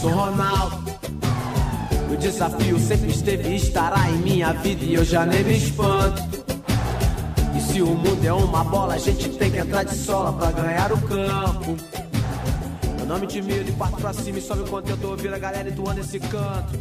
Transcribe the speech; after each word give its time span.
sou 0.00 0.10
Ronaldo. 0.10 0.90
O 2.10 2.16
desafio 2.16 2.78
sempre 2.78 3.10
esteve 3.10 3.50
e 3.50 3.56
estará 3.56 4.10
em 4.10 4.18
minha 4.18 4.52
vida 4.52 4.84
e 4.84 4.94
eu 4.94 5.04
já 5.04 5.26
nem 5.26 5.44
me 5.44 5.56
espanto. 5.56 6.22
E 7.54 7.60
se 7.60 7.82
o 7.82 7.86
mundo 7.86 8.24
é 8.24 8.32
uma 8.32 8.64
bola, 8.64 8.94
a 8.94 8.98
gente 8.98 9.28
tem 9.30 9.50
que 9.50 9.58
entrar 9.58 9.84
de 9.84 9.94
sola 9.94 10.32
pra 10.32 10.50
ganhar 10.50 10.92
o 10.92 11.00
campo. 11.02 11.76
Meu 12.96 13.06
nome 13.06 13.26
de 13.26 13.42
milho 13.42 13.68
e 13.68 13.72
parto 13.72 13.96
pra 13.96 14.12
cima 14.12 14.38
e 14.38 14.42
sobe 14.42 14.62
o 14.62 14.66
conteúdo, 14.66 15.10
ouvir 15.10 15.32
a 15.32 15.38
galera 15.38 15.68
e 15.68 15.72
tu 15.72 15.88
anda 15.88 16.00
esse 16.00 16.18
canto. 16.18 16.78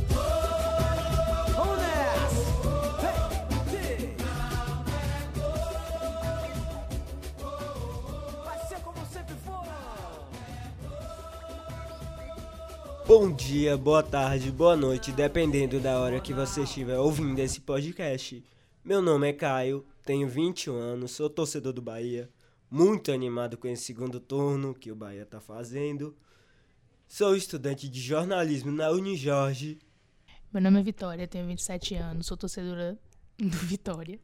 Bom 13.10 13.34
dia, 13.34 13.76
boa 13.76 14.04
tarde, 14.04 14.52
boa 14.52 14.76
noite, 14.76 15.12
dependendo 15.12 15.80
da 15.80 16.00
hora 16.00 16.20
que 16.20 16.32
você 16.32 16.62
estiver 16.62 17.00
ouvindo 17.00 17.40
esse 17.40 17.60
podcast. 17.60 18.46
Meu 18.84 19.02
nome 19.02 19.28
é 19.28 19.34
Caio, 19.34 19.84
tenho 20.06 20.30
21 20.30 20.76
anos, 20.76 21.10
sou 21.14 21.28
torcedor 21.28 21.74
do 21.74 21.82
Bahia, 21.82 22.30
muito 22.70 23.12
animado 23.12 23.58
com 23.58 23.68
esse 23.68 23.82
segundo 23.82 24.20
turno 24.20 24.76
que 24.76 24.92
o 24.92 24.96
Bahia 24.96 25.26
tá 25.26 25.42
fazendo. 25.42 26.16
Sou 27.08 27.36
estudante 27.36 27.90
de 27.90 28.00
jornalismo 28.00 28.72
na 28.72 28.92
Unijorge. 28.92 29.80
Meu 30.54 30.62
nome 30.62 30.80
é 30.80 30.84
Vitória, 30.84 31.28
tenho 31.28 31.48
27 31.48 31.96
anos, 31.96 32.28
sou 32.28 32.38
torcedora 32.38 32.96
do 33.40 33.58
Vitória. 33.66 34.20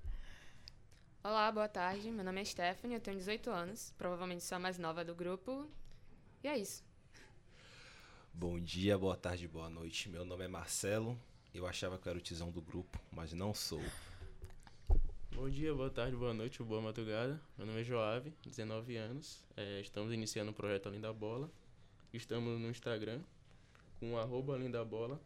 Olá, 1.23 1.52
boa 1.52 1.67
tarde. 1.67 2.12
Meu 2.12 2.23
nome 2.23 2.40
é 2.40 2.45
Stephanie, 2.45 2.98
eu 2.98 3.02
tenho 3.02 3.17
18 3.17 3.50
anos. 3.50 3.95
Provavelmente 3.98 4.44
sou 4.44 4.58
a 4.58 4.59
mais 4.59 4.78
nova 4.78 5.04
do 5.04 5.16
grupo. 5.16 5.67
E 6.44 6.48
é 6.48 6.56
isso. 6.56 6.84
Bom 8.38 8.59
dia, 8.59 8.98
boa 8.98 9.16
tarde, 9.16 9.48
boa 9.48 9.70
noite. 9.70 10.09
Meu 10.09 10.25
nome 10.25 10.44
é 10.44 10.48
Marcelo. 10.49 11.17
Eu 11.53 11.66
achava 11.66 11.98
que 11.98 12.05
eu 12.05 12.09
era 12.09 12.20
o 12.20 12.21
tizão 12.21 12.52
do 12.52 12.61
grupo, 12.61 13.00
mas 13.09 13.31
não 13.31 13.53
sou. 13.53 13.80
Bom 15.33 15.50
dia, 15.50 15.73
boa 15.73 15.89
tarde, 15.89 16.17
boa 16.17 16.33
noite, 16.33 16.61
boa 16.61 16.81
madrugada. 16.81 17.42
Meu 17.58 17.66
nome 17.66 17.80
é 17.80 17.83
Joave, 17.86 18.33
19 18.45 18.97
anos. 18.97 19.42
É, 19.55 19.80
estamos 19.80 20.14
iniciando 20.14 20.52
o 20.52 20.53
projeto 20.53 20.88
Além 20.88 21.00
da 21.00 21.14
Bola. 21.14 21.50
Estamos 22.14 22.59
no 22.59 22.69
Instagram 22.69 23.22
com 24.02 24.17
arroba 24.17 24.55
Além 24.55 24.70
da 24.70 24.83
Bola, 24.83 25.17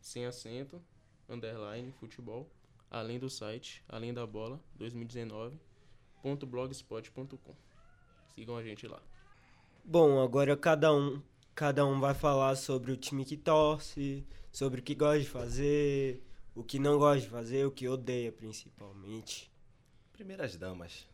sem 0.00 0.26
acento, 0.26 0.82
underline, 1.28 1.92
futebol, 2.00 2.50
além 2.90 3.20
do 3.20 3.30
site 3.30 3.80
Além 3.88 4.12
da 4.12 4.26
Bola 4.26 4.60
2019.blogspot.com. 4.76 7.54
Sigam 8.34 8.56
a 8.56 8.62
gente 8.64 8.88
lá. 8.88 9.00
Bom, 9.84 10.20
agora 10.20 10.56
cada 10.56 10.92
um, 10.92 11.22
cada 11.54 11.86
um 11.86 12.00
vai 12.00 12.14
falar 12.14 12.56
sobre 12.56 12.90
o 12.90 12.96
time 12.96 13.24
que 13.24 13.36
torce, 13.36 14.26
sobre 14.50 14.80
o 14.80 14.82
que 14.82 14.94
gosta 14.94 15.20
de 15.20 15.28
fazer, 15.28 16.22
o 16.54 16.64
que 16.64 16.78
não 16.78 16.98
gosta 16.98 17.20
de 17.20 17.28
fazer, 17.28 17.64
o 17.66 17.70
que 17.70 17.88
odeia 17.88 18.32
principalmente. 18.32 19.50
Primeiras 20.12 20.56
damas. 20.56 21.06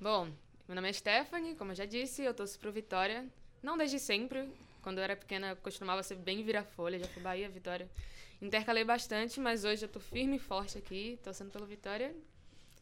Bom, 0.00 0.28
meu 0.66 0.74
nome 0.74 0.88
é 0.88 0.92
Stephanie, 0.92 1.54
como 1.54 1.72
eu 1.72 1.76
já 1.76 1.84
disse, 1.84 2.22
eu 2.22 2.34
torço 2.34 2.58
pro 2.58 2.72
Vitória. 2.72 3.26
Não 3.62 3.76
desde 3.76 3.98
sempre. 3.98 4.48
Quando 4.82 4.98
eu 4.98 5.04
era 5.04 5.16
pequena, 5.16 5.50
eu 5.50 5.56
costumava 5.56 6.02
ser 6.02 6.16
bem 6.16 6.42
vira-folha, 6.42 6.98
já 6.98 7.06
fui 7.06 7.22
Bahia, 7.22 7.48
Vitória. 7.48 7.90
Intercalei 8.40 8.84
bastante, 8.84 9.40
mas 9.40 9.64
hoje 9.64 9.84
eu 9.84 9.88
tô 9.88 9.98
firme 9.98 10.36
e 10.36 10.38
forte 10.38 10.78
aqui, 10.78 11.18
torcendo 11.22 11.50
pelo 11.50 11.66
Vitória. 11.66 12.14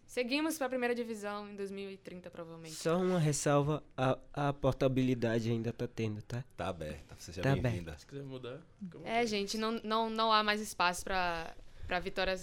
Seguimos 0.06 0.56
pra 0.58 0.68
primeira 0.68 0.94
divisão 0.94 1.48
em 1.50 1.56
2030, 1.56 2.30
provavelmente. 2.30 2.74
Só 2.76 2.98
uma 2.98 3.18
ressalva, 3.18 3.82
a, 3.96 4.18
a 4.32 4.52
portabilidade 4.52 5.50
ainda 5.50 5.72
tá 5.72 5.88
tendo, 5.88 6.22
tá? 6.22 6.44
Tá 6.56 6.68
aberta, 6.68 7.16
seja 7.18 7.42
Tá 7.42 7.56
bem-vinda. 7.56 7.96
Se 7.98 8.06
quiser 8.06 8.22
mudar, 8.22 8.60
É, 8.82 8.86
vontade. 8.98 9.26
gente, 9.26 9.58
não, 9.58 9.72
não, 9.82 10.08
não 10.10 10.32
há 10.32 10.42
mais 10.44 10.60
espaço 10.60 11.02
pra, 11.02 11.54
pra 11.86 11.98
Vitória, 11.98 12.38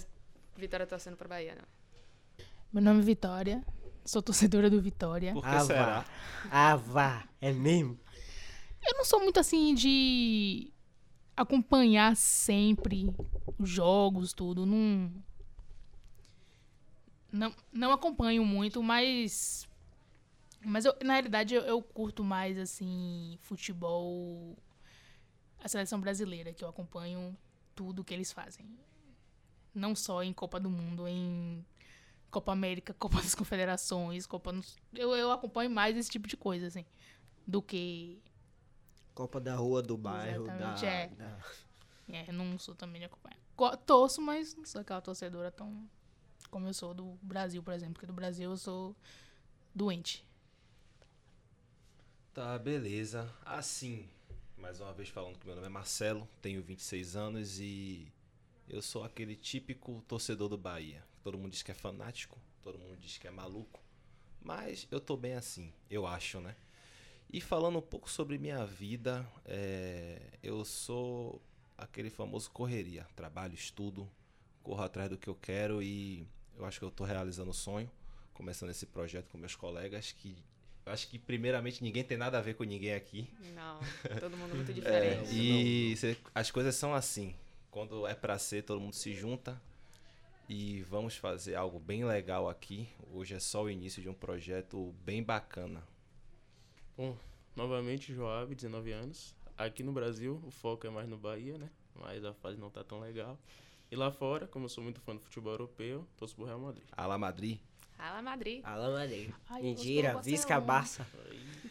Vitória 0.56 0.86
torcendo 0.86 1.16
pra 1.16 1.28
Bahia, 1.28 1.54
não. 1.54 2.44
Meu 2.72 2.82
nome 2.82 3.00
é 3.00 3.04
Vitória, 3.04 3.64
sou 4.04 4.20
torcedora 4.22 4.68
do 4.68 4.80
Vitória. 4.82 5.32
Por 5.32 5.42
que 5.42 5.48
Ah, 5.48 5.60
será? 5.60 6.76
vá. 6.76 7.24
É 7.40 7.52
mesmo? 7.52 7.98
Eu 8.86 8.98
não 8.98 9.04
sou 9.04 9.20
muito 9.20 9.38
assim 9.40 9.74
de 9.74 10.72
acompanhar 11.36 12.16
sempre 12.16 13.14
os 13.58 13.68
jogos, 13.70 14.32
tudo. 14.32 14.66
Não. 14.66 15.10
Não, 17.32 17.52
não 17.72 17.92
acompanho 17.92 18.44
muito, 18.44 18.82
mas. 18.82 19.66
Mas 20.64 20.84
eu, 20.84 20.94
na 21.02 21.14
realidade 21.14 21.54
eu, 21.54 21.62
eu 21.62 21.82
curto 21.82 22.22
mais 22.22 22.58
assim 22.58 23.36
futebol. 23.40 24.56
A 25.58 25.68
seleção 25.68 26.00
brasileira, 26.00 26.52
que 26.52 26.62
eu 26.62 26.68
acompanho 26.68 27.36
tudo 27.74 28.04
que 28.04 28.12
eles 28.12 28.30
fazem. 28.32 28.66
Não 29.74 29.94
só 29.96 30.22
em 30.22 30.32
Copa 30.32 30.60
do 30.60 30.68
Mundo, 30.68 31.08
em 31.08 31.64
Copa 32.30 32.52
América, 32.52 32.92
Copa 32.98 33.16
das 33.22 33.34
Confederações, 33.34 34.26
Copa. 34.26 34.52
Eu, 34.92 35.14
eu 35.16 35.32
acompanho 35.32 35.70
mais 35.70 35.96
esse 35.96 36.10
tipo 36.10 36.28
de 36.28 36.36
coisa, 36.36 36.66
assim. 36.66 36.84
Do 37.46 37.62
que 37.62 38.20
Copa 39.14 39.40
da 39.40 39.54
Rua, 39.56 39.82
do 39.82 39.96
bairro, 39.96 40.46
da, 40.46 40.54
Exatamente, 40.54 40.86
é. 40.86 41.06
da- 41.08 41.38
É, 42.08 42.32
não 42.32 42.58
sou 42.58 42.74
também 42.74 43.00
de 43.00 43.06
acompanhar. 43.06 43.38
Torço, 43.86 44.20
mas 44.20 44.54
não 44.54 44.64
sou 44.64 44.80
aquela 44.80 45.00
torcedora 45.00 45.50
tão 45.50 45.88
como 46.52 46.68
eu 46.68 46.74
sou 46.74 46.92
do 46.92 47.18
Brasil, 47.22 47.62
por 47.62 47.72
exemplo. 47.72 47.94
Porque 47.94 48.06
do 48.06 48.12
Brasil 48.12 48.50
eu 48.50 48.56
sou 48.56 48.94
doente. 49.74 50.24
Tá, 52.32 52.58
beleza. 52.58 53.34
Assim, 53.44 54.08
mais 54.56 54.78
uma 54.78 54.92
vez 54.92 55.08
falando 55.08 55.38
que 55.38 55.46
meu 55.46 55.56
nome 55.56 55.66
é 55.66 55.70
Marcelo, 55.70 56.28
tenho 56.42 56.62
26 56.62 57.16
anos 57.16 57.58
e 57.58 58.06
eu 58.68 58.82
sou 58.82 59.02
aquele 59.02 59.34
típico 59.34 60.04
torcedor 60.06 60.48
do 60.48 60.58
Bahia. 60.58 61.02
Todo 61.24 61.38
mundo 61.38 61.50
diz 61.50 61.62
que 61.62 61.70
é 61.70 61.74
fanático, 61.74 62.38
todo 62.62 62.78
mundo 62.78 62.96
diz 62.98 63.16
que 63.16 63.26
é 63.26 63.30
maluco, 63.30 63.80
mas 64.40 64.86
eu 64.90 65.00
tô 65.00 65.16
bem 65.16 65.34
assim, 65.34 65.72
eu 65.88 66.06
acho, 66.06 66.40
né? 66.40 66.54
E 67.32 67.40
falando 67.40 67.78
um 67.78 67.82
pouco 67.82 68.10
sobre 68.10 68.36
minha 68.36 68.66
vida, 68.66 69.26
é, 69.46 70.20
eu 70.42 70.64
sou 70.66 71.40
aquele 71.78 72.10
famoso 72.10 72.50
correria. 72.50 73.06
Trabalho, 73.16 73.54
estudo, 73.54 74.10
corro 74.62 74.82
atrás 74.82 75.08
do 75.08 75.16
que 75.16 75.28
eu 75.28 75.34
quero 75.34 75.82
e 75.82 76.26
eu 76.58 76.64
acho 76.64 76.78
que 76.78 76.84
eu 76.84 76.90
tô 76.90 77.04
realizando 77.04 77.50
o 77.50 77.54
sonho, 77.54 77.90
começando 78.34 78.70
esse 78.70 78.86
projeto 78.86 79.28
com 79.30 79.38
meus 79.38 79.54
colegas 79.56 80.12
que 80.12 80.36
eu 80.84 80.92
acho 80.92 81.06
que 81.08 81.18
primeiramente 81.18 81.82
ninguém 81.82 82.02
tem 82.02 82.16
nada 82.18 82.38
a 82.38 82.40
ver 82.40 82.54
com 82.54 82.64
ninguém 82.64 82.92
aqui. 82.94 83.28
Não, 83.54 83.78
todo 84.18 84.36
mundo 84.36 84.54
muito 84.56 84.70
É, 84.70 84.74
diferente. 84.74 85.34
e 85.34 85.96
cê- 85.96 86.16
as 86.34 86.50
coisas 86.50 86.74
são 86.74 86.92
assim. 86.94 87.34
Quando 87.70 88.06
é 88.06 88.14
pra 88.14 88.38
ser, 88.38 88.62
todo 88.64 88.80
mundo 88.80 88.94
se 88.94 89.14
junta 89.14 89.60
e 90.48 90.82
vamos 90.82 91.16
fazer 91.16 91.54
algo 91.54 91.78
bem 91.78 92.04
legal 92.04 92.48
aqui. 92.48 92.88
Hoje 93.12 93.34
é 93.34 93.40
só 93.40 93.62
o 93.62 93.70
início 93.70 94.02
de 94.02 94.08
um 94.08 94.14
projeto 94.14 94.92
bem 95.04 95.22
bacana. 95.22 95.82
Bom, 96.96 97.16
novamente, 97.56 98.12
Joab, 98.12 98.54
19 98.54 98.92
anos. 98.92 99.34
Aqui 99.56 99.82
no 99.82 99.92
Brasil, 99.92 100.42
o 100.46 100.50
foco 100.50 100.86
é 100.86 100.90
mais 100.90 101.08
no 101.08 101.16
Bahia, 101.16 101.56
né? 101.58 101.70
Mas 101.94 102.24
a 102.24 102.34
fase 102.34 102.58
não 102.58 102.70
tá 102.70 102.82
tão 102.82 103.00
legal. 103.00 103.38
E 103.92 103.96
lá 103.96 104.10
fora, 104.10 104.46
como 104.46 104.64
eu 104.64 104.68
sou 104.70 104.82
muito 104.82 105.02
fã 105.02 105.14
do 105.14 105.20
futebol 105.20 105.52
europeu, 105.52 106.06
torço 106.16 106.34
pro 106.34 106.46
Real 106.46 106.58
Madrid. 106.58 106.82
Ala 106.96 107.18
Madrid? 107.18 107.58
Fala, 107.94 108.22
Madrid. 108.22 108.60
Alô, 108.64 108.92
Madrid. 108.94 109.30
Ai, 109.50 109.62
Mentira, 109.62 110.18
Visca. 110.24 110.58
Barça. 110.58 111.06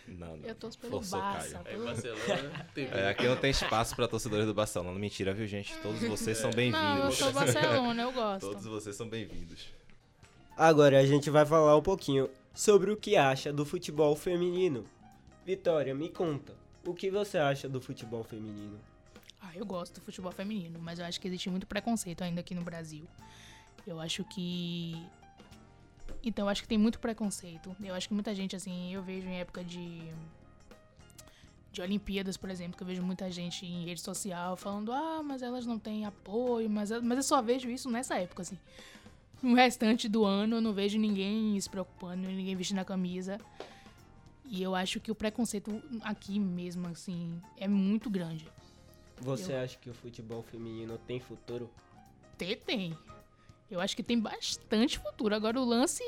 Não, 0.08 0.38
não. 0.38 0.46
Eu 0.48 0.54
torço 0.54 0.78
pelo 0.78 0.94
Forçou, 0.94 1.20
Barça. 1.20 1.60
Caio. 1.60 1.66
Aí 1.66 1.74
pelo- 1.74 1.86
Barcelona. 1.86 2.68
É, 2.94 3.10
aqui 3.10 3.28
não 3.28 3.36
tem 3.36 3.50
espaço 3.50 3.96
pra 3.96 4.08
torcedores 4.08 4.46
do 4.46 4.54
Barcelona. 4.54 4.98
Mentira, 5.00 5.34
viu, 5.34 5.48
gente? 5.48 5.76
Todos 5.80 6.00
vocês 6.04 6.38
são 6.38 6.52
Não, 6.52 6.52
eu 6.52 6.56
bem-vindos. 6.72 7.18
sou 7.18 7.34
Barcelona, 7.34 8.04
eu 8.04 8.12
gosto. 8.14 8.48
Todos 8.52 8.66
vocês 8.66 8.96
são 8.96 9.10
bem-vindos. 9.10 9.68
Agora 10.56 11.00
a 11.00 11.06
gente 11.06 11.30
vai 11.32 11.44
falar 11.46 11.76
um 11.76 11.82
pouquinho 11.82 12.30
sobre 12.54 12.92
o 12.92 12.96
que 12.98 13.18
acha 13.18 13.52
do 13.52 13.66
futebol 13.66 14.16
feminino. 14.16 14.86
Vitória, 15.44 15.94
me 15.96 16.08
conta, 16.08 16.54
o 16.86 16.94
que 16.94 17.10
você 17.10 17.40
acha 17.40 17.68
do 17.68 17.82
futebol 17.82 18.24
feminino? 18.24 18.80
Ah, 19.42 19.52
eu 19.56 19.66
gosto 19.66 19.96
do 19.96 20.02
futebol 20.02 20.32
feminino, 20.32 20.80
mas 20.80 21.00
eu 21.00 21.06
acho 21.06 21.20
que 21.20 21.28
existe 21.28 21.50
muito 21.50 21.66
preconceito 21.66 22.24
ainda 22.24 22.42
aqui 22.42 22.54
no 22.54 22.62
Brasil. 22.62 23.06
Eu 23.86 24.00
acho 24.00 24.24
que. 24.24 24.96
Então, 26.24 26.46
eu 26.46 26.50
acho 26.50 26.62
que 26.62 26.68
tem 26.68 26.78
muito 26.78 27.00
preconceito. 27.00 27.76
Eu 27.82 27.96
acho 27.96 28.08
que 28.08 28.14
muita 28.14 28.36
gente, 28.36 28.56
assim, 28.56 28.94
eu 28.94 29.02
vejo 29.02 29.28
em 29.28 29.40
época 29.40 29.64
de. 29.64 30.02
De 31.72 31.82
Olimpíadas, 31.82 32.36
por 32.36 32.50
exemplo, 32.50 32.76
que 32.76 32.84
eu 32.84 32.88
vejo 32.88 33.02
muita 33.02 33.32
gente 33.32 33.66
em 33.66 33.86
rede 33.86 34.02
social 34.02 34.58
falando, 34.58 34.92
ah, 34.92 35.24
mas 35.24 35.42
elas 35.42 35.66
não 35.66 35.80
têm 35.80 36.06
apoio, 36.06 36.70
mas, 36.70 36.92
mas 37.02 37.18
eu 37.18 37.24
só 37.24 37.42
vejo 37.42 37.70
isso 37.70 37.90
nessa 37.90 38.20
época, 38.20 38.42
assim. 38.42 38.60
No 39.42 39.56
restante 39.56 40.10
do 40.10 40.26
ano 40.26 40.58
eu 40.58 40.62
não 40.62 40.74
vejo 40.74 41.00
ninguém 41.00 41.58
se 41.60 41.70
preocupando, 41.70 42.28
ninguém 42.28 42.58
vestindo 42.58 42.80
a 42.80 42.86
camisa. 42.86 43.40
E 44.46 44.62
eu 44.62 44.76
acho 44.76 45.00
que 45.00 45.10
o 45.10 45.16
preconceito 45.16 45.82
aqui 46.02 46.38
mesmo, 46.38 46.90
assim, 46.90 47.42
é 47.56 47.70
muito 47.70 48.10
grande. 48.10 48.46
Você 49.22 49.54
Eu- 49.54 49.60
acha 49.60 49.78
que 49.78 49.90
o 49.90 49.94
futebol 49.94 50.42
feminino 50.42 50.98
tem 50.98 51.20
futuro? 51.20 51.70
Ter 52.38 52.56
tem. 52.58 52.98
Eu 53.70 53.80
acho 53.80 53.96
que 53.96 54.04
tem 54.04 54.20
bastante 54.20 55.00
futuro. 55.00 55.34
Agora 55.36 55.60
o 55.60 55.64
lance 55.64 56.04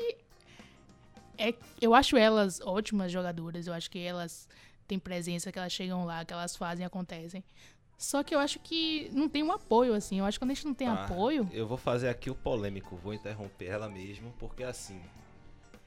é 1.38 1.54
eu 1.80 1.94
acho 1.94 2.16
elas 2.16 2.60
ótimas 2.60 3.10
jogadoras, 3.10 3.66
eu 3.66 3.72
acho 3.72 3.90
que 3.90 3.98
elas 3.98 4.48
têm 4.86 4.98
presença, 4.98 5.50
que 5.50 5.58
elas 5.58 5.72
chegam 5.72 6.04
lá, 6.04 6.24
que 6.24 6.32
elas 6.32 6.56
fazem, 6.56 6.84
acontecem. 6.84 7.42
Só 7.96 8.22
que 8.22 8.34
eu 8.34 8.38
acho 8.40 8.58
que 8.58 9.08
não 9.12 9.28
tem 9.28 9.42
um 9.42 9.52
apoio, 9.52 9.94
assim. 9.94 10.18
Eu 10.18 10.24
acho 10.24 10.38
que 10.38 10.44
quando 10.44 10.50
a 10.50 10.54
gente 10.54 10.66
não 10.66 10.74
tem 10.74 10.88
Tá, 10.88 11.04
apoio. 11.04 11.48
Eu 11.52 11.66
vou 11.66 11.78
fazer 11.78 12.08
aqui 12.08 12.28
o 12.28 12.34
polêmico, 12.34 12.96
vou 12.96 13.14
interromper 13.14 13.66
ela 13.66 13.88
mesmo, 13.88 14.34
porque 14.38 14.64
assim, 14.64 15.00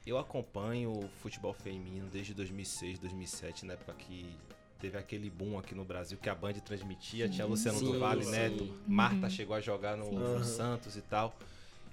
eu 0.06 0.18
acompanho 0.18 0.90
o 0.90 1.08
futebol 1.20 1.52
feminino 1.52 2.08
desde 2.08 2.32
2006, 2.34 2.98
2007, 2.98 3.66
na 3.66 3.74
época 3.74 3.92
que 3.92 4.34
teve 4.80 4.96
aquele 4.96 5.28
boom 5.28 5.58
aqui 5.58 5.74
no 5.74 5.84
Brasil 5.84 6.18
que 6.18 6.28
a 6.28 6.34
Band 6.34 6.54
transmitia, 6.54 7.28
tinha 7.28 7.46
Luciano 7.46 7.78
Sim, 7.78 7.92
do 7.92 7.98
Vale, 7.98 8.24
sim. 8.24 8.30
Neto, 8.30 8.78
Marta 8.86 9.28
chegou 9.28 9.56
a 9.56 9.60
jogar 9.60 9.96
no, 9.96 10.10
no. 10.10 10.44
Santos 10.44 10.96
e 10.96 11.02
tal. 11.02 11.36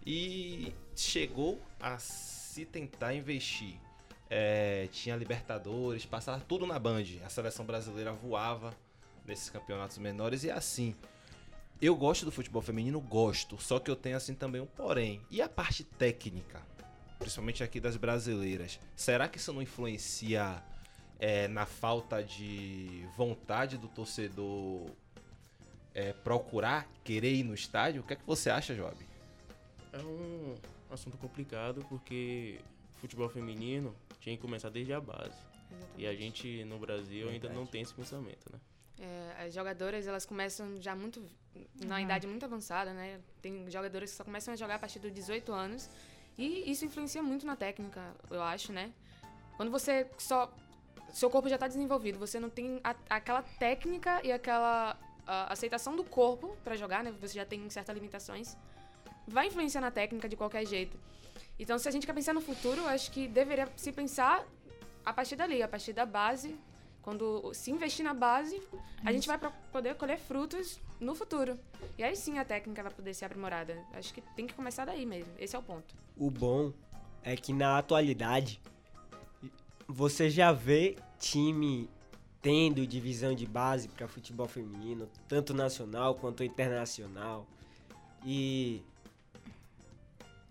E 0.06 0.72
chegou 0.96 1.60
a 1.80 1.98
se 1.98 2.66
tentar 2.66 3.14
investir. 3.14 3.76
É, 4.30 4.88
tinha 4.92 5.16
Libertadores, 5.16 6.06
passava 6.06 6.44
tudo 6.48 6.66
na 6.66 6.78
Band. 6.78 7.04
A 7.26 7.30
seleção 7.30 7.66
brasileira 7.66 8.12
voava 8.12 8.76
nesses 9.26 9.50
campeonatos 9.50 9.98
menores 9.98 10.44
e 10.44 10.52
assim. 10.52 10.96
Eu 11.82 11.96
gosto 11.96 12.24
do 12.24 12.32
futebol 12.32 12.62
feminino, 12.62 13.00
gosto. 13.02 13.62
Só 13.62 13.80
que 13.80 13.92
eu 13.92 13.96
tenho 13.96 14.16
assim 14.16 14.34
também 14.34 14.62
um 14.62 14.66
porém. 14.66 15.22
E 15.30 15.42
a 15.42 15.50
parte 15.50 15.84
técnica, 15.84 16.62
principalmente 17.20 17.64
aqui 17.64 17.80
das 17.80 17.98
brasileiras, 17.98 18.80
será 18.96 19.28
que 19.28 19.38
isso 19.38 19.52
não 19.52 19.62
influencia 19.62 20.64
é, 21.20 21.48
na 21.48 21.66
falta 21.66 22.24
de 22.24 23.08
vontade 23.16 23.78
do 23.78 23.88
torcedor 23.88 24.90
é, 25.94 26.14
procurar, 26.14 26.88
querer 27.04 27.34
ir 27.34 27.44
no 27.44 27.54
estádio? 27.54 28.02
O 28.02 28.04
que 28.06 28.14
é 28.14 28.16
que 28.16 28.26
você 28.26 28.50
acha, 28.50 28.76
Job? 28.76 28.96
É 29.94 29.98
um 30.00 30.56
assunto 30.92 31.18
complicado 31.18 31.86
porque 31.88 32.60
futebol 33.00 33.30
feminino 33.30 33.96
tinha 34.20 34.36
que 34.36 34.42
começar 34.42 34.70
desde 34.70 34.94
a 34.94 35.00
base. 35.00 35.38
E 35.98 36.06
a 36.06 36.14
gente 36.14 36.64
no 36.66 36.78
Brasil 36.80 37.30
ainda 37.30 37.50
não 37.50 37.66
tem 37.66 37.82
esse 37.82 37.94
pensamento, 37.94 38.52
né? 38.52 38.60
É, 39.00 39.46
as 39.46 39.54
jogadoras, 39.54 40.08
elas 40.08 40.26
começam 40.26 40.82
já 40.82 40.96
muito. 40.96 41.24
na 41.86 42.02
idade 42.02 42.28
muito 42.28 42.46
avançada, 42.46 42.94
né? 42.94 43.20
Tem 43.42 43.70
jogadoras 43.70 44.12
que 44.12 44.18
só 44.18 44.24
começam 44.24 44.54
a 44.54 44.58
jogar 44.58 44.76
a 44.76 44.80
partir 44.80 45.00
dos 45.00 45.12
18 45.12 45.52
anos. 45.52 45.90
E 46.38 46.70
isso 46.70 46.86
influencia 46.86 47.22
muito 47.22 47.46
na 47.46 47.56
técnica, 47.56 48.02
eu 48.30 48.42
acho, 48.42 48.72
né? 48.72 48.92
Quando 49.58 49.72
você 49.72 50.08
só. 50.18 50.52
Seu 51.16 51.30
corpo 51.30 51.48
já 51.48 51.56
está 51.56 51.66
desenvolvido, 51.66 52.20
você 52.20 52.42
não 52.42 52.50
tem 52.50 52.82
a- 52.84 52.94
aquela 53.10 53.42
técnica 53.42 54.20
e 54.22 54.34
aquela 54.34 54.98
aceitação 55.26 55.96
do 55.96 56.04
corpo 56.04 56.58
para 56.62 56.76
jogar, 56.76 57.06
né? 57.06 57.14
Você 57.22 57.36
já 57.36 57.46
tem 57.46 57.70
certas 57.70 57.96
limitações. 57.96 58.58
Vai 59.26 59.48
influenciar 59.48 59.80
na 59.80 59.90
técnica 59.90 60.28
de 60.28 60.36
qualquer 60.36 60.66
jeito. 60.68 61.00
Então, 61.58 61.80
se 61.80 61.88
a 61.88 61.92
gente 61.92 62.06
quer 62.06 62.12
pensar 62.12 62.34
no 62.34 62.42
futuro, 62.42 62.86
acho 62.88 63.10
que 63.12 63.30
deveria 63.30 63.66
se 63.78 63.94
pensar 63.94 64.46
a 65.06 65.14
partir 65.14 65.38
dali, 65.38 65.64
a 65.64 65.70
partir 65.70 65.94
da 65.94 66.06
base. 66.06 66.60
Quando 67.02 67.50
se 67.54 67.72
investir 67.72 68.04
na 68.04 68.14
base, 68.14 68.62
a 69.06 69.14
gente 69.14 69.26
vai 69.26 69.40
poder 69.72 69.96
colher 69.96 70.18
frutos 70.20 70.82
no 71.00 71.16
futuro. 71.16 71.58
E 71.98 72.04
aí 72.04 72.14
sim 72.14 72.40
a 72.40 72.44
técnica 72.44 72.84
vai 72.84 72.92
poder 72.92 73.14
ser 73.14 73.24
aprimorada. 73.24 73.82
Acho 73.94 74.14
que 74.14 74.20
tem 74.36 74.46
que 74.46 74.54
começar 74.54 74.84
daí 74.84 75.06
mesmo. 75.06 75.32
Esse 75.40 75.56
é 75.56 75.60
o 75.60 75.64
ponto. 75.64 75.96
O 76.18 76.30
bom 76.30 76.74
é 77.24 77.38
que 77.38 77.54
na 77.54 77.78
atualidade 77.78 78.60
você 79.88 80.30
já 80.30 80.52
vê 80.52 80.96
time 81.20 81.90
tendo 82.42 82.86
divisão 82.86 83.34
de 83.34 83.46
base 83.46 83.88
para 83.88 84.08
futebol 84.08 84.48
feminino, 84.48 85.10
tanto 85.28 85.54
nacional 85.54 86.16
quanto 86.16 86.44
internacional. 86.44 87.48
E 88.24 88.82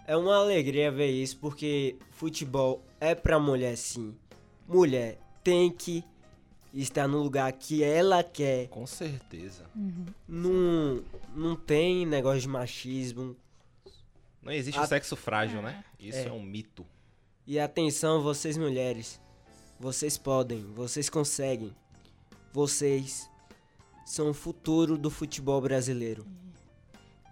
é 0.07 0.17
uma 0.17 0.37
alegria 0.37 0.91
ver 0.91 1.11
isso 1.11 1.37
porque 1.39 1.97
futebol 2.11 2.83
é 3.01 3.15
pra 3.15 3.39
mulher 3.39 3.77
sim. 3.77 4.15
Mulher 4.67 5.19
tem 5.43 5.71
que 5.71 6.05
estar 6.73 7.07
no 7.07 7.23
lugar 7.23 7.53
que 7.53 7.83
ela 7.85 8.23
quer. 8.25 8.69
Com 8.69 8.87
certeza. 8.87 9.65
Não, 10.27 11.03
não 11.35 11.55
tem 11.55 12.05
negócio 12.05 12.41
de 12.41 12.49
machismo. 12.49 13.37
Não 14.43 14.53
existe 14.53 14.79
A- 14.79 14.83
o 14.83 14.87
sexo 14.87 15.15
frágil, 15.17 15.63
né? 15.63 15.85
Isso 15.99 16.19
é. 16.19 16.27
É. 16.27 16.33
um 16.33 16.43
mito. 16.43 16.85
E 17.47 17.59
atenção, 17.61 18.23
vocês 18.23 18.57
mulheres. 18.57 19.21
Vocês 19.85 20.17
podem, 20.17 20.63
vocês 20.73 21.11
conseguem. 21.11 21.71
Vocês 22.55 23.29
são 24.07 24.31
o 24.31 24.33
futuro 24.33 24.97
do 24.97 25.11
futebol 25.11 25.61
brasileiro. 25.61 26.27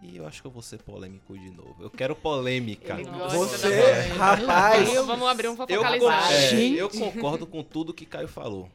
E 0.03 0.19
eu 0.19 0.27
acho 0.27 0.43
que 0.43 0.49
eu 0.49 0.51
vou 0.51 0.61
ser 0.61 0.77
polêmico 0.83 1.33
de 1.39 1.49
novo. 1.49 1.83
Eu 1.83 1.89
quero 1.89 2.15
polêmica. 2.15 2.99
Você, 3.31 4.03
rapaz, 4.19 4.93
Vamos 4.93 5.27
abrir 5.29 5.49
um 5.49 5.53
Eu, 5.53 5.57
focalizar. 5.57 5.99
con- 6.29 6.35
é, 6.35 6.69
eu 6.75 6.91
concordo 6.91 7.47
com 7.47 7.63
tudo 7.63 7.95
que 7.95 8.05
Caio 8.05 8.29
falou. 8.29 8.69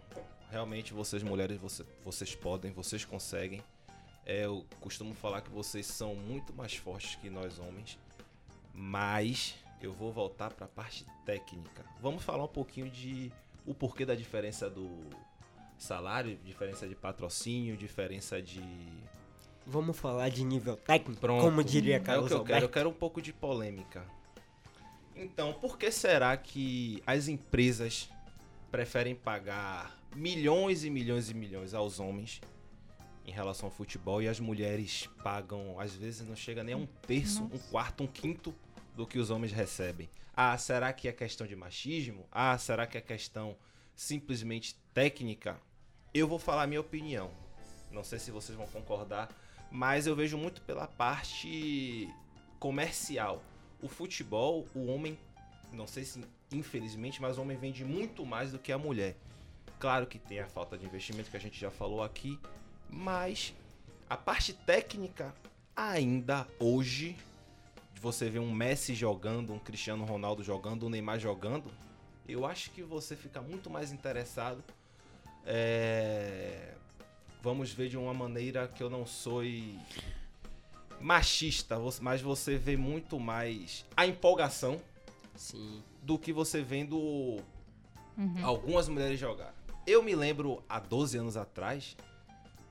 Realmente, 0.49 0.91
vocês 0.91 1.21
mulheres, 1.21 1.59
você- 1.61 1.85
vocês 2.03 2.33
podem, 2.33 2.71
vocês 2.71 3.05
conseguem. 3.05 3.61
É, 4.25 4.45
eu 4.45 4.65
costumo 4.81 5.13
falar 5.13 5.41
que 5.41 5.51
vocês 5.51 5.85
são 5.85 6.15
muito 6.15 6.51
mais 6.51 6.73
fortes 6.75 7.13
que 7.13 7.29
nós 7.29 7.59
homens. 7.59 7.95
Mas 8.73 9.53
eu 9.79 9.93
vou 9.93 10.11
voltar 10.11 10.49
para 10.51 10.65
a 10.65 10.69
parte 10.69 11.05
técnica. 11.27 11.85
Vamos 12.01 12.23
falar 12.23 12.43
um 12.43 12.47
pouquinho 12.47 12.89
de 12.89 13.31
o 13.67 13.73
porquê 13.75 14.05
da 14.05 14.15
diferença 14.15 14.69
do 14.69 14.89
salário, 15.77 16.35
diferença 16.43 16.87
de 16.87 16.95
patrocínio, 16.95 17.77
diferença 17.77 18.41
de 18.41 18.61
vamos 19.65 19.97
falar 19.99 20.29
de 20.29 20.43
nível 20.43 20.77
técnico, 20.77 21.19
Pronto. 21.19 21.41
como 21.43 21.61
diria 21.63 21.97
É 21.97 21.99
o 21.99 22.03
Carlos 22.03 22.27
que 22.29 22.33
eu 22.33 22.39
quero. 22.39 22.49
Eu 22.51 22.55
Alberto. 22.55 22.73
quero 22.73 22.89
um 22.89 22.93
pouco 22.93 23.21
de 23.21 23.33
polêmica. 23.33 24.03
Então, 25.15 25.51
por 25.53 25.77
que 25.77 25.91
será 25.91 26.37
que 26.37 27.03
as 27.05 27.27
empresas 27.27 28.09
preferem 28.71 29.13
pagar 29.15 29.97
milhões 30.15 30.83
e 30.83 30.89
milhões 30.89 31.29
e 31.29 31.33
milhões 31.33 31.73
aos 31.73 31.99
homens 31.99 32.39
em 33.25 33.31
relação 33.31 33.67
ao 33.67 33.71
futebol 33.71 34.21
e 34.21 34.27
as 34.27 34.39
mulheres 34.39 35.09
pagam, 35.21 35.77
às 35.79 35.93
vezes 35.93 36.25
não 36.27 36.35
chega 36.35 36.63
nem 36.63 36.73
a 36.73 36.77
um 36.77 36.85
terço, 36.85 37.43
um 37.43 37.57
quarto, 37.69 38.03
um 38.03 38.07
quinto 38.07 38.55
do 38.97 39.05
que 39.05 39.19
os 39.19 39.29
homens 39.29 39.51
recebem? 39.51 40.09
Ah, 40.35 40.57
será 40.57 40.91
que 40.91 41.07
é 41.07 41.11
questão 41.11 41.45
de 41.45 41.55
machismo? 41.55 42.27
Ah, 42.31 42.57
será 42.57 42.87
que 42.87 42.97
é 42.97 43.01
questão 43.01 43.55
simplesmente 43.95 44.75
técnica? 44.91 45.61
Eu 46.11 46.27
vou 46.27 46.39
falar 46.39 46.63
a 46.63 46.67
minha 46.67 46.81
opinião. 46.81 47.29
Não 47.91 48.03
sei 48.03 48.17
se 48.17 48.31
vocês 48.31 48.57
vão 48.57 48.65
concordar, 48.67 49.29
mas 49.71 50.07
eu 50.07 50.15
vejo 50.15 50.35
muito 50.35 50.61
pela 50.61 50.87
parte 50.87 52.11
comercial. 52.59 53.43
O 53.83 53.87
futebol, 53.87 54.67
o 54.73 54.87
homem, 54.87 55.17
não 55.71 55.85
sei 55.85 56.03
se 56.03 56.23
infelizmente, 56.51 57.21
mas 57.21 57.37
o 57.37 57.41
homem 57.43 57.57
vende 57.57 57.85
muito 57.85 58.25
mais 58.25 58.51
do 58.51 58.57
que 58.57 58.71
a 58.71 58.77
mulher. 58.79 59.15
Claro 59.79 60.07
que 60.07 60.17
tem 60.17 60.39
a 60.39 60.47
falta 60.47 60.75
de 60.75 60.85
investimento 60.85 61.29
que 61.29 61.37
a 61.37 61.39
gente 61.39 61.59
já 61.59 61.69
falou 61.69 62.01
aqui, 62.01 62.39
mas 62.89 63.53
a 64.09 64.17
parte 64.17 64.53
técnica 64.53 65.35
ainda 65.75 66.47
hoje 66.59 67.15
de 67.97 68.01
você 68.01 68.29
ver 68.29 68.37
um 68.37 68.51
Messi 68.53 68.93
jogando, 68.93 69.51
um 69.51 69.57
Cristiano 69.57 70.05
Ronaldo 70.05 70.43
jogando, 70.43 70.85
um 70.85 70.89
Neymar 70.89 71.19
jogando, 71.19 71.71
eu 72.29 72.45
acho 72.45 72.69
que 72.69 72.83
você 72.83 73.15
fica 73.15 73.41
muito 73.41 73.71
mais 73.71 73.91
interessado. 73.91 74.63
É, 75.43 76.75
Vamos 77.41 77.71
ver 77.71 77.89
de 77.89 77.97
uma 77.97 78.13
maneira 78.13 78.67
que 78.67 78.83
eu 78.83 78.89
não 78.89 79.03
sou 79.05 79.41
machista, 81.01 81.77
mas 82.01 82.21
você 82.21 82.55
vê 82.57 82.75
muito 82.77 83.19
mais 83.19 83.83
a 83.95 84.05
empolgação 84.05 84.79
Sim. 85.35 85.81
do 86.03 86.19
que 86.19 86.31
você 86.31 86.61
vendo 86.61 86.97
Uhum. 88.17 88.43
algumas 88.43 88.87
mulheres 88.89 89.19
jogar. 89.19 89.53
Eu 89.87 90.03
me 90.03 90.13
lembro 90.15 90.63
há 90.69 90.79
12 90.79 91.17
anos 91.17 91.37
atrás, 91.37 91.95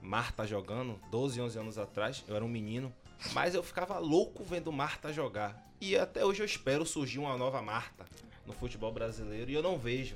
Marta 0.01 0.45
jogando, 0.45 0.99
12, 1.09 1.41
11 1.41 1.57
anos 1.59 1.77
atrás, 1.77 2.23
eu 2.27 2.35
era 2.35 2.45
um 2.45 2.49
menino, 2.49 2.93
mas 3.33 3.55
eu 3.55 3.63
ficava 3.63 3.97
louco 3.99 4.43
vendo 4.43 4.71
Marta 4.71 5.11
jogar. 5.13 5.65
E 5.79 5.95
até 5.97 6.25
hoje 6.25 6.41
eu 6.41 6.45
espero 6.45 6.85
surgir 6.85 7.19
uma 7.19 7.37
nova 7.37 7.61
Marta 7.61 8.05
no 8.45 8.53
futebol 8.53 8.91
brasileiro 8.91 9.49
e 9.51 9.53
eu 9.53 9.61
não 9.61 9.77
vejo. 9.77 10.15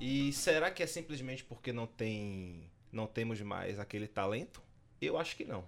E 0.00 0.32
será 0.32 0.70
que 0.70 0.82
é 0.82 0.86
simplesmente 0.86 1.42
porque 1.44 1.72
não 1.72 1.86
tem 1.86 2.70
não 2.92 3.06
temos 3.06 3.40
mais 3.40 3.78
aquele 3.78 4.06
talento? 4.06 4.62
Eu 5.00 5.18
acho 5.18 5.36
que 5.36 5.44
não. 5.44 5.64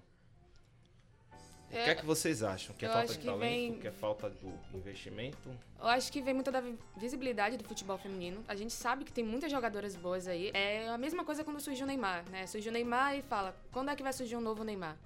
O 1.66 1.70
que 1.70 1.76
é 1.76 1.94
que 1.94 2.06
vocês 2.06 2.42
acham? 2.42 2.74
Que 2.74 2.86
é 2.86 2.88
falta 2.88 3.12
de 3.12 3.18
que 3.18 3.24
talento? 3.26 3.40
vem- 3.40 3.78
Que 3.78 3.88
é 3.88 3.92
falta 3.92 4.30
do 4.30 4.54
investimento? 4.74 5.50
Eu 5.78 5.86
acho 5.88 6.10
que 6.10 6.22
vem 6.22 6.32
muito 6.32 6.50
da 6.50 6.60
vi- 6.62 6.78
visibilidade 6.96 7.58
do 7.58 7.64
futebol 7.64 7.98
feminino. 7.98 8.42
A 8.48 8.56
gente 8.56 8.72
sabe 8.72 9.04
que 9.04 9.12
tem 9.12 9.22
muitas 9.22 9.50
jogadoras 9.50 9.94
boas 9.94 10.26
aí. 10.26 10.50
É 10.54 10.88
a 10.88 10.96
mesma 10.96 11.24
coisa 11.26 11.44
quando 11.44 11.60
surgiu 11.60 11.84
o 11.84 11.86
Neymar, 11.86 12.24
né? 12.30 12.46
Surgiu 12.46 12.70
o 12.70 12.72
Neymar 12.72 13.16
e 13.16 13.22
fala, 13.22 13.54
quando 13.70 13.90
é 13.90 13.96
que 13.96 14.02
vai 14.02 14.14
surgir 14.14 14.34
um 14.36 14.40
novo 14.40 14.64
Neymar? 14.64 14.96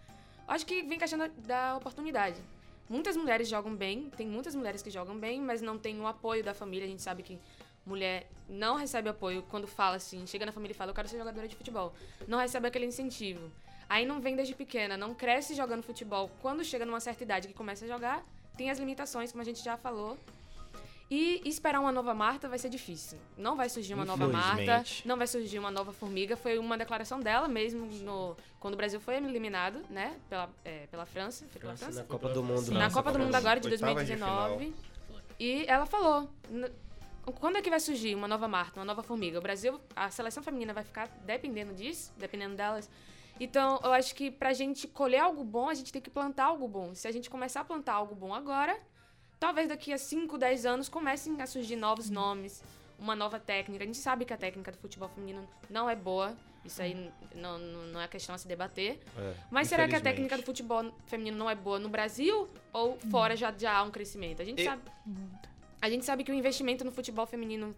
Acho 0.46 0.66
que 0.66 0.82
vem 0.82 0.98
da, 0.98 1.26
da 1.46 1.76
oportunidade. 1.76 2.40
Muitas 2.88 3.16
mulheres 3.16 3.48
jogam 3.48 3.74
bem, 3.74 4.10
tem 4.16 4.26
muitas 4.26 4.54
mulheres 4.54 4.82
que 4.82 4.90
jogam 4.90 5.16
bem, 5.16 5.40
mas 5.40 5.62
não 5.62 5.78
tem 5.78 5.98
o 6.00 6.06
apoio 6.06 6.44
da 6.44 6.52
família. 6.52 6.84
A 6.84 6.88
gente 6.88 7.02
sabe 7.02 7.22
que 7.22 7.38
mulher 7.86 8.28
não 8.48 8.76
recebe 8.76 9.08
apoio 9.08 9.42
quando 9.48 9.66
fala 9.66 9.96
assim, 9.96 10.26
chega 10.26 10.46
na 10.46 10.52
família 10.52 10.72
e 10.72 10.76
fala, 10.76 10.90
eu 10.90 10.94
quero 10.94 11.08
ser 11.08 11.18
jogadora 11.18 11.48
de 11.48 11.56
futebol. 11.56 11.94
Não 12.28 12.38
recebe 12.38 12.68
aquele 12.68 12.86
incentivo. 12.86 13.50
Aí 13.88 14.06
não 14.06 14.20
vem 14.20 14.36
desde 14.36 14.54
pequena, 14.54 14.96
não 14.96 15.14
cresce 15.14 15.54
jogando 15.54 15.82
futebol. 15.82 16.30
Quando 16.40 16.64
chega 16.64 16.84
numa 16.84 17.00
certa 17.00 17.22
idade 17.22 17.48
que 17.48 17.54
começa 17.54 17.84
a 17.84 17.88
jogar, 17.88 18.24
tem 18.56 18.70
as 18.70 18.78
limitações, 18.78 19.30
como 19.32 19.42
a 19.42 19.44
gente 19.44 19.62
já 19.62 19.76
falou. 19.76 20.18
E 21.14 21.42
esperar 21.46 21.78
uma 21.78 21.92
nova 21.92 22.14
Marta 22.14 22.48
vai 22.48 22.58
ser 22.58 22.70
difícil. 22.70 23.18
Não 23.36 23.54
vai 23.54 23.68
surgir 23.68 23.92
uma 23.92 24.04
nova 24.06 24.26
Marta, 24.28 24.82
não 25.04 25.18
vai 25.18 25.26
surgir 25.26 25.58
uma 25.58 25.70
nova 25.70 25.92
Formiga. 25.92 26.38
Foi 26.38 26.58
uma 26.58 26.78
declaração 26.78 27.20
dela 27.20 27.46
mesmo 27.48 27.84
no, 27.84 28.34
quando 28.58 28.72
o 28.72 28.76
Brasil 28.78 28.98
foi 28.98 29.16
eliminado, 29.16 29.82
né? 29.90 30.16
Pela, 30.30 30.48
é, 30.64 30.86
pela 30.86 31.04
França. 31.04 31.44
Foi 31.50 31.60
pela 31.60 31.76
França 31.76 31.84
França? 31.92 32.00
na 32.02 32.08
Copa 32.08 32.28
do 32.30 32.42
Mundo. 32.42 32.70
na 32.72 32.80
França, 32.80 32.94
Copa 32.94 33.12
do 33.12 33.18
Mundo 33.18 33.30
França. 33.30 33.38
agora 33.46 33.60
de 33.60 33.68
Oitavas 33.68 34.06
de 34.06 34.16
2019. 34.16 34.74
E 35.38 35.66
ela 35.68 35.84
falou: 35.84 36.30
"N- 36.50 36.70
quando 37.38 37.56
é 37.58 37.60
que 37.62 37.68
vai 37.68 37.78
surgir 37.80 38.14
uma 38.14 38.26
nova 38.26 38.48
Marta, 38.48 38.80
uma 38.80 38.86
nova 38.86 39.02
formiga? 39.02 39.38
O 39.38 39.42
Brasil, 39.42 39.78
a 39.94 40.08
seleção 40.10 40.42
feminina 40.42 40.72
vai 40.72 40.82
ficar 40.82 41.08
dependendo 41.26 41.74
disso, 41.74 42.10
dependendo 42.16 42.56
delas. 42.56 42.88
Então, 43.38 43.78
eu 43.84 43.92
acho 43.92 44.14
que 44.14 44.30
pra 44.30 44.54
gente 44.54 44.88
colher 44.88 45.18
algo 45.18 45.44
bom, 45.44 45.68
a 45.68 45.74
gente 45.74 45.92
tem 45.92 46.00
que 46.00 46.08
plantar 46.10 46.44
algo 46.46 46.66
bom. 46.66 46.94
Se 46.94 47.06
a 47.06 47.12
gente 47.12 47.28
começar 47.28 47.60
a 47.60 47.64
plantar 47.64 47.94
algo 47.94 48.14
bom 48.14 48.32
agora, 48.32 48.78
talvez 49.42 49.66
daqui 49.68 49.92
a 49.92 49.98
5, 49.98 50.38
10 50.38 50.64
anos 50.66 50.88
comecem 50.88 51.40
a 51.42 51.46
surgir 51.48 51.74
novos 51.74 52.08
nomes, 52.08 52.62
uma 52.96 53.16
nova 53.16 53.40
técnica. 53.40 53.82
A 53.82 53.86
gente 53.86 53.98
sabe 53.98 54.24
que 54.24 54.32
a 54.32 54.36
técnica 54.36 54.70
do 54.70 54.78
futebol 54.78 55.08
feminino 55.08 55.48
não 55.68 55.90
é 55.90 55.96
boa. 55.96 56.32
Isso 56.64 56.80
aí 56.80 56.92
n- 56.94 57.10
não, 57.34 57.58
não 57.58 57.82
não 57.94 58.00
é 58.00 58.06
questão 58.06 58.36
a 58.36 58.38
se 58.38 58.46
debater. 58.46 59.00
É, 59.18 59.34
Mas 59.50 59.66
será 59.66 59.88
que 59.88 59.96
a 59.96 60.00
técnica 60.00 60.36
do 60.36 60.44
futebol 60.44 60.92
feminino 61.08 61.36
não 61.36 61.50
é 61.50 61.56
boa 61.56 61.80
no 61.80 61.88
Brasil 61.88 62.48
ou 62.72 62.96
fora 63.10 63.34
já, 63.34 63.52
já 63.58 63.72
há 63.78 63.82
um 63.82 63.90
crescimento? 63.90 64.40
A 64.40 64.44
gente, 64.44 64.62
E- 64.62 64.64
sabe, 64.64 64.82
a 65.80 65.90
gente 65.90 66.04
sabe 66.04 66.22
que 66.22 66.30
o 66.30 66.34
investimento 66.34 66.84
no 66.84 66.92
futebol 66.92 67.26
feminino 67.26 67.74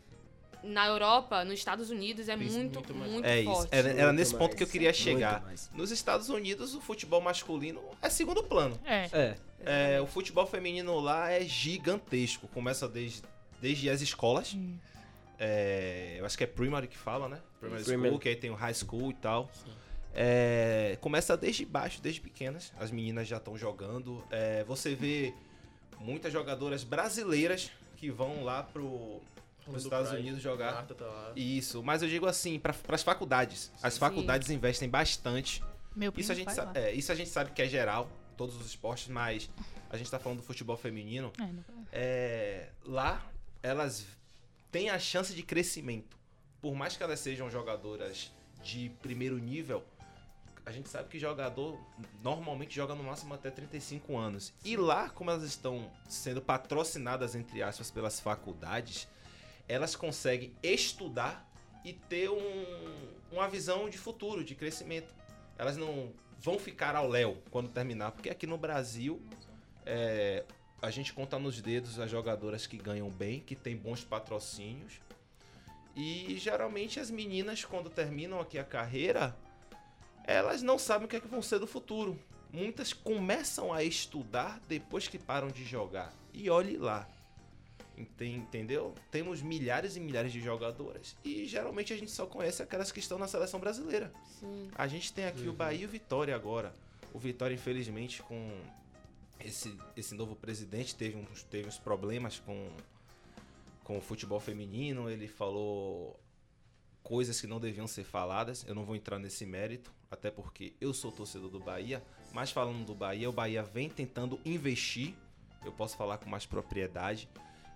na 0.63 0.87
Europa, 0.87 1.45
nos 1.45 1.55
Estados 1.59 1.91
Unidos, 1.91 2.29
é 2.29 2.35
Isso, 2.37 2.59
muito, 2.59 2.75
muito 2.81 2.95
muito. 2.95 3.27
É 3.27 3.41
isso. 3.41 3.51
forte. 3.51 3.69
Era, 3.71 3.89
era 3.91 4.05
Muito 4.07 4.17
nesse 4.19 4.33
ponto 4.33 4.43
mais. 4.49 4.55
que 4.55 4.63
eu 4.63 4.67
queria 4.67 4.93
chegar. 4.93 5.43
Nos 5.73 5.91
Estados 5.91 6.29
Unidos, 6.29 6.75
o 6.75 6.81
futebol 6.81 7.21
masculino 7.23 7.83
é 8.03 8.09
segundo 8.11 8.43
plano. 8.43 8.79
É. 8.85 9.09
É, 9.13 9.37
É, 9.67 10.01
o 10.01 10.07
futebol 10.07 10.47
feminino 10.47 10.99
lá 11.01 11.31
é 11.31 11.43
gigantesco. 11.43 12.49
Começa 12.49 12.89
desde, 12.89 13.23
desde 13.61 13.89
as 13.91 14.01
escolas. 14.01 14.57
É, 15.39 16.17
eu 16.19 16.27
acho 16.27 16.37
que 16.39 16.45
é 16.45 16.47
primary 16.47 16.87
que 16.87 16.97
fala, 16.97 17.29
né? 17.29 17.41
Primary 17.61 17.85
Primary. 17.85 18.09
school, 18.09 18.21
que 18.21 18.29
aí 18.29 18.37
tem 18.37 18.51
o 18.51 18.55
high 18.55 18.75
school 18.75 19.11
e 19.11 19.15
tal. 19.15 19.51
É, 20.15 20.97
começa 21.01 21.37
desde 21.37 21.65
baixo, 21.65 22.01
desde 22.01 22.21
pequenas. 22.21 22.73
As 22.79 22.91
meninas 22.91 23.27
já 23.27 23.39
estão 23.39 23.59
jogando. 23.59 24.25
É, 24.31 24.63
você 24.65 24.95
vê 24.95 25.35
muitas 25.99 26.33
jogadoras 26.33 26.85
brasileiras 26.85 27.71
que 27.97 28.11
vão 28.11 28.45
lá 28.45 28.63
pro, 28.63 29.21
pros 29.65 29.83
Do 29.83 29.87
Estados 29.87 30.11
Pride. 30.11 30.23
Unidos 30.23 30.43
jogar. 30.43 30.87
Tá. 30.87 31.33
Isso, 31.35 31.83
mas 31.83 32.03
eu 32.03 32.09
digo 32.09 32.27
assim, 32.27 32.59
para 32.59 32.75
as 32.89 33.03
faculdades. 33.03 33.73
As 33.83 33.95
Sim. 33.95 34.01
faculdades 34.01 34.51
investem 34.51 34.89
bastante 34.89 35.63
Meu 35.97 36.13
primo 36.13 36.23
isso 36.23 36.33
a, 36.33 36.35
gente 36.35 36.53
sabe, 36.53 36.79
é, 36.79 36.93
isso 36.93 37.11
a 37.11 37.15
gente 37.15 37.31
sabe 37.31 37.51
que 37.51 37.63
é 37.63 37.67
geral, 37.67 38.09
todos 38.35 38.57
os 38.57 38.67
esportes, 38.67 39.09
mas 39.09 39.49
a 39.91 39.97
gente 39.97 40.11
tá 40.11 40.19
falando 40.19 40.39
do 40.39 40.45
futebol 40.45 40.77
feminino. 40.77 41.33
É, 41.41 41.45
É, 41.93 42.69
lá, 42.85 43.25
elas 43.63 44.07
têm 44.71 44.91
a 44.91 44.99
chance 44.99 45.33
de 45.35 45.43
crescimento. 45.43 46.17
Por 46.61 46.75
mais 46.75 46.97
que 46.97 47.03
elas 47.03 47.21
sejam 47.21 47.51
jogadoras 47.51 48.33
de 48.63 48.91
primeiro 49.03 49.39
nível, 49.39 49.85
a 50.67 50.73
gente 50.73 50.89
sabe 50.89 51.09
que 51.11 51.19
jogador 51.19 51.79
normalmente 52.23 52.75
joga 52.75 52.95
no 52.95 53.05
máximo 53.05 53.35
até 53.35 53.51
35 53.51 54.17
anos. 54.17 54.53
E 54.65 54.77
lá, 54.77 55.11
como 55.11 55.31
elas 55.31 55.45
estão 55.45 55.91
sendo 56.09 56.41
patrocinadas, 56.41 57.35
entre 57.35 57.63
aspas, 57.63 57.91
pelas 57.91 58.19
faculdades, 58.19 59.07
elas 59.69 59.95
conseguem 59.95 60.53
estudar 60.63 61.47
e 61.85 61.93
ter 61.93 62.31
um- 62.31 63.09
uma 63.31 63.47
visão 63.49 63.91
de 63.91 63.99
futuro, 63.99 64.43
de 64.43 64.55
crescimento. 64.55 65.15
Elas 65.59 65.77
não 65.77 66.13
vão 66.45 66.59
ficar 66.59 66.95
ao 66.95 67.09
léu 67.09 67.39
quando 67.51 67.71
terminar, 67.71 68.13
porque 68.13 68.29
aqui 68.29 68.47
no 68.47 68.59
Brasil 68.59 69.19
é, 69.87 70.45
a 70.83 70.91
gente 70.91 71.11
conta 71.15 71.39
nos 71.39 71.59
dedos 71.63 71.99
as 71.99 72.11
jogadoras 72.11 72.67
que 72.67 72.77
ganham 72.77 73.09
bem, 73.09 73.41
que 73.41 73.57
tem 73.57 73.75
bons 73.75 74.05
patrocínios. 74.05 75.01
E 75.97 76.37
geralmente 76.37 77.01
as 77.01 77.11
meninas, 77.11 77.65
quando 77.65 77.89
terminam 77.89 78.39
aqui 78.41 78.59
a 78.59 78.65
carreira, 78.65 79.35
elas 80.27 80.61
não 80.61 80.79
sabem 80.79 81.07
o 81.07 81.09
que 81.09 81.17
é 81.17 81.21
que 81.21 81.27
vão 81.27 81.41
ser 81.41 81.59
do 81.59 81.67
futuro. 81.67 82.21
Muitas 82.53 82.93
começam 82.93 83.73
a 83.73 83.83
estudar 83.83 84.61
depois 84.69 85.09
que 85.09 85.19
param 85.19 85.49
de 85.49 85.65
jogar. 85.65 86.13
E 86.35 86.51
olhe 86.51 86.77
lá. 86.77 87.09
Enten- 87.97 88.37
Entendeu? 88.37 88.95
Temos 89.11 89.41
milhares 89.43 89.97
e 89.97 90.01
milhares 90.01 90.33
de 90.33 90.41
jogadoras. 90.41 91.17
E 91.25 91.45
geralmente 91.47 91.93
a 91.93 91.97
gente 91.97 92.11
só 92.11 92.27
conhece 92.27 92.63
aquelas 92.63 92.91
que 92.91 92.99
estão 92.99 93.19
na 93.19 93.29
seleção 93.29 93.61
brasileira. 93.61 94.13
Sim. 94.41 94.69
A 94.75 94.87
gente 94.89 95.13
tem 95.13 95.27
aqui 95.27 95.49
o 95.49 95.53
Bahia 95.53 95.83
e 95.83 95.87
o 95.87 95.89
Vitória 95.89 96.35
agora. 96.35 96.75
O 97.13 97.19
Vitória, 97.19 97.55
infelizmente, 97.55 98.23
com 98.23 98.61
esse, 99.39 99.77
esse 99.97 100.15
novo 100.15 100.35
presidente, 100.35 100.95
teve 100.95 101.17
uns, 101.17 101.43
teve 101.45 101.69
uns 101.69 101.79
problemas 101.79 102.41
com, 102.41 102.69
com 103.85 103.99
o 103.99 104.01
futebol 104.01 104.41
feminino. 104.41 105.09
Ele 105.09 105.29
falou 105.29 106.19
coisas 107.03 107.41
que 107.41 107.47
não 107.47 107.61
deviam 107.61 107.87
ser 107.87 108.03
faladas. 108.05 108.65
Eu 108.67 108.75
não 108.75 108.85
vou 108.85 108.97
entrar 108.97 109.19
nesse 109.21 109.47
mérito, 109.47 109.93
até 110.11 110.31
porque 110.31 110.73
eu 110.81 110.93
sou 110.93 111.13
torcedor 111.13 111.51
do 111.51 111.61
Bahia. 111.61 112.03
Mas 112.33 112.51
falando 112.51 112.85
do 112.85 112.95
Bahia, 112.95 113.31
o 113.31 113.33
Bahia 113.33 113.63
vem 113.63 113.89
tentando 113.89 114.41
investir. 114.45 115.15
Eu 115.65 115.71
posso 115.73 115.97
falar 115.97 116.19
com 116.19 116.29
mais 116.29 116.45
propriedade. 116.45 117.29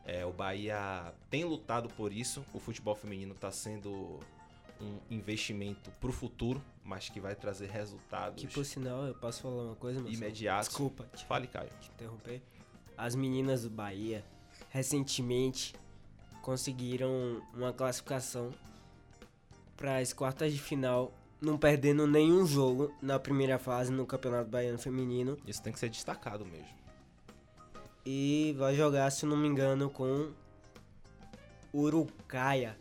É, 0.09 0.25
o 0.25 0.33
Bahia 0.33 1.13
tem 1.29 1.45
lutado 1.45 1.91
por 1.91 2.15
isso. 2.15 2.43
O 2.55 2.59
futebol 2.59 2.95
feminino 2.95 3.35
está 3.35 3.51
sendo 3.51 4.19
um 4.81 4.99
investimento 5.11 5.91
para 6.01 6.09
o 6.09 6.13
futuro, 6.13 6.63
mas 6.83 7.11
que 7.11 7.21
vai 7.21 7.35
trazer 7.35 7.69
resultados 7.69 8.43
que 8.43 8.51
por 8.51 8.65
sinal, 8.65 9.05
eu 9.05 9.15
posso 9.15 9.43
falar 9.43 9.65
uma 9.65 9.75
coisa, 9.75 10.01
meu 10.01 10.11
imediatos. 10.11 10.69
Desculpa 10.69 11.05
te 11.15 11.27
Fale, 11.27 11.47
Caio. 11.47 11.69
te 11.79 11.91
interromper. 11.91 12.41
As 12.97 13.15
meninas 13.15 13.65
do 13.65 13.71
Bahia, 13.71 14.25
recentemente, 14.71 15.75
conseguiram 16.41 17.43
uma 17.53 17.75
classificação 17.75 18.51
para 19.77 19.99
as 19.99 20.15
quartas 20.15 20.55
de 20.55 20.59
final, 20.59 21.13
não 21.39 21.59
perdendo 21.59 22.07
nenhum 22.07 22.47
jogo 22.47 22.95
na 23.03 23.19
primeira 23.19 23.59
fase 23.59 23.93
no 23.93 24.07
Campeonato 24.07 24.49
Baiano 24.49 24.79
Feminino. 24.79 25.37
Isso 25.47 25.63
tem 25.63 25.71
que 25.71 25.79
ser 25.79 25.91
destacado 25.91 26.47
mesmo. 26.47 26.78
E 28.11 28.55
vai 28.57 28.75
jogar, 28.75 29.11
se 29.11 29.27
não 29.27 29.37
me 29.37 29.47
engano, 29.47 29.91
com 29.91 30.33
Urucaia. 31.75 32.75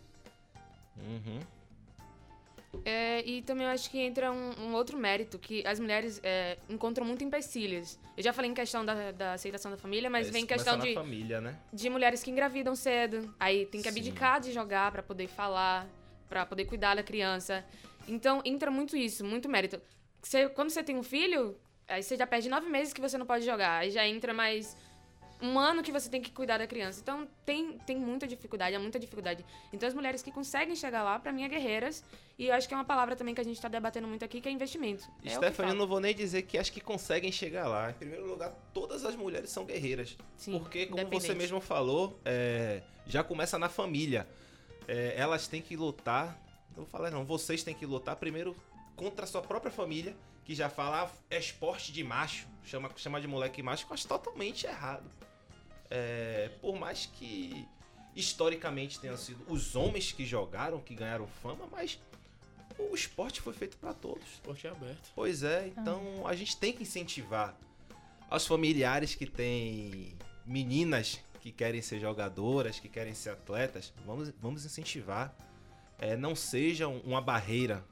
Uhum. 0.96 1.39
É, 2.86 3.22
e 3.25 3.41
também 3.41 3.65
eu 3.65 3.72
acho 3.74 3.89
que 3.89 4.00
entra 4.00 4.31
um, 4.31 4.51
um 4.57 4.74
outro 4.74 4.98
mérito, 4.98 5.38
que 5.38 5.67
as 5.67 5.81
mulheres 5.81 6.22
é, 6.24 6.57
encontram 6.69 7.05
muito 7.05 7.25
empecilhos. 7.25 8.00
Eu 8.15 8.24
já 8.24 8.31
falei 8.31 8.50
em 8.50 8.53
questão 8.53 8.86
da, 8.86 9.12
da 9.12 9.34
aceitação 9.34 9.69
da 9.69 9.75
família, 9.75 10.10
mas 10.10 10.29
É, 10.29 10.31
vem 10.31 10.46
questão 10.46 10.79
de, 10.79 10.93
família, 10.93 11.41
né? 11.41 11.57
de 11.74 11.89
mulheres 11.89 12.24
que 12.24 12.31
engravidam 12.31 12.74
cedo. 12.74 13.36
Aí 13.38 13.65
tem 13.65 13.81
que 13.81 13.91
Sim. 13.91 14.00
abdicar 14.00 14.39
de 14.39 14.53
jogar 14.53 14.93
pra 14.93 15.03
poder 15.03 15.27
falar, 15.27 15.86
pra 16.29 16.46
poder 16.46 16.63
cuidar 16.63 16.96
da 16.96 17.03
criança. 17.03 17.65
Então 18.07 18.41
entra 18.46 18.72
muito 18.72 18.96
isso, 18.96 19.25
muito 19.25 19.50
mérito. 19.50 19.81
Você- 20.22 20.48
quando 20.48 20.69
você 20.69 20.81
tem 20.81 20.96
um 20.96 21.03
filho, 21.03 21.57
aí 21.86 22.01
você 22.01 22.15
já 22.15 22.25
perde 22.25 22.48
nove 22.48 22.69
meses 22.69 22.93
que 22.93 23.01
você 23.01 23.17
não 23.17 23.25
pode 23.25 23.43
jogar. 23.46 23.79
Aí 23.79 23.91
já 23.91 24.07
entra 24.07 24.34
mais 24.34 24.77
um 25.41 25.60
ano 25.60 25.84
que 25.84 25.91
você 25.91 26.10
tem 26.10 26.22
que 26.22 26.32
cuidar 26.32 26.58
da 26.58 26.67
criança. 26.67 27.00
Então 27.01 27.27
tem, 27.46 27.77
tem 27.79 27.98
muita 27.98 28.27
dificuldade, 28.27 28.75
é 28.75 28.79
muita 28.79 29.00
dificuldade. 29.00 29.46
Então 29.72 29.88
as 29.88 29.94
mulheres 29.94 30.22
que 30.22 30.32
conseguem 30.32 30.75
chegar 30.75 31.03
lá, 31.03 31.20
pra 31.20 31.32
mim, 31.32 31.44
é 31.44 31.48
guerreiras. 31.48 32.03
E 32.38 32.48
eu 32.48 32.53
acho 32.53 32.67
que 32.67 32.74
é 32.74 32.77
uma 32.77 32.86
palavra 32.86 33.15
também 33.15 33.34
que 33.36 33.41
a 33.41 33.44
gente 33.44 33.60
tá 33.60 33.67
debatendo 33.67 34.08
muito 34.08 34.24
aqui, 34.24 34.41
que 34.41 34.48
é 34.48 34.51
investimento. 34.51 35.08
É 35.24 35.29
Stephanie, 35.29 35.72
eu 35.72 35.77
não 35.77 35.88
vou 35.88 36.00
nem 36.00 36.13
dizer 36.13 36.44
que 36.44 36.58
as 36.58 36.70
que 36.70 36.82
conseguem 36.82 37.32
chegar 37.32 37.67
lá. 37.67 37.89
Em 37.91 37.94
primeiro 37.94 38.25
lugar, 38.27 38.51
todas 38.74 39.06
as 39.06 39.15
mulheres 39.15 39.50
são 39.50 39.65
guerreiras. 39.65 40.17
Sim, 40.36 40.58
porque, 40.58 40.86
como 40.88 41.08
você 41.10 41.34
mesmo 41.34 41.60
falou, 41.62 42.20
é, 42.25 42.82
já 43.06 43.24
começa 43.24 43.58
na 43.60 43.70
família. 43.70 44.27
É, 44.88 45.13
elas 45.17 45.48
têm 45.48 45.62
que 45.62 45.75
lutar. 45.75 46.39
Não 46.70 46.84
vou 46.84 46.86
falar, 46.86 47.12
não. 47.12 47.25
Vocês 47.25 47.63
têm 47.63 47.74
que 47.74 47.86
lutar 47.86 48.15
primeiro 48.15 48.56
contra 48.96 49.25
a 49.25 49.27
sua 49.27 49.41
própria 49.41 49.72
família, 49.72 50.15
que 50.44 50.56
já 50.56 50.70
fala 50.70 51.03
"Ah, 51.03 51.10
é 51.29 51.38
esporte 51.38 51.91
de 51.91 52.03
macho, 52.03 52.48
chama, 52.63 52.89
chama 52.96 53.20
de 53.20 53.27
moleque 53.27 53.62
macho, 53.62 53.86
mas 53.89 54.06
totalmente 54.06 54.65
errado. 54.65 55.10
É, 55.89 56.51
por 56.62 56.77
mais 56.77 57.06
que 57.06 57.67
historicamente 58.15 59.00
tenham 59.00 59.15
sido 59.15 59.44
os 59.48 59.75
homens 59.75 60.12
que 60.12 60.25
jogaram, 60.25 60.79
que 60.79 60.96
ganharam 60.96 61.27
fama, 61.27 61.67
mas 61.72 62.00
o 62.77 62.96
esporte 62.96 63.41
foi 63.41 63.53
feito 63.53 63.77
para 63.77 63.94
todos. 63.94 64.27
Esporte 64.34 64.67
é 64.67 64.70
aberto. 64.72 65.12
Pois 65.15 65.44
é, 65.44 65.67
então 65.67 66.27
a 66.27 66.36
gente 66.36 66.58
tem 66.58 66.74
que 66.74 66.84
incentivar 66.84 67.56
aos 68.29 68.46
familiares 68.46 69.15
que 69.15 69.25
têm 69.25 70.17
meninas 70.46 71.20
que 71.41 71.51
querem 71.51 71.82
ser 71.82 72.00
jogadoras, 72.00 72.79
que 72.79 72.89
querem 72.89 73.13
ser 73.13 73.29
atletas, 73.29 73.94
vamos, 74.06 74.29
vamos 74.41 74.65
incentivar. 74.65 75.36
É, 76.00 76.15
não 76.15 76.36
sejam 76.36 76.98
uma 77.00 77.22
barreira, 77.22 77.84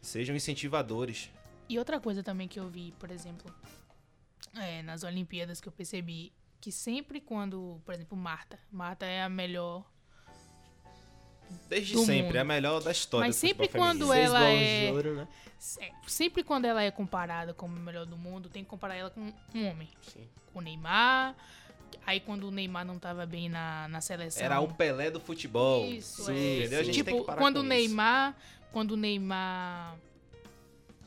sejam 0.00 0.34
incentivadores. 0.36 1.30
E 1.68 1.78
outra 1.78 2.00
coisa 2.00 2.22
também 2.22 2.46
que 2.46 2.60
eu 2.60 2.68
vi, 2.68 2.92
por 2.98 3.10
exemplo, 3.10 3.52
é, 4.54 4.82
nas 4.82 5.02
Olimpíadas 5.02 5.60
que 5.60 5.68
eu 5.68 5.72
percebi, 5.72 6.32
que 6.62 6.70
sempre 6.72 7.20
quando, 7.20 7.82
por 7.84 7.92
exemplo, 7.92 8.16
Marta, 8.16 8.56
Marta 8.70 9.04
é 9.04 9.22
a 9.22 9.28
melhor, 9.28 9.84
Desde 11.68 11.92
Do 11.92 12.04
sempre, 12.06 12.22
mundo. 12.22 12.36
é 12.36 12.38
a 12.38 12.44
melhor 12.44 12.82
da 12.82 12.90
história 12.92 13.26
Mas 13.26 13.36
do 13.36 13.40
sempre 13.40 13.66
futebol 13.66 13.86
feminino. 13.88 14.06
quando 14.06 14.14
Seis 14.14 14.26
ela 14.26 14.48
é- 14.48 14.90
ouro, 14.92 15.14
né? 15.16 15.28
é, 15.80 15.92
sempre 16.06 16.42
quando 16.42 16.64
ela 16.64 16.82
é 16.82 16.90
comparada 16.90 17.52
como 17.52 17.76
a 17.76 17.80
melhor 17.80 18.06
do 18.06 18.16
mundo, 18.16 18.48
tem 18.48 18.64
que 18.64 18.70
comparar 18.70 18.94
ela 18.94 19.10
com 19.10 19.20
um 19.54 19.66
homem, 19.66 19.86
Sim. 20.00 20.26
com 20.52 20.60
o 20.60 20.62
Neymar, 20.62 21.34
Aí 22.06 22.20
quando 22.20 22.44
o 22.44 22.50
Neymar 22.50 22.86
não 22.86 22.98
tava 22.98 23.26
bem 23.26 23.50
na, 23.50 23.86
na 23.88 24.00
seleção. 24.00 24.42
Era 24.42 24.60
o 24.60 24.72
Pelé 24.72 25.10
do 25.10 25.20
futebol. 25.20 25.84
Isso, 25.84 26.24
Sim, 26.24 26.32
é. 26.32 26.58
Entendeu? 26.60 26.80
A 26.80 26.82
gente 26.84 27.04
tem 27.04 27.04
tipo, 27.04 27.20
que 27.20 27.26
parar 27.26 27.38
quando 27.38 27.56
com 27.56 27.60
o 27.60 27.62
Neymar. 27.64 28.34
Quando 28.72 28.92
o 28.92 28.96
Neymar 28.96 29.96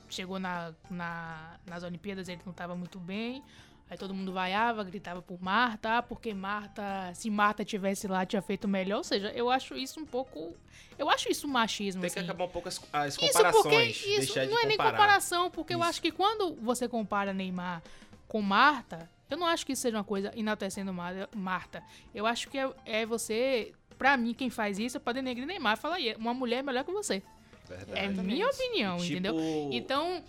chegou 0.07 0.39
na, 0.39 0.73
na, 0.89 1.59
nas 1.65 1.83
Olimpíadas, 1.83 2.29
ele 2.29 2.39
não 2.45 2.53
tava 2.53 2.75
muito 2.75 2.99
bem. 2.99 3.43
Aí 3.89 3.97
todo 3.97 4.13
mundo 4.15 4.33
vaiava, 4.33 4.83
gritava 4.83 5.21
por 5.21 5.39
Marta, 5.41 5.97
ah, 5.99 6.01
porque 6.01 6.33
Marta, 6.33 7.11
se 7.13 7.29
Marta 7.29 7.63
tivesse 7.63 8.07
lá, 8.07 8.25
tinha 8.25 8.41
feito 8.41 8.67
melhor. 8.67 8.97
Ou 8.97 9.03
seja, 9.03 9.31
eu 9.35 9.49
acho 9.49 9.75
isso 9.75 9.99
um 9.99 10.05
pouco. 10.05 10.55
Eu 10.97 11.07
acho 11.09 11.29
isso 11.31 11.47
machismo. 11.47 12.01
Tem 12.01 12.09
que 12.09 12.17
assim. 12.19 12.27
acabar 12.27 12.45
um 12.45 12.49
pouco 12.49 12.67
as, 12.67 12.81
as 12.91 13.13
Isso 13.13 13.19
comparações. 13.27 13.97
porque 13.97 14.09
isso 14.17 14.35
não 14.49 14.59
é 14.59 14.65
nem 14.65 14.77
comparação, 14.77 15.51
porque 15.51 15.73
eu 15.75 15.79
Isso. 15.79 15.89
acho 15.89 16.01
que 16.01 16.11
quando 16.11 16.55
você 16.55 16.87
compara 16.87 17.31
Neymar 17.33 17.83
com 18.27 18.41
Marta, 18.41 19.07
eu 19.29 19.37
não 19.37 19.45
acho 19.45 19.65
que 19.65 19.73
isso 19.73 19.83
seja 19.83 19.97
uma 19.97 20.03
coisa 20.03 20.31
enaltecendo 20.35 20.91
Mar- 20.91 21.29
Marta. 21.35 21.83
Eu 22.13 22.25
acho 22.25 22.49
que 22.49 22.57
é, 22.57 22.69
é 22.85 23.05
você, 23.05 23.71
pra 23.99 24.17
mim, 24.17 24.33
quem 24.33 24.49
faz 24.49 24.79
isso 24.79 24.97
é 24.97 24.99
pra 24.99 25.13
denegrir 25.13 25.45
Neymar. 25.45 25.77
Fala 25.77 25.95
aí, 25.97 26.15
uma 26.17 26.33
mulher 26.33 26.59
é 26.59 26.63
melhor 26.63 26.83
que 26.83 26.91
você. 26.91 27.21
Verdade. 27.69 27.99
É 27.99 28.07
minha 28.07 28.47
opinião, 28.47 28.97
Tipo, 28.97 29.11
entendeu? 29.11 29.35
Então, 29.71 30.23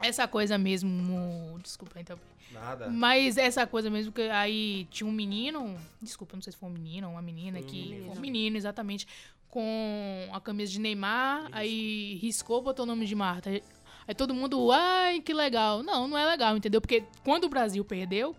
essa 0.00 0.28
coisa 0.28 0.56
mesmo. 0.56 1.58
Desculpa, 1.62 1.98
então. 2.00 2.18
Nada. 2.60 2.88
Mas 2.88 3.36
essa 3.36 3.66
coisa 3.66 3.90
mesmo 3.90 4.12
que 4.12 4.22
aí 4.22 4.86
tinha 4.90 5.06
um 5.08 5.12
menino, 5.12 5.76
desculpa, 6.00 6.34
não 6.36 6.42
sei 6.42 6.52
se 6.52 6.58
foi 6.58 6.68
um 6.68 6.72
menino 6.72 7.06
ou 7.08 7.14
uma 7.14 7.22
menina 7.22 7.58
Foi 7.58 7.66
um 7.66 7.70
que 7.70 7.88
menino. 7.90 8.12
um 8.12 8.20
menino 8.20 8.56
exatamente 8.56 9.06
com 9.48 10.28
a 10.32 10.40
camisa 10.40 10.72
de 10.72 10.80
Neymar, 10.80 11.48
aí 11.52 12.18
riscou, 12.20 12.60
botou 12.60 12.84
o 12.84 12.86
nome 12.86 13.06
de 13.06 13.14
Marta. 13.14 13.50
Aí 14.08 14.14
todo 14.14 14.34
mundo, 14.34 14.70
ai, 14.70 15.20
que 15.20 15.32
legal. 15.32 15.82
Não, 15.82 16.06
não 16.06 16.18
é 16.18 16.26
legal, 16.26 16.56
entendeu? 16.56 16.80
Porque 16.80 17.04
quando 17.24 17.44
o 17.44 17.48
Brasil 17.48 17.84
perdeu, 17.84 18.36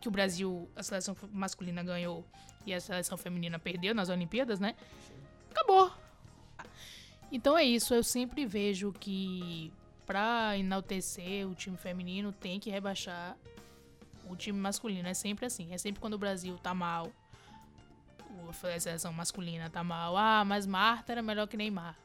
que 0.00 0.08
o 0.08 0.10
Brasil, 0.10 0.68
a 0.74 0.82
seleção 0.82 1.16
masculina 1.32 1.82
ganhou 1.82 2.24
e 2.64 2.72
a 2.72 2.80
seleção 2.80 3.16
feminina 3.16 3.58
perdeu 3.58 3.94
nas 3.94 4.08
Olimpíadas, 4.08 4.58
né? 4.58 4.74
Acabou. 5.50 5.90
Então 7.30 7.56
é 7.56 7.64
isso, 7.64 7.94
eu 7.94 8.02
sempre 8.02 8.46
vejo 8.46 8.92
que 8.92 9.72
pra 10.06 10.56
enaltecer 10.56 11.46
o 11.48 11.54
time 11.54 11.76
feminino 11.76 12.32
tem 12.32 12.60
que 12.60 12.70
rebaixar 12.70 13.36
o 14.28 14.36
time 14.36 14.58
masculino. 14.58 15.08
É 15.08 15.14
sempre 15.14 15.46
assim. 15.46 15.72
É 15.72 15.78
sempre 15.78 16.00
quando 16.00 16.14
o 16.14 16.18
Brasil 16.18 16.56
tá 16.58 16.72
mal. 16.72 17.10
A 18.48 18.80
seleção 18.80 19.12
masculina 19.12 19.68
tá 19.68 19.82
mal. 19.82 20.16
Ah, 20.16 20.44
mas 20.44 20.66
Marta 20.66 21.12
era 21.12 21.22
melhor 21.22 21.46
que 21.46 21.56
Neymar. 21.56 21.96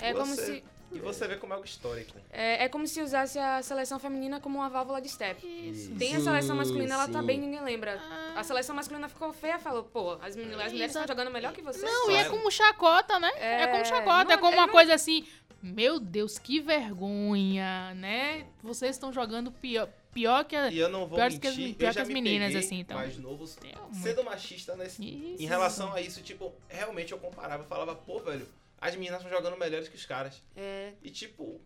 É 0.00 0.12
como 0.12 0.34
se. 0.34 0.64
E 0.92 0.98
você 0.98 1.26
vê 1.28 1.36
como 1.36 1.52
é 1.52 1.56
algo 1.56 1.66
histórico. 1.66 2.16
É, 2.30 2.64
é 2.64 2.68
como 2.68 2.86
se 2.86 3.00
usasse 3.02 3.38
a 3.38 3.60
seleção 3.62 3.98
feminina 3.98 4.40
como 4.40 4.58
uma 4.58 4.68
válvula 4.70 5.00
de 5.00 5.08
step. 5.08 5.44
Isso. 5.46 5.94
Tem 5.96 6.14
a 6.16 6.20
seleção 6.20 6.56
masculina, 6.56 6.94
ela 6.94 7.08
tá 7.08 7.22
bem, 7.22 7.38
ninguém 7.40 7.60
lembra. 7.62 8.00
A 8.34 8.42
seleção 8.44 8.74
masculina 8.74 9.08
ficou 9.08 9.32
feia, 9.32 9.58
falou, 9.58 9.84
pô, 9.84 10.12
as, 10.22 10.34
meni- 10.36 10.54
as 10.54 10.72
mulheres 10.72 10.94
estão 10.94 11.06
jogando 11.06 11.30
melhor 11.30 11.52
que 11.52 11.60
você. 11.62 11.84
Não, 11.84 12.06
Só 12.06 12.10
e 12.12 12.14
é 12.14 12.20
é- 12.20 12.28
como 12.28 12.50
chacota, 12.50 13.18
né? 13.18 13.30
É, 13.36 13.62
É, 13.62 13.66
como 13.66 13.84
chacota. 13.84 14.24
não- 14.24 14.32
é 14.32 14.36
como 14.38 14.52
é, 14.54 14.58
uma 14.58 14.66
não- 14.66 14.72
coisa 14.72 14.94
assim. 14.94 15.26
Meu 15.62 15.98
Deus, 15.98 16.38
que 16.38 16.60
vergonha, 16.60 17.94
né? 17.94 18.46
Vocês 18.62 18.94
estão 18.94 19.12
jogando 19.12 19.50
pior, 19.50 19.88
pior 20.12 20.44
que 20.44 20.54
a. 20.54 20.70
E 20.70 20.78
eu 20.78 20.88
não 20.88 21.06
vou 21.06 21.16
Pior 21.18 21.30
que 21.30 21.46
as- 21.46 21.56
mentir, 21.56 21.74
pior 21.76 21.88
eu 21.88 21.94
que 21.94 22.00
as 22.00 22.08
me 22.08 22.14
meninas, 22.14 22.54
assim, 22.54 22.80
então. 22.80 22.96
mais 22.96 23.16
novos, 23.18 23.56
sendo 23.92 24.22
machista 24.24 24.76
nesse, 24.76 25.02
Isso. 25.02 25.42
em 25.42 25.46
relação 25.46 25.92
a 25.92 26.00
isso, 26.00 26.22
tipo, 26.22 26.54
realmente 26.68 27.12
eu 27.12 27.18
comparava, 27.18 27.62
eu 27.62 27.66
falava, 27.66 27.94
pô, 27.94 28.20
velho, 28.20 28.46
as 28.80 28.94
meninas 28.94 29.20
estão 29.22 29.34
jogando 29.36 29.56
melhores 29.58 29.88
que 29.88 29.96
os 29.96 30.04
caras. 30.06 30.42
É, 30.54 30.92
E 31.02 31.10
tipo, 31.10 31.60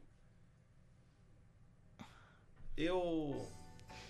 eu 2.77 3.49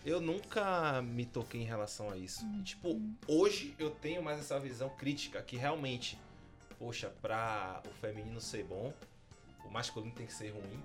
eu 0.05 0.21
nunca 0.21 1.03
me 1.03 1.27
toquei 1.27 1.61
em 1.61 1.67
relação 1.67 2.11
a 2.11 2.17
isso. 2.17 2.45
E, 2.59 2.63
tipo, 2.63 3.01
hoje 3.27 3.75
eu 3.79 3.91
tenho 3.91 4.23
mais 4.23 4.41
essa 4.41 4.59
visão 4.59 4.89
crítica 4.89 5.43
que 5.43 5.57
realmente, 5.57 6.19
poxa, 6.79 7.11
pra 7.21 7.83
o 7.87 7.91
feminino 8.01 8.41
ser 8.41 8.65
bom, 8.65 8.95
o 9.65 9.69
masculino 9.71 10.13
tem 10.15 10.27
que 10.27 10.33
ser 10.33 10.51
ruim. 10.51 10.83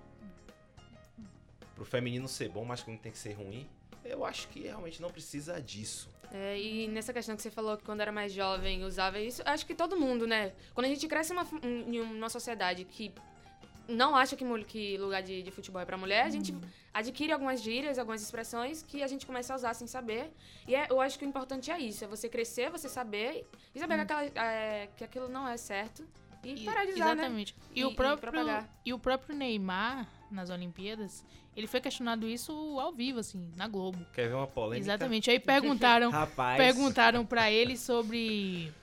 Pro 1.76 1.86
feminino 1.86 2.28
ser 2.28 2.50
bom, 2.50 2.64
o 2.64 2.66
masculino 2.66 3.02
tem 3.02 3.12
que 3.12 3.18
ser 3.18 3.34
ruim. 3.34 3.68
Eu 4.06 4.24
acho 4.26 4.48
que 4.50 4.62
realmente 4.62 5.02
não 5.02 5.10
precisa 5.10 5.60
disso. 5.62 6.10
é, 6.32 6.60
e 6.60 6.88
nessa 6.88 7.12
questão 7.14 7.36
que 7.36 7.42
você 7.42 7.51
falou 7.51 7.77
que 7.77 7.84
quando 7.84 8.01
era 8.01 8.12
mais 8.12 8.32
jovem 8.34 8.84
usava 8.84 9.20
isso, 9.20 9.42
acho 9.46 9.66
que 9.66 9.74
todo 9.75 9.98
mundo, 9.98 10.25
né? 10.27 10.53
Quando 10.74 10.86
a 10.86 10.90
gente 10.90 11.08
cresce 11.08 11.34
em 11.34 11.36
uma, 11.38 11.48
em 11.64 12.00
uma 12.01 12.29
sociedade 12.29 12.84
que 12.86 13.12
não 13.88 14.16
acha 14.16 14.36
que, 14.36 14.44
que 14.66 14.98
lugar 14.98 15.22
de, 15.22 15.44
de 15.44 15.51
futebol 15.51 15.79
é 15.82 15.86
pra 15.86 15.96
mulher, 15.98 16.25
a 16.25 16.29
gente 16.29 16.56
adquire 16.94 17.32
algumas 17.32 17.62
gírias, 17.62 18.00
algumas 18.00 18.22
expressões 18.22 18.82
que 18.82 19.03
a 19.03 19.08
gente 19.08 19.25
começa 19.25 19.53
a 19.53 19.56
usar 19.56 19.74
sem 19.75 19.86
saber. 19.88 20.32
E 20.68 20.74
é- 20.75 20.88
eu 20.90 21.00
acho 21.00 21.20
que 21.20 21.25
o 21.25 21.27
importante 21.27 21.70
é 21.70 21.77
isso, 21.79 22.03
é 22.03 22.08
você 22.08 22.27
crescer, 22.27 22.70
você 22.72 22.90
saber 22.90 23.48
e 23.75 23.79
saber 23.79 23.96
que, 23.96 24.01
aquela, 24.01 24.24
é, 24.24 24.90
que 24.98 25.03
aquilo 25.03 25.29
não 25.29 25.48
é 25.48 25.56
certo 25.58 26.03
e, 26.44 26.53
E- 26.64 26.66
parar 26.66 26.86
de 26.86 26.94
usar, 26.94 27.06
né? 27.06 27.12
Exatamente. 27.14 27.56
E, 27.75 27.82
E- 27.82 27.86
o 27.86 27.92
e 27.92 27.96
próprio, 27.96 28.32
e 28.86 28.94
o 28.94 28.98
próprio 29.00 29.36
Neymar, 29.36 30.08
nas 30.31 30.50
Olimpíadas, 30.50 31.24
ele 31.55 31.68
foi 31.68 31.79
questionado 31.81 32.27
isso 32.27 32.51
ao 32.79 32.92
vivo, 32.92 33.20
assim, 33.20 33.51
na 33.55 33.68
Globo. 33.68 33.98
Quer 34.14 34.27
ver 34.29 34.33
uma 34.35 34.48
polêmica? 34.48 34.79
Exatamente. 34.85 35.29
Aí 35.29 35.40
perguntaram, 35.40 36.09
Rapaz. 36.11 36.57
perguntaram 36.57 37.25
para 37.25 37.51
ele 37.51 37.77
sobre 37.77 38.74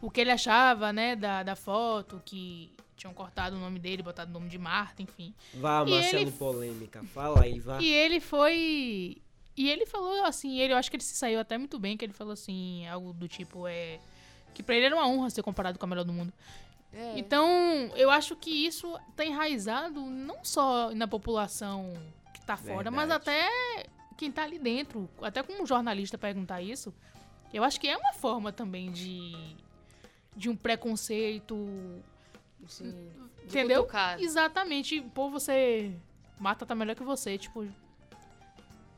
o 0.00 0.10
que 0.10 0.20
ele 0.20 0.30
achava, 0.30 0.92
né, 0.92 1.14
da, 1.16 1.42
da 1.42 1.54
foto, 1.56 2.20
que 2.24 2.72
tinham 2.96 3.12
cortado 3.12 3.56
o 3.56 3.58
nome 3.58 3.78
dele, 3.78 4.02
botado 4.02 4.30
o 4.30 4.34
nome 4.34 4.48
de 4.48 4.58
Marta, 4.58 5.02
enfim. 5.02 5.34
Vá, 5.54 5.84
E 5.86 5.90
Marcelo 5.90 6.22
ele- 6.22 6.30
Polêmica. 6.32 7.02
Fala 7.04 7.42
aí, 7.42 7.58
vá. 7.60 7.80
E 7.80 7.90
ele 7.92 8.20
foi. 8.20 9.16
E 9.56 9.68
ele 9.68 9.84
falou 9.84 10.24
assim, 10.24 10.58
ele, 10.60 10.72
eu 10.72 10.76
acho 10.78 10.90
que 10.90 10.96
ele 10.96 11.02
se 11.04 11.14
saiu 11.14 11.38
até 11.38 11.58
muito 11.58 11.78
bem, 11.78 11.96
que 11.96 12.04
ele 12.04 12.12
falou 12.14 12.32
assim, 12.32 12.86
algo 12.86 13.12
do 13.12 13.28
tipo, 13.28 13.66
é. 13.66 13.98
Que 14.54 14.62
pra 14.62 14.74
ele 14.74 14.86
era 14.86 14.94
uma 14.96 15.06
honra 15.06 15.28
ser 15.30 15.42
comparado 15.42 15.78
com 15.78 15.84
a 15.84 15.88
melhor 15.88 16.04
do 16.04 16.12
mundo. 16.12 16.32
É. 16.92 17.18
Então, 17.18 17.46
eu 17.96 18.10
acho 18.10 18.36
que 18.36 18.50
isso 18.50 18.98
tá 19.16 19.24
enraizado 19.24 20.00
não 20.02 20.44
só 20.44 20.94
na 20.94 21.08
população 21.08 21.92
que 22.34 22.44
tá 22.44 22.56
fora, 22.56 22.90
mas 22.90 23.08
Verdade. 23.08 23.30
até 23.30 23.86
quem 24.16 24.30
tá 24.30 24.42
ali 24.42 24.58
dentro. 24.58 25.08
Até 25.20 25.42
como 25.42 25.62
um 25.62 25.66
jornalista 25.66 26.18
perguntar 26.18 26.60
isso, 26.60 26.94
eu 27.52 27.64
acho 27.64 27.80
que 27.80 27.88
é 27.88 27.96
uma 27.96 28.12
forma 28.12 28.52
também 28.52 28.90
de. 28.90 29.32
de 30.36 30.48
um 30.48 30.56
preconceito. 30.56 31.56
Sim, 32.66 32.92
de 33.38 33.44
Entendeu? 33.44 33.88
Exatamente. 34.18 35.00
Pô, 35.00 35.30
você. 35.30 35.94
Mata 36.38 36.66
tá 36.66 36.74
melhor 36.74 36.94
que 36.94 37.02
você, 37.02 37.38
tipo. 37.38 37.66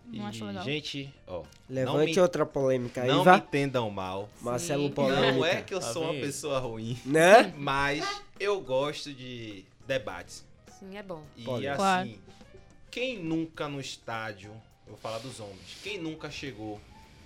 Não 0.07 0.25
E, 0.25 0.29
acho 0.29 0.45
legal. 0.45 0.63
Gente, 0.65 1.13
ó, 1.27 1.43
Levante 1.69 2.15
me- 2.15 2.21
outra 2.21 2.45
polêmica 2.47 3.03
aí, 3.03 3.09
não 3.09 3.25
vá. 3.25 3.37
me 3.37 3.39
entendam 3.43 3.91
mal. 3.91 4.29
Marcelo. 4.41 4.91
Polêmica. 4.91 5.33
Não 5.33 5.45
é 5.45 5.63
que 5.63 5.73
eu 5.75 5.81
Tá 5.81 5.93
sou 5.93 6.03
uma 6.05 6.13
vendo? 6.13 6.23
pessoa 6.27 6.59
ruim, 6.59 6.99
Né? 7.07 7.53
mas 7.57 8.23
eu 8.39 8.61
gosto 8.61 9.13
de 9.13 9.65
debates. 9.87 10.45
Sim, 10.79 10.97
é 10.97 11.03
bom. 11.03 11.25
E 11.37 11.43
Pode. 11.45 11.67
assim, 11.67 11.77
Claro. 11.77 12.19
quem 12.91 13.19
nunca 13.23 13.67
no 13.69 13.81
estádio, 13.81 14.51
eu 14.87 14.91
vou 14.93 14.97
falar 14.99 15.19
dos 15.19 15.41
homens, 15.41 15.79
quem 15.83 15.99
nunca 15.99 16.31
chegou 16.31 16.79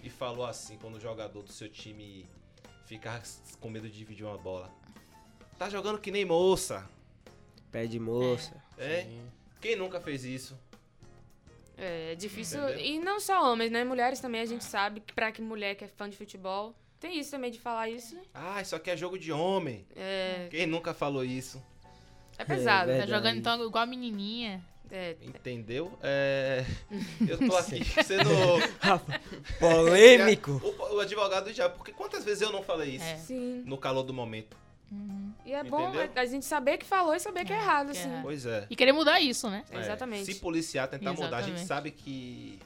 e 0.03 0.09
falou 0.09 0.47
assim 0.47 0.77
quando 0.81 0.95
o 0.97 1.01
jogador 1.01 1.43
do 1.43 1.53
seu 1.53 1.69
time 1.69 2.25
ficar 2.87 3.23
com 3.61 3.69
medo 3.69 3.89
de 3.89 3.99
dividir 3.99 4.25
uma 4.25 4.39
bola? 4.39 4.71
Tá 5.59 5.69
jogando 5.69 5.99
que 5.99 6.11
nem 6.13 6.25
moça. 6.25 6.89
Pé 7.73 7.87
de 7.87 7.99
moça. 7.99 8.55
É? 8.79 9.03
Sim. 9.03 9.21
Quem 9.61 9.75
nunca 9.77 10.01
fez 10.01 10.25
isso? 10.25 10.57
É, 11.79 12.13
é 12.13 12.15
difícil. 12.15 12.63
Entendeu? 12.63 12.85
E 12.85 12.99
não 12.99 13.21
só 13.21 13.51
homens, 13.51 13.71
né? 13.71 13.85
Mulheres 13.85 14.21
também, 14.21 14.41
a 14.41 14.47
gente 14.47 14.65
sabe 14.65 15.01
que 15.01 15.13
pra 15.13 15.31
que 15.31 15.41
mulher 15.41 15.75
que 15.75 15.85
é 15.85 15.89
fã 15.89 16.09
de 16.09 16.17
futebol. 16.17 16.75
Tem 17.01 17.19
isso 17.19 17.31
também 17.31 17.51
de 17.51 17.61
falar 17.61 17.89
isso. 17.89 18.19
Ah, 18.35 18.61
isso 18.61 18.75
aqui 18.75 18.91
é 18.91 18.97
jogo 18.97 19.17
de 19.17 19.31
homem. 19.31 19.87
É, 19.95 20.49
Quem 20.51 20.67
nunca 20.67 20.93
falou 20.93 21.25
isso? 21.25 21.63
é 22.37 22.45
pesado. 22.45 22.91
É 22.91 23.01
Tá 23.01 23.07
jogando 23.07 23.37
então 23.37 23.65
igual 23.65 23.85
a 23.85 23.87
menininha. 23.87 24.65
É, 24.91 25.17
Entendeu? 25.21 25.97
É... 26.03 26.65
Eu 27.29 27.37
tô 27.39 27.55
aqui 27.59 27.85
sendo 28.03 28.31
Polêmico. 29.61 30.53
o, 30.65 30.97
o 30.97 31.01
advogado 31.01 31.53
já. 31.53 31.69
Porque 31.69 31.93
quantas 31.93 32.25
vezes 32.25 32.43
eu 32.43 32.51
não 32.51 32.63
falei 32.63 32.97
isso? 32.97 33.05
É. 33.05 33.17
sim. 33.17 33.63
No 33.67 33.77
calor 33.77 34.03
do 34.03 34.15
momento. 34.15 34.57
E 35.45 35.53
é 35.53 35.63
bom 35.65 35.89
Entendeu? 35.89 36.11
a 36.17 36.27
gente 36.27 36.45
saber 36.45 36.79
que 36.79 36.85
falou 36.87 37.15
e 37.15 37.21
saber 37.21 37.45
que 37.45 37.53
é 37.53 37.57
errado, 37.57 37.91
que 37.93 37.97
é 37.97 38.01
assim. 38.01 38.11
errado. 38.11 38.23
Pois 38.23 38.47
é. 38.47 38.67
E 38.71 38.77
querer 38.77 38.93
mudar 38.93 39.21
isso, 39.21 39.49
né? 39.51 39.65
É, 39.71 39.79
Exatamente. 39.81 40.25
Se 40.27 40.41
policiar, 40.41 40.89
tentar 40.89 41.13
mudar, 41.13 41.39
a 41.39 41.43
gente 41.43 41.61
Exatamente. 41.61 41.67
sabe 41.67 41.91
que 41.91 42.59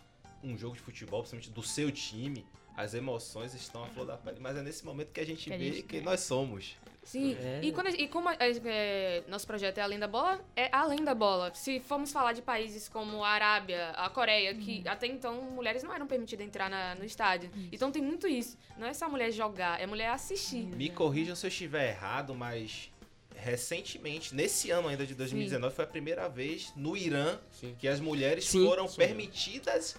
um 0.43 0.57
jogo 0.57 0.75
de 0.75 0.81
futebol, 0.83 1.21
principalmente 1.21 1.51
do 1.51 1.63
seu 1.63 1.91
time, 1.93 2.45
as 2.77 2.95
emoções 2.95 3.55
estão 3.55 3.85
à 3.85 3.87
flor 3.89 4.07
da 4.07 4.17
pele. 4.17 4.39
Mas 4.41 4.57
é 4.57 4.63
nesse 4.63 4.85
momento 4.85 5.13
que 5.13 5.21
a 5.21 5.27
gente 5.27 5.45
Que 5.49 5.55
a 5.55 5.59
vê 5.59 5.73
gente- 5.73 5.83
quem 5.85 6.01
nós 6.01 6.21
somos. 6.21 6.77
Sim. 7.03 7.37
É. 7.41 7.61
E, 7.63 7.73
quando, 7.73 7.89
e 7.89 8.07
como 8.09 8.29
é, 8.31 9.23
nosso 9.29 9.47
projeto 9.47 9.79
é 9.79 9.83
Além 9.83 9.99
da 9.99 10.07
Bola, 10.07 10.41
é 10.55 10.69
além 10.73 11.03
da 11.05 11.15
bola. 11.15 11.53
Se 11.55 11.81
formos 11.81 12.13
falar 12.13 12.33
de 12.33 12.41
países 12.43 12.89
como 12.89 13.25
a 13.25 13.29
Arábia, 13.29 13.91
a 13.91 14.09
Coreia, 14.09 14.55
que 14.55 14.87
até 14.87 15.07
então 15.09 15.43
mulheres 15.43 15.83
não 15.83 15.93
eram 15.93 16.07
permitidas 16.07 16.47
entrar 16.47 16.71
na- 16.71 16.95
no 16.95 17.05
estádio. 17.05 17.51
Então 17.73 17.91
tem 17.91 18.01
muito 18.03 18.27
isso. 18.29 18.57
Não 18.79 18.87
é 18.87 18.95
só 18.95 19.09
mulher 19.09 19.33
jogar, 19.33 19.81
é 19.81 19.87
mulher 19.87 20.11
assistir. 20.11 20.65
Me 20.65 20.89
corrijam 20.91 21.35
se 21.35 21.45
eu 21.45 21.49
estiver 21.49 21.89
errado, 21.91 22.35
mas 22.35 22.91
recentemente, 23.35 24.35
nesse 24.35 24.71
ano 24.71 24.89
ainda 24.89 25.05
de 25.07 25.15
2019, 25.15 25.75
foi 25.75 25.85
a 25.85 25.89
primeira 25.89 26.29
vez 26.29 26.73
no 26.77 26.97
Irã 26.97 27.39
Sim. 27.51 27.75
que 27.79 27.89
as 27.89 27.99
mulheres 28.01 28.45
Sim. 28.47 28.65
foram 28.65 28.87
Sim. 28.87 28.97
permitidas 28.97 29.97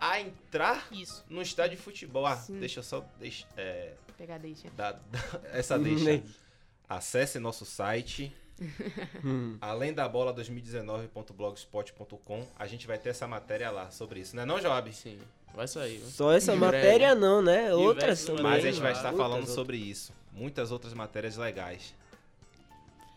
a 0.00 0.20
entrar 0.20 0.88
Isso. 0.90 1.24
no 1.28 1.42
estádio 1.42 1.76
de 1.76 1.82
futebol. 1.82 2.24
Ah, 2.26 2.36
Sim. 2.36 2.58
deixa 2.58 2.80
eu 2.80 2.84
só 2.84 3.04
deixa, 3.18 3.46
é, 3.56 3.92
Pegar 4.16 4.38
deixa. 4.38 4.68
dar, 4.70 4.92
dar 5.12 5.40
essa 5.52 5.78
deixa. 5.78 6.22
Acesse 6.88 7.38
nosso 7.38 7.64
site 7.64 8.32
Hum. 9.24 9.56
além 9.60 9.92
da 9.92 10.08
bola 10.08 10.32
2019.blogspot.com. 10.34 12.46
A 12.58 12.66
gente 12.66 12.86
vai 12.86 12.98
ter 12.98 13.10
essa 13.10 13.26
matéria 13.26 13.70
lá 13.70 13.90
sobre 13.90 14.20
isso, 14.20 14.34
não 14.34 14.42
é 14.42 14.46
não, 14.46 14.60
Joab? 14.60 14.90
Sim, 14.92 15.18
vai 15.54 15.68
sair. 15.68 15.98
viu? 15.98 16.08
Só 16.08 16.32
essa 16.32 16.54
matéria 16.56 17.08
breve. 17.08 17.20
não, 17.20 17.42
né? 17.42 17.74
Outras 17.74 18.24
também. 18.24 18.42
Mas 18.42 18.64
a 18.64 18.70
gente 18.70 18.80
vai 18.80 18.92
estar 18.92 19.12
falando 19.12 19.40
outras. 19.40 19.54
sobre 19.54 19.76
isso. 19.76 20.12
Muitas 20.32 20.70
outras 20.70 20.94
matérias 20.94 21.36
legais. 21.36 21.94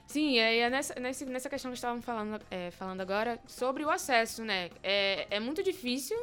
Sim, 0.07 0.39
é, 0.39 0.57
é 0.59 0.69
nessa, 0.69 0.95
nessa 0.99 1.49
questão 1.49 1.71
que 1.71 1.77
estavam 1.77 2.01
falando, 2.01 2.41
é, 2.49 2.71
falando 2.71 2.99
agora, 3.01 3.39
sobre 3.47 3.85
o 3.85 3.89
acesso, 3.91 4.43
né? 4.43 4.71
É, 4.81 5.27
é 5.29 5.39
muito 5.39 5.61
difícil 5.61 6.17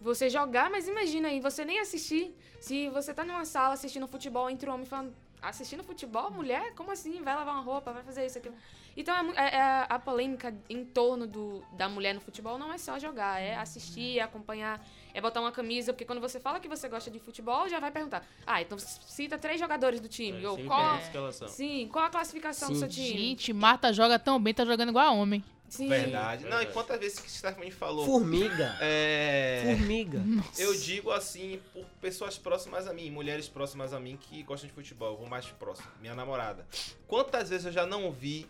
você 0.00 0.30
jogar, 0.30 0.70
mas 0.70 0.86
imagina 0.86 1.26
aí, 1.28 1.40
você 1.40 1.64
nem 1.64 1.80
assistir. 1.80 2.32
Se 2.60 2.88
você 2.90 3.12
tá 3.12 3.24
numa 3.24 3.44
sala 3.44 3.74
assistindo 3.74 4.06
futebol, 4.06 4.48
entre 4.48 4.70
um 4.70 4.74
homem 4.74 4.86
falando, 4.86 5.12
assistindo 5.42 5.82
futebol, 5.82 6.30
mulher? 6.30 6.72
Como 6.74 6.90
assim? 6.92 7.20
Vai 7.22 7.34
lavar 7.34 7.54
uma 7.54 7.62
roupa, 7.62 7.92
vai 7.92 8.02
fazer 8.02 8.24
isso, 8.24 8.38
aquilo. 8.38 8.54
Então, 8.96 9.14
é, 9.32 9.48
é- 9.48 9.56
é 9.56 9.86
a 9.88 9.98
polêmica 9.98 10.54
em 10.70 10.84
torno 10.84 11.26
do, 11.26 11.62
da 11.72 11.88
mulher 11.88 12.14
no 12.14 12.20
futebol 12.20 12.58
não 12.58 12.72
é 12.72 12.78
só 12.78 12.98
jogar, 12.98 13.40
é 13.40 13.56
assistir, 13.56 14.18
é 14.18 14.22
acompanhar, 14.22 14.80
é 15.12 15.20
botar 15.20 15.40
uma 15.40 15.50
camisa, 15.50 15.92
porque 15.92 16.04
quando 16.04 16.20
você 16.20 16.38
fala 16.38 16.60
que 16.60 16.68
você 16.68 16.88
gosta 16.88 17.10
de 17.10 17.18
futebol, 17.18 17.68
já 17.68 17.80
vai 17.80 17.90
perguntar, 17.90 18.24
ah, 18.46 18.62
então 18.62 18.78
cita 18.78 19.36
três 19.36 19.58
jogadores 19.58 19.98
do 20.00 20.08
time, 20.08 20.44
É, 20.44 20.48
ou 20.48 20.58
qual... 20.64 20.98
escalação. 20.98 21.48
Sim, 21.48 21.88
qual 21.90 22.04
a 22.04 22.10
classificação 22.10 22.68
do 22.68 22.74
Sim. 22.74 22.80
seu 22.80 22.88
time? 22.88 23.08
Gente, 23.18 23.52
Marta 23.52 23.92
joga 23.92 24.18
tão 24.18 24.40
bem, 24.40 24.54
tá 24.54 24.64
jogando 24.64 24.90
igual 24.90 25.06
a 25.06 25.10
homem. 25.10 25.42
Sim. 25.72 25.88
Verdade. 25.88 26.44
Não, 26.44 26.60
e 26.60 26.66
quantas 26.66 27.00
vezes 27.00 27.18
que 27.18 27.30
Stephanie 27.30 27.70
falou? 27.70 28.04
Formiga. 28.04 28.76
É. 28.82 29.62
Formiga. 29.64 30.22
Eu 30.58 30.74
digo 30.74 31.10
assim, 31.10 31.58
por 31.72 31.86
pessoas 31.98 32.36
próximas 32.36 32.86
a 32.86 32.92
mim, 32.92 33.10
mulheres 33.10 33.48
próximas 33.48 33.94
a 33.94 33.98
mim 33.98 34.18
que 34.18 34.42
gostam 34.42 34.68
de 34.68 34.74
futebol, 34.74 35.12
eu 35.12 35.16
vou 35.16 35.26
mais 35.26 35.46
próximo, 35.46 35.88
minha 35.98 36.14
namorada. 36.14 36.66
Quantas 37.06 37.48
vezes 37.48 37.64
eu 37.64 37.72
já 37.72 37.86
não 37.86 38.12
vi 38.12 38.46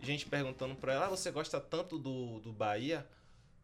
gente 0.00 0.26
perguntando 0.26 0.74
pra 0.74 0.94
ela, 0.94 1.06
ah, 1.06 1.10
você 1.10 1.30
gosta 1.30 1.60
tanto 1.60 1.96
do, 1.96 2.40
do 2.40 2.52
Bahia? 2.52 3.06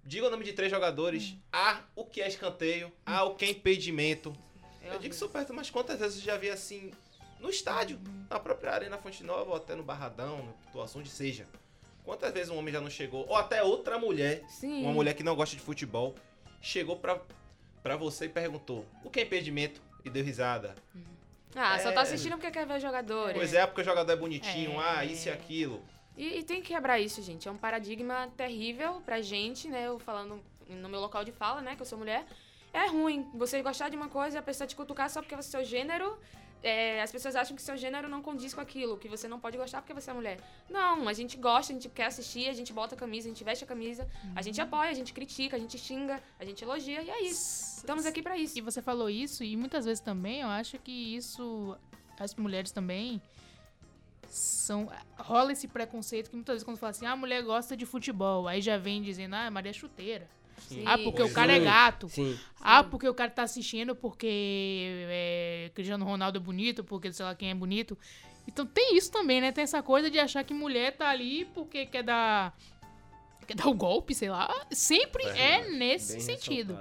Diga 0.05 0.29
o 0.29 0.31
nome 0.31 0.45
de 0.45 0.53
três 0.53 0.71
jogadores. 0.71 1.35
Ah, 1.53 1.81
o 1.97 2.05
que 2.05 2.21
é 2.23 2.29
escanteio? 2.29 2.93
Ah, 3.05 3.25
o 3.25 3.35
que 3.35 3.45
é 3.45 3.51
impedimento? 3.51 4.33
É 4.83 4.95
eu 4.95 5.01
digo 5.01 5.13
que 5.13 5.19
sou 5.19 5.29
perto, 5.29 5.53
mas 5.53 5.69
quantas 5.69 5.99
vezes 5.99 6.19
eu 6.19 6.25
já 6.25 6.37
vi 6.37 6.49
assim, 6.49 6.93
no 7.41 7.51
estádio, 7.51 7.99
na 8.31 8.39
própria 8.39 8.71
Arena 8.71 8.99
Fonte 8.99 9.25
Nova, 9.25 9.51
ou 9.51 9.57
até 9.57 9.75
no 9.75 9.83
Barradão, 9.83 10.45
no 10.45 10.53
Pituaçu, 10.53 11.01
onde 11.01 11.11
seja. 11.11 11.49
Quantas 12.11 12.33
vezes 12.33 12.51
um 12.51 12.59
homem 12.59 12.75
já 12.75 12.81
não 12.81 12.91
chegou, 12.91 13.25
ou 13.29 13.37
até 13.37 13.63
outra 13.63 13.97
mulher, 13.97 14.43
Sim. 14.49 14.83
uma 14.83 14.93
mulher 14.93 15.15
que 15.15 15.23
não 15.23 15.37
gosta 15.37 15.55
de 15.55 15.63
futebol, 15.63 16.17
chegou 16.61 16.97
pra, 16.97 17.21
pra 17.85 17.95
você 17.95 18.25
e 18.25 18.29
perguntou: 18.29 18.85
o 19.05 19.09
que 19.11 19.21
é 19.21 19.23
impedimento? 19.23 19.81
E 20.05 20.11
deu 20.11 20.25
risada. 20.25 20.75
Ah, 21.55 21.79
só 21.79 21.91
É. 21.91 21.93
tá 21.93 22.01
assistindo 22.01 22.33
porque 22.33 22.51
quer 22.51 22.67
ver 22.67 22.81
jogadores. 22.81 23.37
Pois 23.37 23.55
é, 23.55 23.65
porque 23.65 23.83
o 23.83 23.85
jogador 23.85 24.11
é 24.11 24.17
bonitinho, 24.17 24.73
É. 24.73 24.85
ah, 24.89 25.05
isso 25.05 25.29
e 25.29 25.31
aquilo. 25.31 25.81
E, 26.17 26.39
e 26.41 26.43
tem 26.43 26.61
que 26.61 26.75
quebrar 26.75 26.99
isso, 26.99 27.23
gente. 27.23 27.47
É 27.47 27.51
um 27.53 27.57
paradigma 27.57 28.29
terrível 28.37 29.01
pra 29.07 29.23
gente, 29.23 29.69
né? 29.69 29.87
Eu 29.87 30.01
falando 30.01 30.43
no 30.69 30.89
meu 30.89 30.99
local 30.99 31.23
de 31.25 31.31
fala, 31.31 31.61
né? 31.61 31.77
Que 31.77 31.83
eu 31.83 31.87
sou 31.87 31.97
mulher. 31.97 32.27
É 32.73 32.89
ruim 32.89 33.31
você 33.35 33.63
gostar 33.63 33.89
de 33.89 33.95
uma 33.97 34.09
coisa 34.09 34.37
e 34.37 34.41
a 34.41 34.43
pessoa 34.43 34.67
te 34.67 34.75
cutucar 34.75 35.09
só 35.09 35.23
porque 35.23 35.37
você 35.37 35.57
é 35.57 35.61
seu 35.61 35.65
gênero. 35.65 36.19
É, 36.63 37.01
as 37.03 37.11
pessoas 37.11 37.35
acham 37.35 37.57
que 37.57 37.63
seu 37.63 37.77
gênero 37.77 38.09
não 38.09 38.21
condiz 38.23 38.53
com 38.53 38.61
aquilo, 38.61 38.99
que 38.99 39.09
você 39.09 39.27
não 39.27 39.41
pode 39.41 39.57
gostar 39.57 39.81
porque 39.81 39.95
você 39.95 40.11
é 40.11 40.15
mulher. 40.15 40.39
Não, 40.69 41.09
a 41.09 41.13
gente 41.13 41.37
gosta, 41.37 41.73
a 41.73 41.75
gente 41.75 41.89
quer 41.89 42.07
assistir, 42.07 42.49
a 42.49 42.53
gente 42.53 42.73
bota 42.73 42.95
a 42.95 42.99
camisa, 42.99 43.29
a 43.29 43.31
gente 43.31 43.43
veste 43.45 43.65
a 43.65 43.67
camisa, 43.67 44.09
a 44.35 44.43
gente 44.43 44.61
apoia, 44.61 44.91
a 44.91 44.95
gente 44.95 45.13
critica, 45.13 45.57
a 45.57 45.59
gente 45.59 45.79
xinga, 45.79 46.23
a 46.39 46.45
gente 46.45 46.63
elogia, 46.63 47.03
e 47.03 47.11
é 47.11 47.23
isso. 47.23 47.79
Estamos 47.79 48.05
aqui 48.07 48.23
pra 48.23 48.37
isso. 48.37 48.59
E 48.59 48.61
você 48.61 48.83
falou 48.83 49.09
isso, 49.09 49.43
e 49.43 49.57
muitas 49.57 49.85
vezes 49.85 50.01
também 50.03 50.41
eu 50.43 50.49
acho 50.49 50.79
que 50.79 50.93
isso, 51.17 51.77
as 52.19 52.35
mulheres 52.35 52.73
também, 52.73 53.21
são. 54.29 54.89
rola 55.19 55.53
esse 55.53 55.67
preconceito 55.67 56.31
que 56.31 56.37
muitas 56.37 56.55
vezes 56.55 56.65
quando 56.65 56.77
fala 56.77 56.91
assim, 56.91 57.07
ah, 57.07 57.13
a 57.13 57.17
mulher 57.17 57.43
gosta 57.43 57.77
de 57.77 57.87
futebol, 57.87 58.47
aí 58.47 58.61
já 58.61 58.77
vem 58.77 59.03
dizendo, 59.03 59.35
ah, 59.35 59.51
Maria 59.51 59.71
é 59.71 59.73
chuteira. 59.73 60.29
Sim. 60.61 60.83
Ah, 60.87 60.99
porque 60.99 61.23
o 61.23 61.33
cara 61.33 61.53
é 61.53 61.57
é. 61.57 61.61
gato. 61.61 62.09
Sim. 62.09 62.39
Ah, 62.61 62.85
porque 62.85 63.09
o 63.09 63.15
cara 63.15 63.31
tá 63.31 63.43
assistindo 63.43 63.95
porque 63.97 65.07
é, 65.09 65.71
Cristiano 65.75 66.05
Ronaldo 66.05 66.39
é 66.39 66.41
bonito, 66.41 66.85
porque 66.85 67.13
sei 67.13 67.25
lá 67.25 67.35
quem 67.35 67.51
é 67.51 67.55
bonito. 67.55 67.97
Então 68.47 68.67
tem 68.67 68.97
isso 68.97 69.11
também, 69.11 69.41
né? 69.41 69.53
Tem 69.53 69.63
essa 69.65 69.83
coisa 69.83 70.11
de 70.11 70.19
achar 70.19 70.43
que 70.45 70.53
mulher 70.55 70.97
tá 70.97 71.09
ali 71.09 71.45
porque 71.47 71.87
quer 71.87 72.03
dar. 72.03 72.57
quer 73.47 73.55
dar 73.55 73.67
o 73.69 73.75
golpe, 73.75 74.15
sei 74.15 74.29
lá. 74.31 74.49
Sempre 74.71 75.25
é 75.25 75.33
Verdade. 75.61 75.77
nesse 75.77 76.13
Bem 76.15 76.21
sentido. 76.21 76.79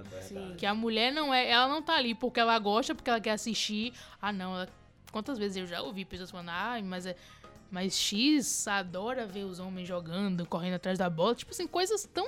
Que 0.57 0.65
a 0.65 0.73
mulher 0.73 1.11
não 1.11 1.33
é. 1.33 1.49
Ela 1.49 1.67
não 1.67 1.81
tá 1.81 1.95
ali 1.95 2.15
porque 2.15 2.39
ela 2.39 2.57
gosta, 2.59 2.95
porque 2.95 3.09
ela 3.09 3.19
quer 3.21 3.31
assistir. 3.31 3.93
Ah, 4.21 4.31
não. 4.33 4.55
ela- 4.55 4.69
quantas 5.11 5.37
vezes 5.37 5.57
eu 5.57 5.67
já 5.67 5.81
ouvi 5.81 6.05
pessoas 6.05 6.31
falando, 6.31 6.49
ah, 6.49 6.79
mas 6.83 7.05
é. 7.05 7.15
Mas 7.71 7.95
X 7.95 8.67
adora 8.67 9.27
ver 9.27 9.43
os 9.43 9.59
homens 9.59 9.87
jogando, 9.87 10.43
correndo 10.47 10.73
atrás 10.73 10.97
da 10.97 11.07
bola. 11.07 11.35
Tipo 11.35 11.51
assim, 11.51 11.67
coisas 11.67 12.03
tão 12.11 12.25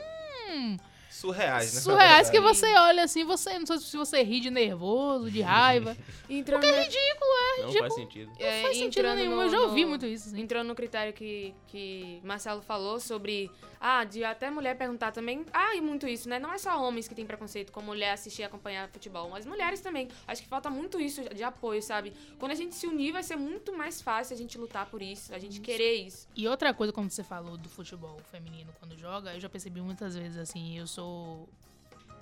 Surreais, 1.11 1.73
né? 1.73 1.81
surreais 1.81 2.29
que 2.29 2.39
você 2.39 2.65
olha 2.77 3.03
assim, 3.03 3.25
você. 3.25 3.59
Não 3.59 3.65
sei 3.65 3.79
se 3.79 3.97
você 3.97 4.23
ri 4.23 4.39
de 4.39 4.49
nervoso, 4.49 5.29
de 5.29 5.41
raiva. 5.41 5.95
Entrando, 6.29 6.63
é 6.63 6.83
ridículo, 6.83 7.31
é 7.31 7.50
Não 7.73 7.81
ridículo. 7.85 7.89
faz 7.89 7.93
sentido. 7.93 8.31
é, 8.39 8.55
Não 8.57 8.61
faz 8.63 8.77
sentido 8.77 9.15
nenhum. 9.15 9.35
no- 9.35 9.41
eu 9.43 9.49
já 9.49 9.59
ouvi 9.61 9.83
no- 9.83 9.89
muito 9.89 10.05
isso. 10.05 10.29
assim. 10.29 10.41
entrando 10.41 10.67
no 10.67 10.75
critério 10.75 11.13
que, 11.13 11.53
que 11.67 12.19
Marcelo 12.23 12.61
falou 12.61 12.99
sobre. 12.99 13.49
Ah, 13.83 14.03
de 14.03 14.23
até 14.23 14.49
mulher 14.51 14.77
perguntar 14.77 15.11
também. 15.11 15.43
Ah, 15.51 15.75
e 15.75 15.81
muito 15.81 16.07
isso, 16.07 16.29
né? 16.29 16.37
Não 16.37 16.53
é 16.53 16.57
só 16.59 16.79
homens 16.83 17.07
que 17.07 17.15
têm 17.15 17.25
preconceito 17.25 17.71
com 17.71 17.81
mulher 17.81 18.11
assistir 18.11 18.43
e 18.43 18.45
acompanhar 18.45 18.87
futebol, 18.89 19.27
mas 19.31 19.43
mulheres 19.45 19.81
também. 19.81 20.07
Acho 20.27 20.43
que 20.43 20.47
falta 20.47 20.69
muito 20.69 20.99
isso 20.99 21.23
de 21.33 21.43
apoio, 21.43 21.81
sabe? 21.81 22.13
Quando 22.37 22.51
a 22.51 22.55
gente 22.55 22.75
se 22.75 22.85
unir, 22.85 23.11
vai 23.11 23.23
ser 23.23 23.35
muito 23.37 23.75
mais 23.75 23.99
fácil 23.99 24.35
a 24.35 24.37
gente 24.37 24.55
lutar 24.57 24.85
por 24.85 25.01
isso, 25.01 25.33
a 25.33 25.39
gente 25.39 25.59
querer 25.61 25.95
isso. 25.95 26.27
E 26.35 26.47
outra 26.47 26.73
coisa, 26.75 26.93
como 26.93 27.09
você 27.09 27.23
falou 27.23 27.57
do 27.57 27.69
futebol 27.69 28.19
feminino 28.31 28.71
quando 28.79 28.95
joga, 28.95 29.33
eu 29.33 29.39
já 29.39 29.49
percebi 29.49 29.81
muitas 29.81 30.15
vezes 30.15 30.37
assim, 30.37 30.77
eu 30.77 30.85
sou. 30.85 31.49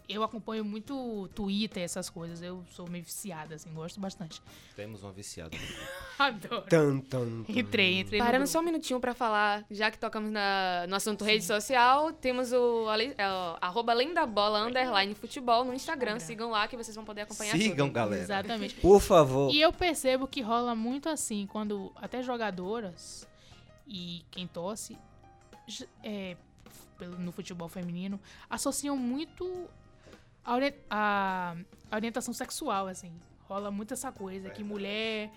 Eu 0.10 0.24
acompanho 0.24 0.66
muito 0.66 1.30
Twitter, 1.36 1.84
essas 1.84 2.10
coisas. 2.10 2.42
Eu 2.42 2.66
sou 2.72 2.90
meio 2.90 3.04
viciada, 3.04 3.54
assim, 3.54 3.72
gosto 3.72 4.00
bastante. 4.00 4.42
Temos 4.76 5.04
uma 5.04 5.12
viciada. 5.12 5.56
Adoro. 6.18 6.64
Tan, 6.64 7.00
tan, 7.02 7.44
tan. 7.44 7.52
Entrei, 7.60 8.00
entrei 8.00 8.20
Parando 8.20 8.48
só 8.48 8.60
um 8.60 8.64
minutinho 8.64 9.00
pra 9.00 9.14
falar, 9.14 9.64
já 9.70 9.92
que 9.92 10.00
tocamos 10.00 10.32
na- 10.32 10.88
no 10.88 10.96
assunto 10.96 11.24
rede 11.24 11.46
social, 11.46 12.12
temos 12.12 12.52
o, 12.52 12.88
é, 12.92 13.28
o 13.30 13.58
arroba 13.62 13.92
além 13.92 14.12
da 14.12 14.26
bola 14.26 14.64
underline 14.66 15.14
futebol 15.14 15.64
no 15.64 15.74
Instagram. 15.76 16.14
Instagram. 16.14 16.20
Sigam 16.28 16.50
lá 16.50 16.68
que 16.68 16.76
vocês 16.76 16.96
vão 16.96 17.06
poder 17.06 17.22
acompanhar 17.22 17.56
Sigam, 17.56 17.86
tudo. 17.88 17.94
galera. 17.94 18.24
Exatamente. 18.24 18.76
Por 18.76 19.00
favor. 19.00 19.54
E 19.54 19.62
eu 19.62 19.72
percebo 19.72 20.28
que 20.28 20.42
rola 20.42 20.74
muito 20.74 21.08
assim, 21.08 21.46
quando 21.46 21.92
até 21.96 22.24
jogadoras 22.24 23.28
e 23.88 24.24
quem 24.32 24.48
torce 24.48 24.98
j- 25.68 25.88
é, 26.04 26.36
no 27.20 27.32
futebol 27.32 27.70
feminino 27.70 28.20
associam 28.50 28.98
muito 28.98 29.70
a, 30.52 30.56
ori- 30.56 30.76
a- 30.90 31.56
a 31.92 31.96
orientação 31.96 32.34
sexual, 32.34 32.88
assim. 32.88 33.12
Rola 33.48 33.72
muito 33.72 33.94
essa 33.94 34.12
coisa, 34.12 34.50
que 34.50 34.64
mulher 34.64 35.30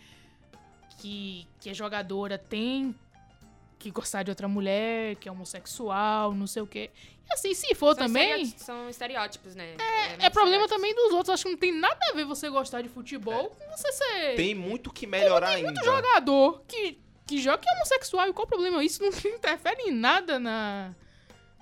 que, 0.98 1.46
que 1.60 1.70
é 1.70 1.74
jogadora 1.74 2.36
tem 2.38 2.94
que 3.78 3.90
gostar 3.90 4.22
de 4.22 4.30
outra 4.30 4.46
mulher, 4.46 5.16
que 5.16 5.28
é 5.28 5.32
homossexual, 5.32 6.32
não 6.34 6.46
sei 6.46 6.62
o 6.62 6.66
quê. 6.66 6.90
E 7.28 7.32
assim, 7.34 7.52
se 7.52 7.74
for 7.74 7.96
São 7.96 8.06
também, 8.06 8.28
estereótipos- 8.42 8.62
São 8.64 8.88
estereótipos, 8.88 9.54
né? 9.56 9.76
é 10.20 10.30
problema 10.30 10.68
também 10.68 10.94
dos 10.94 11.12
outros. 11.12 11.30
Acho 11.30 11.44
que 11.44 11.50
não 11.50 11.58
tem 11.58 11.72
nada 11.72 11.98
a 12.10 12.12
ver 12.14 12.24
você 12.24 12.48
gostar 12.48 12.82
de 12.82 12.88
futebol 12.88 13.50
com 13.50 13.76
você 13.76 13.90
ser 13.90 14.36
Tem 14.36 14.54
muito 14.54 14.92
que 14.92 15.04
melhorar 15.06 15.48
ainda. 15.50 15.82
jogador 15.82 16.62
que, 16.68 16.98
que 17.26 17.40
joga 17.40 17.58
que 17.58 17.68
é 17.68 17.72
homossexual. 17.74 18.28
E 18.28 18.32
qual 18.32 18.44
o 18.44 18.48
problema? 18.48 18.84
Isso 18.84 19.02
não 19.02 19.08
interfere 19.34 19.82
em 19.82 19.90
nada 19.90 20.38
na. 20.38 20.94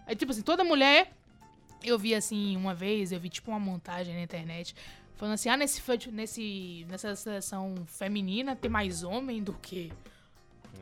É 0.07 0.15
tipo 0.15 0.33
assim, 0.33 0.43
toda 0.43 0.63
mulher. 0.63 1.13
Eu 1.83 1.99
vi 1.99 2.15
assim, 2.15 2.57
uma 2.57 2.75
vez, 2.75 3.11
eu 3.13 3.19
vi 3.21 3.29
tipo 3.29 3.51
uma 3.51 3.61
montagem 3.61 4.15
na 4.15 4.23
internet. 4.23 4.75
Falando 5.17 5.35
assim, 5.35 5.49
ah, 5.49 5.57
nesse, 5.57 5.83
nesse, 6.11 6.87
nessa 6.89 7.15
seleção 7.15 7.75
feminina 7.87 8.57
tem 8.57 8.71
mais 8.71 9.03
homem 9.03 9.43
do 9.43 9.53
que 9.55 9.93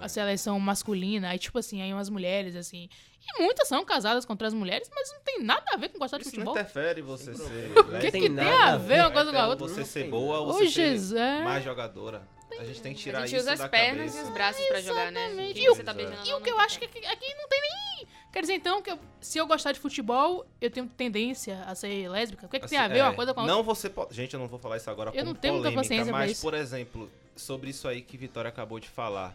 a 0.01 0.09
seleção 0.09 0.59
masculina. 0.61 1.31
Aí, 1.31 1.39
tipo 1.39 1.59
assim, 1.59 1.83
aí 1.83 1.93
umas 1.93 2.09
mulheres, 2.09 2.55
assim. 2.55 2.89
E 3.21 3.43
muitas 3.43 3.67
são 3.69 3.85
casadas 3.85 4.25
com 4.25 4.33
outras 4.33 4.55
mulheres, 4.55 4.89
mas 4.95 5.13
não 5.13 5.21
tem 5.21 5.43
nada 5.43 5.65
a 5.73 5.77
ver 5.77 5.89
com 5.91 5.99
gostar 5.99 6.19
de 6.19 6.23
Isso 6.27 6.37
não 6.39 6.47
futebol. 6.47 6.55
interfere 6.55 7.03
você 7.03 7.35
ser. 7.35 7.73
O 7.79 7.99
que, 8.01 8.11
que 8.13 8.31
tem 8.31 8.41
a 8.41 8.77
ver 8.77 9.01
uma 9.01 9.11
coisa 9.11 9.31
com 9.33 9.37
a 9.37 9.41
Então, 9.41 9.51
outra? 9.51 9.69
Você 9.69 9.85
ser 9.85 10.05
boa 10.09 10.39
ou 10.39 10.47
você 10.53 10.67
Jesus, 10.69 11.11
ser 11.11 11.19
é. 11.19 11.43
mais 11.43 11.63
jogadora. 11.65 12.23
A 12.59 12.65
gente 12.65 12.81
tem 12.81 12.95
que 12.95 13.01
tirar 13.01 13.19
a 13.19 13.27
gente 13.27 13.37
isso 13.39 13.47
usa 13.47 13.57
da 13.57 13.65
as 13.65 13.71
pernas 13.71 13.99
cabeça. 14.13 14.19
e 14.19 14.23
os 14.23 14.29
braços 14.31 14.67
pra 14.67 14.81
jogar, 14.81 15.13
né? 15.13 15.27
Exatamente. 15.27 15.55
Quem 15.55 15.65
E 15.65 15.69
o- 15.71 15.75
você 15.75 15.85
tá 15.85 15.93
beijando 15.93 16.27
E 16.29 16.33
o 16.35 16.41
que 16.41 16.51
eu 16.51 16.59
acho 16.61 16.79
que 16.79 16.85
aqui, 16.87 17.05
aqui 17.07 17.35
não 17.35 17.49
tem 17.49 17.61
nem. 17.61 17.88
Quer 18.33 18.43
dizer, 18.43 18.55
então, 18.55 18.83
que 18.83 18.91
eu- 18.91 18.99
se 19.21 19.39
eu 19.39 19.47
gostar 19.47 19.73
de 19.73 19.81
futebol, 19.81 20.47
eu 20.61 20.71
tenho 20.71 20.87
tendência 20.87 21.63
a 21.65 21.75
ser 21.75 22.09
lésbica. 22.11 22.47
O 22.47 22.49
que, 22.49 22.61
que 22.61 22.69
tem 22.69 22.79
a 22.79 22.85
Assim, 22.85 22.93
ver 22.95 23.03
uma 23.03 23.13
é, 23.13 23.15
coisa 23.15 23.33
com 23.33 23.41
a 23.41 23.43
outra? 23.45 23.57
Não 23.57 23.63
você 23.63 23.89
pode. 23.89 24.15
Gente, 24.15 24.35
eu 24.35 24.41
não 24.41 24.47
vou 24.49 24.59
falar 24.59 24.77
isso 24.77 24.91
agora 24.91 25.11
Eu 25.15 25.25
não 25.25 25.35
tenho 25.35 25.55
muita 25.55 25.71
polêmica, 25.71 25.83
paciência 25.89 26.13
mas, 26.13 26.41
por 26.41 26.55
exemplo, 26.55 27.11
sobre 27.35 27.71
isso 27.71 27.89
aí 27.89 28.03
que 28.03 28.17
Vitória 28.17 28.49
acabou 28.49 28.79
de 28.79 28.89
falar. 28.89 29.35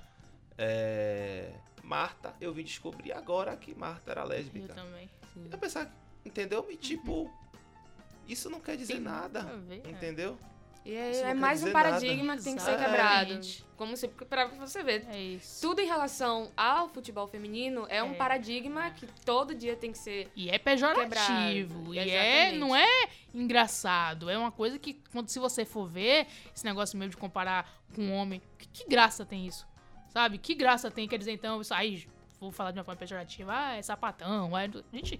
É... 0.57 1.51
Marta, 1.83 2.33
eu 2.39 2.53
vim 2.53 2.63
descobrir 2.63 3.11
agora 3.11 3.55
que 3.57 3.73
Marta 3.75 4.11
era 4.11 4.21
Eu 4.21 4.27
lésbica. 4.27 4.73
também. 4.73 5.09
Eu 5.51 5.57
pensava, 5.57 5.89
entendeu? 6.25 6.65
E 6.69 6.77
tipo. 6.77 7.29
Isso 8.27 8.49
não 8.49 8.61
quer 8.61 8.77
dizer 8.77 8.99
nada. 9.01 9.43
nada 9.43 9.55
a 9.55 9.57
ver, 9.57 9.81
é. 9.85 9.89
E 10.85 10.93
é, 10.93 11.21
é 11.29 11.33
mais 11.33 11.63
um 11.63 11.71
paradigma 11.71 12.35
que 12.35 12.43
tem 12.43 12.55
que 12.57 12.61
ser 12.61 12.77
quebrado. 12.77 13.39
Como 13.77 13.95
se, 13.95 14.07
pra 14.07 14.47
você 14.47 14.83
ver, 14.83 15.05
É 15.09 15.17
isso. 15.19 15.61
tudo 15.61 15.79
em 15.79 15.85
relação 15.85 16.51
ao 16.57 16.89
futebol 16.89 17.25
feminino 17.25 17.85
é 17.89 18.03
um 18.03 18.11
É. 18.11 18.15
paradigma 18.15 18.91
que 18.91 19.07
todo 19.25 19.55
dia 19.55 19.75
tem 19.77 19.91
que 19.93 19.97
ser. 19.97 20.29
E 20.35 20.49
é 20.49 20.57
pejorativo. 20.57 21.91
Quebrado. 21.91 21.95
E 21.95 21.99
é, 22.11 22.51
não 22.51 22.75
é 22.75 23.07
engraçado. 23.33 24.29
É 24.29 24.37
uma 24.37 24.51
coisa 24.51 24.77
que, 24.77 24.93
quando 25.11 25.29
se 25.29 25.39
você 25.39 25.63
for 25.65 25.87
ver, 25.87 26.27
esse 26.53 26.65
negócio 26.65 26.97
mesmo 26.97 27.11
de 27.11 27.17
comparar 27.17 27.69
com 27.95 28.01
um 28.01 28.13
homem, 28.13 28.41
que, 28.57 28.67
que 28.67 28.89
graça 28.89 29.25
tem 29.25 29.45
isso? 29.47 29.65
Sabe? 30.09 30.37
Que 30.37 30.53
graça 30.53 30.91
tem? 30.91 31.07
Quer 31.07 31.17
dizer, 31.17 31.31
então, 31.31 31.61
isso 31.61 31.73
aí, 31.73 32.07
vou 32.39 32.51
falar 32.51 32.71
de 32.71 32.77
uma 32.79 32.83
forma 32.83 32.99
pejorativa, 32.99 33.51
ah, 33.55 33.75
é 33.75 33.81
sapatão, 33.81 34.57
é. 34.57 34.69
Gente. 34.91 35.19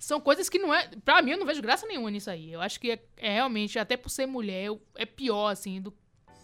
São 0.00 0.18
coisas 0.18 0.48
que 0.48 0.58
não 0.58 0.74
é. 0.74 0.88
Pra 1.04 1.20
mim, 1.20 1.32
eu 1.32 1.38
não 1.38 1.44
vejo 1.46 1.60
graça 1.60 1.86
nenhuma 1.86 2.10
nisso 2.10 2.30
aí. 2.30 2.50
Eu 2.50 2.62
acho 2.62 2.80
que 2.80 2.92
é, 2.92 2.98
é 3.18 3.34
realmente, 3.34 3.78
até 3.78 3.98
por 3.98 4.08
ser 4.08 4.24
mulher, 4.26 4.64
eu- 4.64 4.80
é 4.96 5.04
pior, 5.04 5.48
assim, 5.50 5.78
do, 5.80 5.92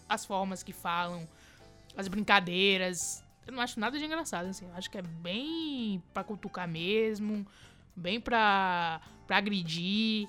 as 0.07 0.23
formas 0.23 0.61
que 0.61 0.71
falam, 0.71 1.27
as 1.97 2.07
brincadeiras. 2.07 3.23
Eu 3.47 3.53
não 3.53 3.59
acho 3.61 3.79
nada 3.79 3.97
de 3.97 4.05
engraçado, 4.05 4.45
assim. 4.47 4.65
Eu 4.67 4.75
acho 4.75 4.91
que 4.91 4.97
é 4.99 5.01
bem 5.01 6.03
pra 6.13 6.23
cutucar 6.23 6.67
mesmo, 6.67 7.47
bem 7.95 8.21
pra, 8.21 9.01
pra 9.25 9.37
agredir. 9.37 10.27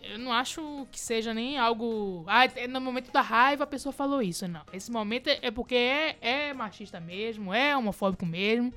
Eu 0.00 0.16
não 0.20 0.32
acho 0.32 0.86
que 0.92 1.00
seja 1.00 1.34
nem 1.34 1.58
algo. 1.58 2.24
Ah, 2.28 2.42
no 2.68 2.80
momento 2.80 3.10
da 3.10 3.20
raiva 3.20 3.64
a 3.64 3.66
pessoa 3.66 3.92
falou 3.92 4.22
isso. 4.22 4.46
Não. 4.46 4.62
Esse 4.72 4.92
momento 4.92 5.26
é, 5.26 5.40
é 5.42 5.50
porque 5.50 5.74
é, 5.74 6.16
é 6.20 6.54
machista 6.54 7.00
mesmo, 7.00 7.52
é 7.52 7.76
homofóbico 7.76 8.24
mesmo. 8.24 8.72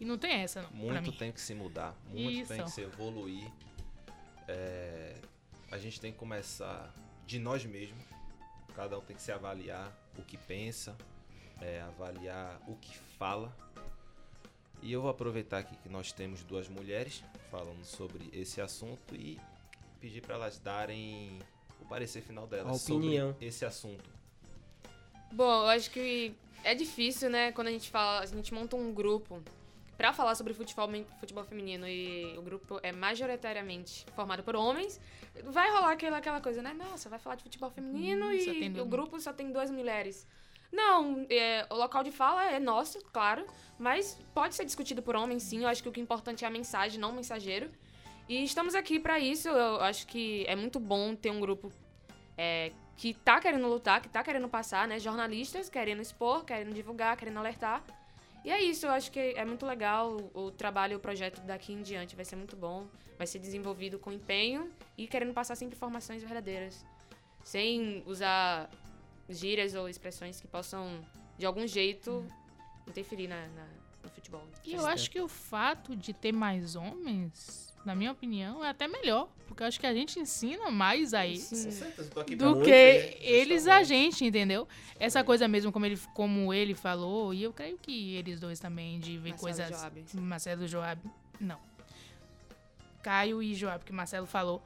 E 0.00 0.04
não 0.06 0.16
tem 0.16 0.32
essa, 0.32 0.62
não. 0.62 0.70
Muito 0.70 1.12
tem 1.12 1.30
que 1.30 1.40
se 1.40 1.54
mudar, 1.54 1.94
muito 2.08 2.48
tem 2.48 2.56
Isso. 2.56 2.64
que 2.64 2.70
se 2.70 2.80
evoluir. 2.80 3.46
É, 4.48 5.14
a 5.70 5.76
gente 5.76 6.00
tem 6.00 6.10
que 6.10 6.18
começar 6.18 6.92
de 7.26 7.38
nós 7.38 7.64
mesmos. 7.66 8.02
Cada 8.74 8.98
um 8.98 9.02
tem 9.02 9.14
que 9.14 9.20
se 9.22 9.30
avaliar 9.30 9.92
o 10.18 10.22
que 10.22 10.38
pensa, 10.38 10.96
é, 11.60 11.82
avaliar 11.82 12.60
o 12.66 12.76
que 12.76 12.96
fala. 13.18 13.54
E 14.82 14.90
eu 14.90 15.02
vou 15.02 15.10
aproveitar 15.10 15.58
aqui 15.58 15.76
que 15.76 15.88
nós 15.90 16.12
temos 16.12 16.42
duas 16.42 16.66
mulheres 16.66 17.22
falando 17.50 17.84
sobre 17.84 18.30
esse 18.32 18.58
assunto 18.62 19.14
e 19.14 19.38
pedir 20.00 20.22
para 20.22 20.36
elas 20.36 20.58
darem 20.58 21.38
o 21.78 21.84
parecer 21.84 22.22
final 22.22 22.46
delas 22.46 22.88
A 22.88 22.92
opinião. 22.94 23.32
sobre 23.32 23.46
esse 23.46 23.66
assunto. 23.66 24.08
Bom, 25.30 25.62
eu 25.62 25.68
acho 25.68 25.90
que 25.90 26.34
é 26.64 26.74
difícil, 26.74 27.28
né, 27.28 27.52
quando 27.52 27.68
a 27.68 27.70
gente 27.70 27.90
fala, 27.90 28.20
a 28.20 28.26
gente 28.26 28.54
monta 28.54 28.76
um 28.76 28.92
grupo 28.94 29.42
pra 30.00 30.14
falar 30.14 30.34
sobre 30.34 30.54
futebol, 30.54 30.88
futebol 31.18 31.44
feminino 31.44 31.86
e 31.86 32.34
o 32.38 32.40
grupo 32.40 32.80
é 32.82 32.90
majoritariamente 32.90 34.06
formado 34.16 34.42
por 34.42 34.56
homens, 34.56 34.98
vai 35.44 35.70
rolar 35.70 35.92
aquela, 35.92 36.16
aquela 36.16 36.40
coisa, 36.40 36.62
né? 36.62 36.72
Nossa, 36.72 37.10
vai 37.10 37.18
falar 37.18 37.36
de 37.36 37.42
futebol 37.42 37.70
feminino 37.70 38.28
Hum, 38.28 38.32
e 38.32 38.80
o 38.80 38.86
grupo 38.86 39.20
só 39.20 39.30
tem 39.30 39.52
duas 39.52 39.70
mulheres. 39.70 40.26
Não, 40.72 41.26
é, 41.28 41.66
o 41.68 41.74
local 41.74 42.02
de 42.02 42.10
fala 42.10 42.50
é 42.50 42.58
nosso, 42.58 42.98
claro, 43.12 43.44
mas 43.78 44.18
pode 44.32 44.54
ser 44.54 44.64
discutido 44.64 45.02
por 45.02 45.14
homens, 45.14 45.42
sim. 45.42 45.64
Eu 45.64 45.68
acho 45.68 45.82
que 45.82 45.88
o 45.90 45.92
que 45.92 46.00
é 46.00 46.02
importante 46.02 46.46
é 46.46 46.48
a 46.48 46.50
mensagem, 46.50 46.98
não 46.98 47.10
o 47.10 47.14
mensageiro. 47.14 47.70
E 48.26 48.42
estamos 48.42 48.74
aqui 48.74 48.98
pra 48.98 49.20
isso. 49.20 49.50
Eu 49.50 49.82
acho 49.82 50.06
que 50.06 50.46
é 50.48 50.56
muito 50.56 50.80
bom 50.80 51.14
ter 51.14 51.30
um 51.30 51.40
grupo 51.40 51.70
é, 52.38 52.72
que 52.96 53.12
tá 53.12 53.38
querendo 53.38 53.66
lutar, 53.68 54.00
que 54.00 54.08
tá 54.08 54.22
querendo 54.22 54.48
passar, 54.48 54.88
né? 54.88 54.98
Jornalistas 54.98 55.68
querendo 55.68 56.00
expor, 56.00 56.42
querendo 56.42 56.72
divulgar, 56.72 57.18
querendo 57.18 57.38
alertar. 57.38 57.84
E 58.44 58.50
é 58.50 58.62
isso, 58.62 58.86
eu 58.86 58.90
acho 58.90 59.10
que 59.12 59.18
é 59.20 59.44
muito 59.44 59.66
legal 59.66 60.16
o, 60.32 60.50
trabalho 60.50 60.94
e 60.94 60.96
o 60.96 61.00
projeto 61.00 61.40
daqui 61.42 61.72
em 61.72 61.82
diante. 61.82 62.16
Vai 62.16 62.24
ser 62.24 62.36
muito 62.36 62.56
bom, 62.56 62.86
vai 63.18 63.26
ser 63.26 63.38
desenvolvido 63.38 63.98
com 63.98 64.10
empenho 64.10 64.70
e 64.96 65.06
querendo 65.06 65.34
passar 65.34 65.54
sempre 65.56 65.76
informações 65.76 66.22
verdadeiras. 66.22 66.84
Sem 67.44 68.02
usar 68.06 68.70
gírias 69.28 69.74
ou 69.74 69.88
expressões 69.88 70.40
que 70.40 70.48
possam, 70.48 71.04
de 71.36 71.44
algum 71.44 71.66
jeito, 71.66 72.26
interferir 72.86 73.28
na, 73.28 73.46
na- 73.48 73.79
futebol. 74.10 74.46
E 74.64 74.74
eu 74.74 74.86
acho 74.86 75.10
que 75.10 75.20
o 75.20 75.28
fato 75.28 75.96
de 75.96 76.12
ter 76.12 76.32
mais 76.32 76.76
homens, 76.76 77.74
na 77.84 77.94
minha 77.94 78.12
opinião, 78.12 78.64
é 78.64 78.68
até 78.68 78.86
melhor. 78.86 79.28
Porque 79.46 79.62
eu 79.62 79.66
acho 79.66 79.80
que 79.80 79.86
a 79.86 79.92
gente 79.92 80.20
ensina 80.20 80.70
mais 80.70 81.12
a 81.12 81.26
eles. 81.26 81.82
Do 81.98 82.10
pra 82.10 82.24
que 82.24 82.36
você, 82.36 83.18
eles 83.20 83.66
a 83.66 83.82
gente, 83.82 84.24
entendeu? 84.24 84.68
Essa 84.98 85.24
coisa 85.24 85.48
mesmo, 85.48 85.72
como 85.72 85.86
ele, 85.86 85.98
como 86.14 86.54
ele 86.54 86.74
falou, 86.74 87.34
e 87.34 87.42
eu 87.42 87.52
creio 87.52 87.76
que 87.78 88.14
eles 88.14 88.38
dois 88.38 88.60
também, 88.60 89.00
de 89.00 89.18
ver 89.18 89.30
Marcelo 89.30 89.40
coisas. 89.40 89.68
Joab. 89.68 90.04
Marcelo 90.14 90.66
Joab. 90.68 91.00
Não. 91.40 91.58
Caio 93.02 93.42
e 93.42 93.54
Joab, 93.54 93.84
que 93.84 93.90
o 93.90 93.94
Marcelo 93.94 94.26
falou. 94.26 94.62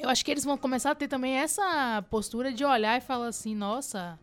Eu 0.00 0.08
acho 0.08 0.24
que 0.24 0.30
eles 0.30 0.44
vão 0.44 0.56
começar 0.56 0.92
a 0.92 0.94
ter 0.94 1.08
também 1.08 1.34
essa 1.34 2.04
postura 2.08 2.52
de 2.52 2.64
olhar 2.64 2.96
e 2.96 3.00
falar 3.00 3.28
assim, 3.28 3.54
nossa, 3.54 4.18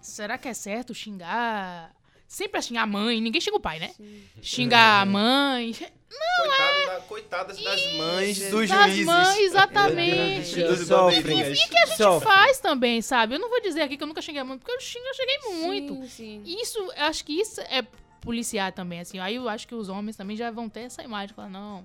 será 0.00 0.36
que 0.36 0.48
é 0.48 0.54
certo 0.54 0.94
xingar? 0.94 1.93
Sempre 2.34 2.58
é 2.58 2.62
xingar 2.62 2.82
a 2.82 2.86
mãe, 2.86 3.20
ninguém 3.20 3.40
xinga 3.40 3.56
o 3.56 3.60
pai, 3.60 3.78
né? 3.78 3.94
Xingar 4.42 5.02
a 5.02 5.06
mãe, 5.06 5.72
Coitado 5.72 6.86
da- 6.86 7.00
coitadas 7.06 7.62
das 7.62 7.92
mães 7.92 8.50
dos 8.50 8.68
das 8.68 8.86
juízes. 8.90 9.06
mães, 9.06 9.38
exatamente. 9.38 10.60
E 10.60 11.68
que 11.68 11.78
a 11.78 11.86
gente 11.86 11.96
Sofre. 11.96 12.26
faz 12.28 12.58
também, 12.58 13.00
sabe? 13.00 13.36
Eu 13.36 13.38
não 13.38 13.48
vou 13.48 13.60
dizer 13.60 13.82
aqui 13.82 13.96
que 13.96 14.02
eu 14.02 14.06
nunca 14.08 14.20
xinguei 14.20 14.40
a 14.40 14.44
mãe, 14.44 14.58
porque 14.58 14.72
eu 14.72 14.80
xingo, 14.80 15.04
eu 15.06 15.14
cheguei 15.14 15.38
muito. 15.62 15.94
Sim, 16.08 16.42
sim. 16.44 16.60
Isso, 16.60 16.76
eu 16.78 17.04
acho 17.04 17.24
que 17.24 17.32
isso 17.40 17.60
é 17.60 17.86
policiar 18.20 18.72
também, 18.72 18.98
assim. 18.98 19.20
Aí 19.20 19.36
eu 19.36 19.48
acho 19.48 19.68
que 19.68 19.74
os 19.76 19.88
homens 19.88 20.16
também 20.16 20.36
já 20.36 20.50
vão 20.50 20.68
ter 20.68 20.80
essa 20.80 21.04
imagem, 21.04 21.34
falar, 21.36 21.48
não, 21.48 21.84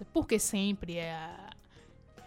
é 0.00 0.04
porque 0.12 0.38
sempre 0.38 0.96
é, 0.96 1.10
a- 1.12 1.50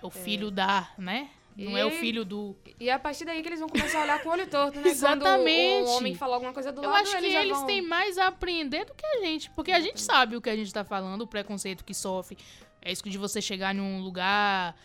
é 0.01 0.05
o 0.05 0.09
filho 0.09 0.51
da, 0.51 0.89
né? 0.97 1.29
Não 1.65 1.77
é 1.77 1.85
o 1.85 1.89
E- 1.89 1.99
filho 1.99 2.23
do. 2.23 2.55
E 2.79 2.89
é 2.89 2.93
a 2.93 2.99
partir 2.99 3.25
daí 3.25 3.41
que 3.41 3.49
eles 3.49 3.59
vão 3.59 3.67
começar 3.69 3.99
a 3.99 4.03
olhar 4.03 4.23
com 4.23 4.29
o 4.29 4.31
olho 4.31 4.47
torto, 4.47 4.79
né? 4.79 4.89
Exatamente. 4.89 5.83
Quando 5.83 5.87
o 5.87 5.97
homem 5.97 6.15
falar 6.15 6.35
alguma 6.35 6.53
coisa 6.53 6.71
do 6.71 6.81
Eu 6.83 6.89
lado, 6.89 7.01
acho 7.01 7.11
que 7.11 7.25
eles 7.25 7.35
eles 7.35 7.57
vão... 7.57 7.65
têm 7.65 7.81
mais 7.81 8.17
a 8.17 8.27
aprender 8.27 8.85
do 8.85 8.93
que 8.93 9.05
a 9.05 9.19
gente. 9.19 9.49
Porque 9.51 9.71
a 9.71 9.79
gente 9.79 10.01
sabe 10.01 10.35
o 10.35 10.41
que 10.41 10.49
a 10.49 10.55
gente 10.55 10.73
tá 10.73 10.83
falando, 10.83 11.21
o 11.23 11.27
preconceito 11.27 11.83
que 11.83 11.93
sofre. 11.93 12.37
É 12.81 12.91
isso 12.91 13.03
de 13.09 13.17
você 13.17 13.41
chegar 13.41 13.73
num 13.73 14.01
lugar. 14.01 14.75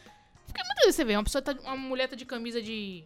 Porque 0.47 0.63
muitas 0.63 0.85
vezes 0.85 0.97
você 0.97 1.05
vê, 1.05 1.17
uma 1.17 1.25
pessoa 1.25 1.41
tá, 1.43 1.53
uma 1.63 1.77
mulher 1.77 2.09
tá 2.09 2.17
de 2.17 2.25
camisa 2.27 2.61
de. 2.61 3.05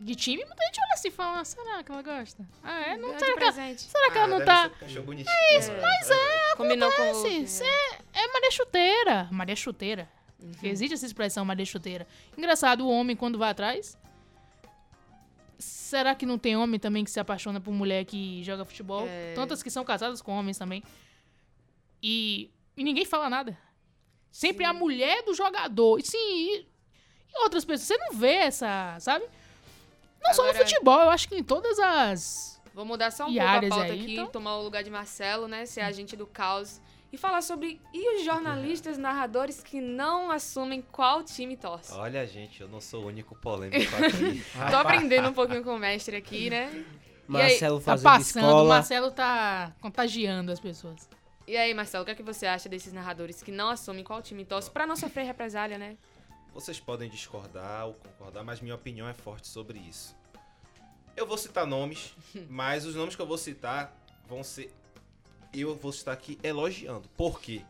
De 0.00 0.14
time, 0.16 0.44
muita 0.44 0.62
gente 0.66 0.80
olha 0.80 0.92
assim 0.94 1.08
e 1.08 1.10
fala, 1.12 1.38
"Ah, 1.40 1.44
será 1.44 1.82
que 1.82 1.90
ela 1.92 2.02
gosta? 2.02 2.44
Ah, 2.64 2.80
é? 2.80 2.96
Não, 2.96 3.16
será 3.16 3.36
que 3.38 3.42
ela, 3.44 3.52
será 3.78 4.10
que 4.10 4.18
ela 4.18 4.26
não 4.26 4.44
tá. 4.44 4.70
Achou 4.82 5.02
bonitinho. 5.04 5.32
É 5.34 5.56
isso, 5.58 5.70
mas 5.80 6.10
é, 6.10 6.56
Combinou 6.56 6.90
com 6.92 7.10
o 7.12 7.14
cê 7.46 7.64
é 8.12 8.26
Maria 8.32 8.50
Chuteira. 8.50 9.28
Maria 9.30 9.56
Chuteira. 9.56 10.08
Uhum. 10.40 10.52
Existe 10.62 10.94
essa 10.94 11.06
expressão, 11.06 11.44
Maria 11.44 11.64
Chuteira. 11.64 12.06
Engraçado, 12.36 12.86
o 12.86 12.90
homem, 12.90 13.16
quando 13.16 13.38
vai 13.38 13.50
atrás. 13.50 13.96
Será 15.58 16.14
que 16.14 16.26
não 16.26 16.36
tem 16.38 16.56
homem 16.56 16.78
também 16.78 17.04
que 17.04 17.10
se 17.10 17.20
apaixona 17.20 17.60
por 17.60 17.72
mulher 17.72 18.04
que 18.04 18.42
joga 18.42 18.64
futebol? 18.64 19.06
É. 19.06 19.32
Tantas 19.34 19.62
que 19.62 19.70
são 19.70 19.84
casadas 19.84 20.20
com 20.20 20.32
homens 20.36 20.58
também. 20.58 20.82
E, 22.02 22.50
e 22.76 22.84
ninguém 22.84 23.04
fala 23.04 23.30
nada. 23.30 23.56
Sempre 24.30 24.64
Sim. 24.64 24.70
a 24.70 24.74
mulher 24.74 25.22
do 25.24 25.32
jogador. 25.32 25.98
E 25.98 26.02
sim, 26.02 26.18
e, 26.18 26.66
e 27.32 27.38
outras 27.44 27.64
pessoas. 27.64 27.86
Você 27.86 27.96
não 27.96 28.18
vê 28.18 28.32
essa, 28.34 28.96
sabe? 29.00 29.24
Não 30.22 30.34
só 30.34 30.42
no 30.42 30.50
Agora- 30.50 30.66
futebol, 30.66 31.00
eu 31.00 31.10
acho 31.10 31.28
que 31.28 31.36
em 31.36 31.44
todas 31.44 31.78
as. 31.78 32.60
Vou 32.74 32.84
mudar 32.84 33.12
só 33.12 33.26
um 33.26 33.32
pouco 33.32 33.40
a 33.40 33.60
pauta 33.68 33.84
aí, 33.84 34.00
aqui, 34.00 34.12
então? 34.14 34.26
tomar 34.26 34.56
o 34.56 34.62
lugar 34.64 34.82
de 34.82 34.90
Marcelo, 34.90 35.46
né? 35.46 35.64
Ser 35.64 35.82
agente 35.82 36.16
do 36.16 36.26
caos. 36.26 36.80
E 37.14 37.16
falar 37.16 37.42
sobre. 37.42 37.80
E 37.92 38.16
os 38.16 38.24
jornalistas, 38.24 38.98
narradores 38.98 39.62
que 39.62 39.80
não 39.80 40.32
assumem 40.32 40.82
qual 40.82 41.22
time 41.22 41.56
torce? 41.56 41.92
Olha, 41.92 42.26
gente, 42.26 42.60
eu 42.60 42.66
não 42.66 42.80
sou 42.80 43.04
o 43.04 43.06
único 43.06 43.36
polêmico 43.36 43.94
aqui. 43.94 44.42
Tô 44.68 44.76
aprendendo 44.78 45.28
um 45.28 45.32
pouquinho 45.32 45.62
com 45.62 45.76
o 45.76 45.78
mestre 45.78 46.16
aqui, 46.16 46.50
né? 46.50 46.84
Marcelo 47.28 47.78
Tá 47.78 47.84
fazendo 47.84 48.04
passando, 48.04 48.42
o 48.42 48.48
escola. 48.48 48.68
Marcelo 48.74 49.10
tá 49.12 49.72
contagiando 49.80 50.50
as 50.50 50.58
pessoas. 50.58 51.08
E 51.46 51.56
aí, 51.56 51.72
Marcelo, 51.72 52.02
o 52.02 52.04
que, 52.04 52.10
é 52.10 52.14
que 52.16 52.22
você 52.24 52.46
acha 52.46 52.68
desses 52.68 52.92
narradores 52.92 53.40
que 53.44 53.52
não 53.52 53.70
assumem 53.70 54.02
qual 54.02 54.20
time 54.20 54.44
torce 54.44 54.68
pra 54.68 54.84
não 54.84 54.96
sofrer 54.96 55.24
represália, 55.24 55.78
né? 55.78 55.96
Vocês 56.52 56.80
podem 56.80 57.08
discordar 57.08 57.86
ou 57.86 57.94
concordar, 57.94 58.42
mas 58.42 58.60
minha 58.60 58.74
opinião 58.74 59.08
é 59.08 59.14
forte 59.14 59.46
sobre 59.46 59.78
isso. 59.78 60.16
Eu 61.16 61.28
vou 61.28 61.38
citar 61.38 61.64
nomes, 61.64 62.12
mas 62.50 62.84
os 62.84 62.96
nomes 62.96 63.14
que 63.14 63.22
eu 63.22 63.26
vou 63.26 63.38
citar 63.38 63.96
vão 64.26 64.42
ser. 64.42 64.74
Eu 65.54 65.74
vou 65.76 65.92
citar 65.92 66.14
aqui 66.14 66.38
elogiando. 66.42 67.08
Por 67.16 67.40
quê? 67.40 67.62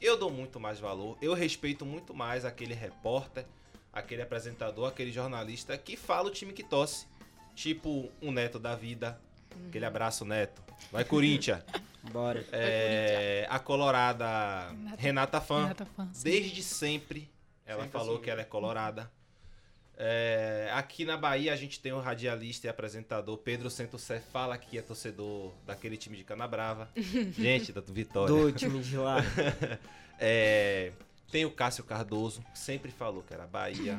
Eu 0.00 0.16
dou 0.16 0.30
muito 0.30 0.58
mais 0.58 0.78
valor, 0.80 1.16
eu 1.20 1.34
respeito 1.34 1.84
muito 1.84 2.14
mais 2.14 2.44
aquele 2.44 2.72
repórter, 2.74 3.44
aquele 3.92 4.22
apresentador, 4.22 4.88
aquele 4.88 5.12
jornalista 5.12 5.76
que 5.76 5.96
fala 5.96 6.28
o 6.28 6.30
time 6.30 6.52
que 6.52 6.62
torce. 6.62 7.06
Tipo 7.54 8.10
um 8.22 8.30
Neto 8.32 8.58
da 8.58 8.74
vida. 8.74 9.20
Aquele 9.68 9.84
abraço, 9.84 10.24
Neto. 10.24 10.62
Vai, 10.90 11.04
Corinthians. 11.04 11.62
Bora. 12.12 12.42
É, 12.52 13.46
a 13.50 13.58
colorada 13.58 14.74
Renata 14.96 15.40
Fã. 15.40 15.62
Renata 15.64 15.84
Fã. 15.84 16.08
Desde 16.22 16.62
sempre 16.62 17.28
ela 17.66 17.82
Sempre 17.82 17.92
falou 17.92 18.06
assumiu. 18.08 18.22
que 18.24 18.30
ela 18.30 18.40
é 18.40 18.44
colorada. 18.44 19.10
É, 20.02 20.70
aqui 20.72 21.04
na 21.04 21.14
Bahia 21.14 21.52
a 21.52 21.56
gente 21.56 21.78
tem 21.78 21.92
o 21.92 22.00
radialista 22.00 22.66
e 22.66 22.70
apresentador 22.70 23.36
Pedro 23.36 23.68
Centocé, 23.68 24.18
fala 24.18 24.56
que 24.56 24.78
é 24.78 24.80
torcedor 24.80 25.52
daquele 25.66 25.94
time 25.98 26.16
de 26.16 26.24
Canabrava. 26.24 26.88
gente, 26.96 27.70
da 27.70 27.82
Vitória. 27.82 28.34
Do 28.34 28.50
time 28.50 28.80
de 28.80 28.96
lá. 28.96 29.18
É, 30.22 30.92
Tem 31.32 31.46
o 31.46 31.50
Cássio 31.50 31.82
Cardoso, 31.82 32.42
que 32.52 32.58
sempre 32.58 32.90
falou 32.90 33.22
que 33.22 33.32
era 33.32 33.46
Bahia. 33.46 33.98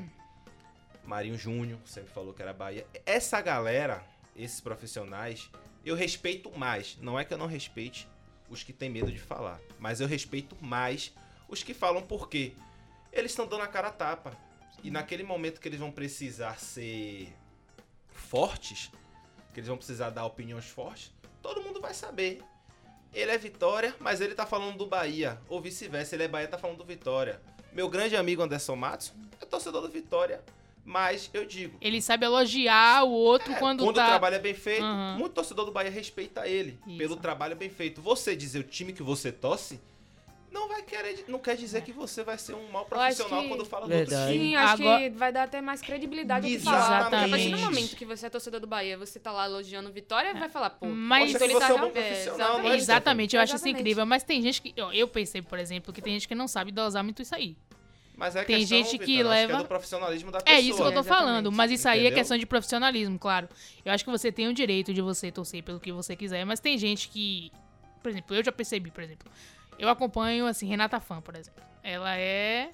Marinho 1.04 1.36
Júnior 1.36 1.80
sempre 1.84 2.12
falou 2.12 2.32
que 2.32 2.44
era 2.44 2.54
Bahia. 2.54 2.86
Essa 3.08 3.42
galera, 3.42 4.04
esses 4.36 4.60
profissionais, 4.60 5.50
eu 5.84 5.96
respeito 5.96 6.56
mais. 6.56 6.96
Não 7.02 7.20
é 7.20 7.26
que 7.26 7.34
eu 7.34 7.40
não 7.40 7.48
respeite 7.48 8.08
os 8.50 8.64
que 8.64 8.72
têm 8.72 8.88
medo 8.88 9.12
de 9.12 9.18
falar, 9.18 9.60
mas 9.80 10.00
eu 10.00 10.08
respeito 10.08 10.56
mais 10.62 11.12
os 11.50 11.64
que 11.64 11.74
falam 11.74 12.04
por 12.04 12.30
quê. 12.30 12.54
Eles 13.12 13.32
estão 13.32 13.48
dando 13.48 13.64
a 13.64 13.68
cara 13.68 13.88
a 13.88 13.92
tapa. 13.92 14.38
E 14.84 14.90
naquele 14.92 15.24
momento 15.24 15.60
que 15.60 15.68
eles 15.68 15.80
vão 15.80 15.92
precisar 15.92 16.60
ser 16.60 17.32
fortes, 18.10 18.92
que 19.54 19.60
eles 19.60 19.68
vão 19.68 19.78
precisar 19.78 20.10
dar 20.10 20.26
opiniões 20.26 20.66
fortes, 20.66 21.12
todo 21.42 21.62
mundo 21.62 21.80
vai 21.82 21.94
saber. 21.94 22.42
Ele 23.14 23.30
é 23.32 23.38
Vitória, 23.38 23.94
mas 24.00 24.22
ele 24.22 24.34
tá 24.34 24.46
falando 24.46 24.78
do 24.78 24.86
Bahia. 24.88 25.40
Ou 25.50 25.60
vice-versa, 25.62 26.16
ele 26.16 26.24
é 26.24 26.28
Bahia, 26.28 26.48
tá 26.48 26.58
falando 26.58 26.78
do 26.78 26.86
Vitória. 26.86 27.42
Meu 27.74 27.90
grande 27.90 28.16
amigo 28.16 28.42
Anderson 28.42 28.76
Matos 28.76 29.14
é 29.40 29.46
torcedor 29.46 29.82
do 29.82 29.90
Vitória. 29.90 30.42
Mas 30.84 31.30
eu 31.32 31.46
digo. 31.46 31.78
Ele 31.80 32.02
sabe 32.02 32.26
elogiar 32.26 33.04
o 33.04 33.12
outro 33.12 33.54
é, 33.54 33.60
quando, 33.60 33.84
quando 33.84 33.96
tá. 33.98 34.06
o 34.06 34.10
trabalho 34.10 34.36
é 34.36 34.40
bem 34.40 34.54
feito, 34.56 34.84
Uhum. 34.84 35.20
muito 35.20 35.34
torcedor 35.34 35.64
do 35.66 35.72
Bahia 35.72 35.92
respeita 35.92 36.48
ele 36.48 36.80
Isso. 36.88 36.98
pelo 36.98 37.16
trabalho 37.18 37.56
bem 37.56 37.70
feito. 37.70 38.02
Você 38.02 38.36
dizer 38.36 38.60
o 38.60 38.64
time 38.64 38.92
que 38.92 39.04
você 39.04 39.32
torce, 39.32 39.80
não 40.52 40.68
vai 40.68 40.82
querer, 40.82 41.24
não 41.28 41.40
quer 41.40 41.56
dizer 41.56 41.82
que 41.82 41.92
você 41.94 42.24
vai 42.24 42.38
ser 42.38 42.54
um 42.54 42.70
mau 42.70 42.84
profissional 42.86 43.42
que- 43.42 43.48
quando 43.48 43.66
fala 43.66 43.88
Verdade. 43.88 44.10
do 44.10 44.16
outro 44.20 44.34
time. 44.34 44.50
Sim, 44.50 44.56
acho 44.56 44.82
Agora- 44.84 45.00
que 45.00 45.10
vai 45.18 45.32
dar 45.32 45.44
até 45.44 45.62
mais 45.62 45.82
credibilidade 45.82 46.46
ao 46.46 46.52
que 46.52 46.60
falar. 46.60 47.10
Porque 47.10 47.16
a 47.16 47.30
partir 47.30 47.50
do 47.50 47.58
momento 47.60 47.96
que 47.96 48.06
você 48.06 48.26
é 48.26 48.30
torcedor 48.30 48.60
do 48.60 48.68
Bahia, 48.68 48.98
você 48.98 49.20
tá 49.20 49.32
lá 49.32 49.46
elogiando 49.46 49.92
Vitória, 49.92 50.34
vai 50.34 50.50
falar, 50.50 50.72
pô, 50.72 50.86
Mas- 50.88 51.36
que 51.36 51.44
ele 51.44 51.58
tá 51.58 51.70
é 51.70 51.74
um 51.74 51.78
bom 51.78 51.84
real- 51.86 51.88
é, 51.88 51.92
profissional, 52.10 52.48
exatamente. 52.50 52.70
né? 52.70 52.76
Exatamente, 52.78 53.36
eu 53.36 53.42
acho 53.42 53.56
isso 53.56 53.68
incrível. 53.70 54.06
Mas 54.06 54.24
tem 54.24 54.42
gente 54.42 54.62
que. 54.62 54.74
Eu, 54.94 55.08
percebo, 55.08 55.48
por 55.48 55.58
exemplo, 55.58 55.94
que 55.94 56.02
tem 56.02 56.14
gente 56.14 56.28
que 56.28 56.36
não 56.36 56.48
sabe 56.48 56.72
dosar 56.72 57.04
muito 57.04 57.22
isso 57.22 57.34
aí. 57.34 57.56
Mas 58.14 58.36
é 58.36 58.44
Tem 58.44 58.60
questão, 58.60 58.78
gente 58.78 59.00
que 59.00 59.18
Vitor, 59.18 59.32
leva- 59.32 59.54
é 59.54 59.58
do 59.58 59.66
profissionalismo 59.66 60.32
da 60.32 60.42
pessoa. 60.42 60.56
É 60.56 60.62
isso 60.62 60.76
que 60.76 60.82
eu 60.82 60.86
tô 60.94 61.00
Exatamente. 61.00 61.08
falando, 61.08 61.52
mas 61.52 61.72
isso 61.72 61.88
aí 61.88 62.00
é 62.00 62.02
Entendeu? 62.04 62.18
questão 62.20 62.38
de 62.38 62.46
profissionalismo, 62.46 63.18
claro. 63.18 63.50
Eu 63.84 63.92
acho 63.94 64.04
que 64.04 64.12
você 64.12 64.32
tem 64.32 64.48
o 64.48 64.54
direito 64.54 64.94
de 64.94 65.02
você 65.02 65.32
torcer 65.32 65.64
pelo 65.64 65.80
que 65.80 65.92
você 65.92 66.16
quiser, 66.16 66.46
mas 66.46 66.60
tem 66.60 66.78
gente 66.78 67.08
que. 67.10 67.52
Por 68.04 68.10
exemplo, 68.10 68.36
eu 68.36 68.44
já 68.44 68.52
percebi, 68.52 68.92
por 68.92 69.02
exemplo. 69.04 69.32
Eu 69.78 69.90
acompanho, 69.90 70.46
assim, 70.46 70.68
Renata 70.68 71.00
Fã, 71.00 71.22
por 71.22 71.36
exemplo. 71.36 71.64
Ela 71.84 72.16
é. 72.18 72.70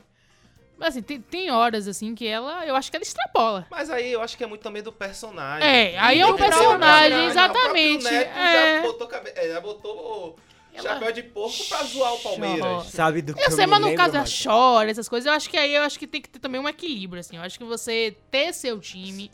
Assim, 0.79 1.01
tem, 1.01 1.19
tem 1.19 1.49
horas, 1.49 1.88
assim, 1.88 2.13
que 2.13 2.27
ela. 2.27 2.65
Eu 2.65 2.75
acho 2.75 2.91
que 2.91 2.97
ela 2.97 3.03
extrapola. 3.03 3.65
Mas 3.71 3.89
aí 3.89 4.12
eu 4.12 4.21
acho 4.21 4.38
que 4.38 4.43
é 4.43 4.47
muito 4.47 4.62
também 4.62 4.83
do 4.83 4.91
personagem. 4.91 5.67
É, 5.67 5.97
aí 5.97 6.19
é 6.19 6.25
o 6.25 6.29
Entendeu? 6.29 6.45
personagem, 6.51 7.07
O 7.07 7.10
próprio 7.12 7.29
exatamente, 7.31 8.03
Neto 8.03 8.38
é. 8.38 8.75
já 8.75 8.81
botou, 8.83 9.07
cabe... 9.07 9.31
é, 9.36 9.47
já 9.49 9.62
botou 9.62 10.36
Ela- 10.73 10.83
chapéu 10.83 11.12
de 11.12 11.23
porco 11.23 11.63
pra 11.67 11.83
zoar 11.83 12.13
o 12.13 12.19
Palmeiras. 12.19 12.60
Chorou. 12.60 12.83
Sabe 12.83 13.21
do 13.23 13.33
que 13.33 13.41
Eu 13.41 13.51
sei, 13.51 13.65
me 13.65 13.71
mas 13.71 13.79
no 13.81 13.95
caso 13.95 14.10
ela 14.12 14.19
Marcelo? 14.19 14.55
chora, 14.55 14.91
essas 14.91 15.10
coisas, 15.10 15.25
eu 15.25 15.33
acho 15.33 15.49
que 15.49 15.57
aí 15.57 15.73
eu 15.73 15.81
acho 15.81 15.97
que 15.97 16.05
tem 16.05 16.21
que 16.21 16.29
ter 16.29 16.38
também 16.39 16.62
um 16.62 16.69
equilíbrio, 16.69 17.21
assim. 17.21 17.38
Eu 17.38 17.41
acho 17.41 17.57
que 17.57 17.65
você 17.65 18.15
ter 18.29 18.53
seu 18.53 18.79
time, 18.79 19.31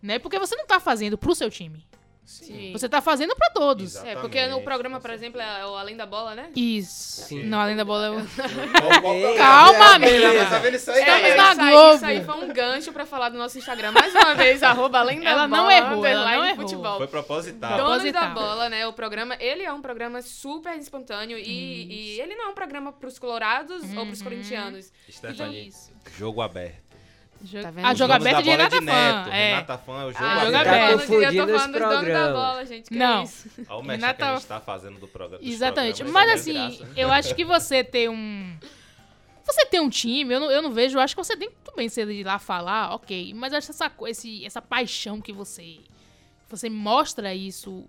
né? 0.00 0.20
Porque 0.20 0.38
você 0.38 0.54
não 0.54 0.66
tá 0.66 0.78
fazendo 0.78 1.18
pro 1.18 1.34
seu 1.34 1.50
time. 1.50 1.84
Sim. 2.28 2.72
Você 2.72 2.88
tá 2.88 3.00
fazendo 3.00 3.34
pra 3.34 3.48
todos. 3.50 3.94
Exato. 3.94 4.06
É, 4.06 4.14
porque 4.16 4.36
no 4.38 4.44
Exatamente, 4.44 4.64
programa, 4.64 5.00
por 5.00 5.10
exemplo, 5.10 5.40
é 5.40 5.64
o 5.66 5.74
Além 5.76 5.96
da 5.96 6.04
Bola, 6.04 6.34
né? 6.34 6.50
Isso. 6.54 7.22
Sim. 7.22 7.44
Não, 7.44 7.58
além 7.58 7.74
da 7.74 7.84
bola 7.86 8.06
é 8.06 8.10
o... 8.10 8.16
Calma, 9.36 10.04
É. 10.06 10.44
Tá 10.44 10.58
vendo 10.58 10.74
isso 10.76 10.90
aí? 10.90 10.98
Estamos 11.00 11.22
É, 11.28 11.34
na 11.36 11.52
isso, 11.52 11.60
aí, 11.62 11.70
Globo. 11.72 11.94
isso 11.94 12.04
aí 12.06 12.24
foi 12.24 12.34
um 12.36 12.52
gancho 12.52 12.92
pra 12.92 13.06
falar 13.06 13.30
do 13.30 13.38
nosso 13.38 13.56
Instagram. 13.58 13.92
Mais 13.92 14.14
uma 14.14 14.34
vez, 14.34 14.62
arroba 14.64 14.98
Além 14.98 15.20
da 15.20 15.30
Ela 15.30 15.48
Bola. 15.48 15.62
não 15.62 15.70
errou, 15.70 16.06
ela 16.06 16.24
não 16.36 16.44
errou. 16.44 16.56
Futebol. 16.68 16.98
Foi 16.98 17.06
proposital. 17.08 17.72
Então- 17.74 17.86
Donos 17.86 18.12
da 18.12 18.20
Proposital. 18.20 18.34
Bola, 18.34 18.68
né? 18.68 18.86
O 18.86 18.92
programa, 18.92 19.36
ele 19.40 19.62
é 19.62 19.72
um 19.72 19.80
programa 19.80 20.20
super 20.22 20.76
espontâneo 20.78 21.38
e, 21.38 22.14
e 22.16 22.20
ele 22.20 22.34
não 22.36 22.46
é 22.46 22.48
um 22.48 22.54
programa 22.54 22.92
pros 22.92 23.18
colorados 23.18 23.82
ou 23.96 24.04
pros 24.06 24.18
Uhum. 24.20 24.24
corintianos. 24.24 24.92
Stephanie, 25.10 25.68
Isso. 25.68 25.90
jogo 26.16 26.42
aberto. 26.42 26.87
Jo- 27.42 27.62
Tá 27.62 27.70
vendo? 27.70 27.86
A 27.86 27.92
Os 27.92 27.98
jogo 27.98 28.12
aberto 28.12 28.42
de 28.42 28.50
Renata 28.50 28.78
de 28.80 28.84
Neto. 28.84 29.24
Fã. 29.24 29.30
É. 29.34 29.50
Renata 29.54 29.78
Fã 29.78 29.92
é 30.02 30.04
o 30.06 30.12
jogo 30.12 30.24
Ah, 30.24 30.42
aberto. 30.42 30.90
tô 30.90 30.98
confundindo 31.06 31.46
dos 31.46 31.62
donos 31.62 31.72
da 31.80 31.88
programa. 31.88 32.32
bola, 32.32 32.66
gente. 32.66 32.88
Que 32.90 32.96
Não. 32.96 33.20
é 33.20 33.24
isso? 33.24 33.48
Olha 33.68 33.78
o 33.78 33.82
mexe 33.84 34.00
Renata- 34.00 34.14
que 34.16 34.22
a 34.30 34.34
gente 34.34 34.46
tá 34.46 34.60
fazendo 34.60 34.98
do 34.98 35.08
programa. 35.08 35.44
Exatamente. 35.44 36.02
programas, 36.02 36.12
Mas 36.26 36.30
é 36.30 36.34
assim, 36.34 36.52
graça, 36.76 36.84
né? 36.84 36.92
eu 37.02 37.12
acho 37.12 37.34
que 37.34 37.44
você 37.44 37.84
ter 37.84 38.10
um. 38.10 38.56
Você 39.44 39.64
ter 39.66 39.80
um 39.80 39.88
time, 39.88 40.34
eu 40.34 40.40
não, 40.40 40.50
eu 40.50 40.60
não 40.60 40.70
vejo, 40.72 40.98
eu 40.98 41.00
acho 41.00 41.16
que 41.16 41.24
você 41.24 41.34
tem 41.36 41.48
tudo 41.64 41.74
bem 41.76 41.88
ser 41.88 42.06
ir 42.10 42.22
lá 42.24 42.38
falar, 42.38 42.94
ok. 42.94 43.32
Mas 43.34 43.52
eu 43.52 43.58
acho 43.58 43.70
essa, 43.70 43.90
esse, 44.06 44.44
essa 44.44 44.60
paixão 44.60 45.20
que 45.20 45.32
você. 45.32 45.78
Você 46.50 46.68
mostra 46.68 47.34
isso 47.34 47.84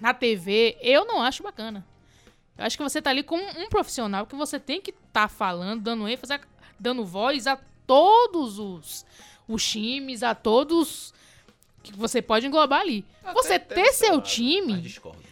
na 0.00 0.14
TV, 0.14 0.76
eu 0.80 1.04
não 1.04 1.22
acho 1.22 1.42
bacana. 1.42 1.84
Eu 2.56 2.64
acho 2.64 2.76
que 2.76 2.82
você 2.82 3.02
tá 3.02 3.10
ali 3.10 3.22
como 3.22 3.42
um 3.58 3.68
profissional 3.68 4.26
que 4.26 4.36
você 4.36 4.60
tem 4.60 4.80
que 4.80 4.90
estar 4.92 5.28
falando, 5.28 5.82
dando 5.82 6.08
ênfase, 6.08 6.38
dando 6.78 7.04
voz 7.04 7.46
a 7.46 7.58
todos 7.86 8.58
os, 8.58 9.04
os 9.48 9.64
times, 9.68 10.22
a 10.22 10.34
todos 10.34 11.12
que 11.82 11.92
você 11.96 12.22
pode 12.22 12.46
englobar 12.46 12.80
ali. 12.80 13.04
Até 13.22 13.32
Você 13.34 13.58
tem 13.58 13.84
ter 13.84 13.92
seu 13.92 14.14
lado, 14.14 14.22
time. 14.22 14.80
discordo. 14.80 15.22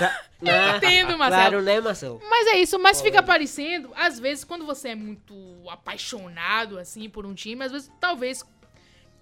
Ah, 0.00 0.22
Entendo, 0.76 1.18
Marcelo. 1.18 1.50
Claro, 1.50 1.62
né, 1.62 1.80
Marcelo? 1.80 2.20
Mas 2.28 2.46
é 2.48 2.58
isso, 2.58 2.78
mas 2.78 3.02
fica 3.02 3.22
parecendo, 3.22 3.90
às 3.96 4.18
vezes, 4.18 4.44
quando 4.44 4.64
você 4.64 4.90
é 4.90 4.94
muito 4.94 5.34
apaixonado, 5.68 6.78
assim, 6.78 7.08
por 7.08 7.26
um 7.26 7.34
time, 7.34 7.64
às 7.64 7.72
vezes, 7.72 7.90
talvez, 8.00 8.44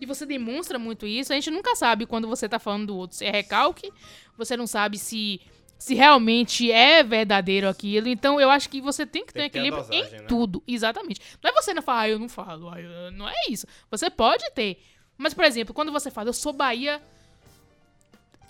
e 0.01 0.07
você 0.07 0.27
demonstra 0.27 0.79
muito 0.79 1.07
isso, 1.07 1.33
a 1.33 1.35
gente 1.35 1.51
nunca 1.51 1.75
sabe 1.75 2.07
quando 2.07 2.29
você 2.29 2.49
tá 2.49 2.59
falando 2.59 2.89
do 2.89 2.97
outro 2.97 3.17
se 3.17 3.25
é 3.25 3.31
recalque, 3.31 3.91
você 4.37 4.57
não 4.57 4.67
sabe 4.67 4.99
se, 4.99 5.41
se 5.81 5.95
realmente 5.95 6.71
é 6.71 7.03
verdadeiro 7.03 7.67
aquilo, 7.67 8.07
então 8.07 8.39
eu 8.39 8.51
acho 8.51 8.69
que 8.69 8.83
você 8.83 9.07
tem 9.07 9.25
que 9.25 9.33
ter 9.33 9.39
Tem 9.39 9.47
um 9.47 9.49
que 9.49 9.53
ter 9.53 9.59
a 9.59 9.63
equilíbrio 9.63 9.83
dosagem, 9.83 10.19
em 10.19 10.23
né? 10.23 10.29
tudo, 10.29 10.63
exatamente. 10.69 11.21
Não 11.43 11.51
é 11.51 11.55
você 11.55 11.73
não 11.73 11.81
falar, 11.83 12.01
ah, 12.03 12.09
eu 12.11 12.19
não 12.19 12.29
falo, 12.29 12.69
ah, 12.69 12.79
eu- 12.79 13.11
não 13.13 13.27
é 13.27 13.35
isso. 13.49 13.67
Você 13.91 14.11
pode 14.11 14.45
ter, 14.51 14.79
mas, 15.17 15.33
por 15.33 15.43
exemplo, 15.45 15.73
quando 15.73 15.91
você 15.91 16.11
fala, 16.11 16.29
eu 16.29 16.33
sou 16.35 16.53
Bahia 16.53 17.01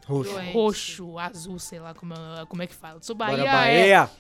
Roxo. 0.07 0.39
Roxo, 0.53 1.19
azul, 1.21 1.59
sei 1.61 1.79
lá 1.79 1.95
como, 1.95 2.15
é- 2.15 2.45
como 2.49 2.63
é 2.63 2.67
que 2.67 2.75
fala, 2.75 2.97
eu 2.99 3.03
sou 3.03 3.15
Bahia, 3.15 3.37
Bora, 3.37 3.49
é- 3.49 3.79
Bahia! 3.97 4.11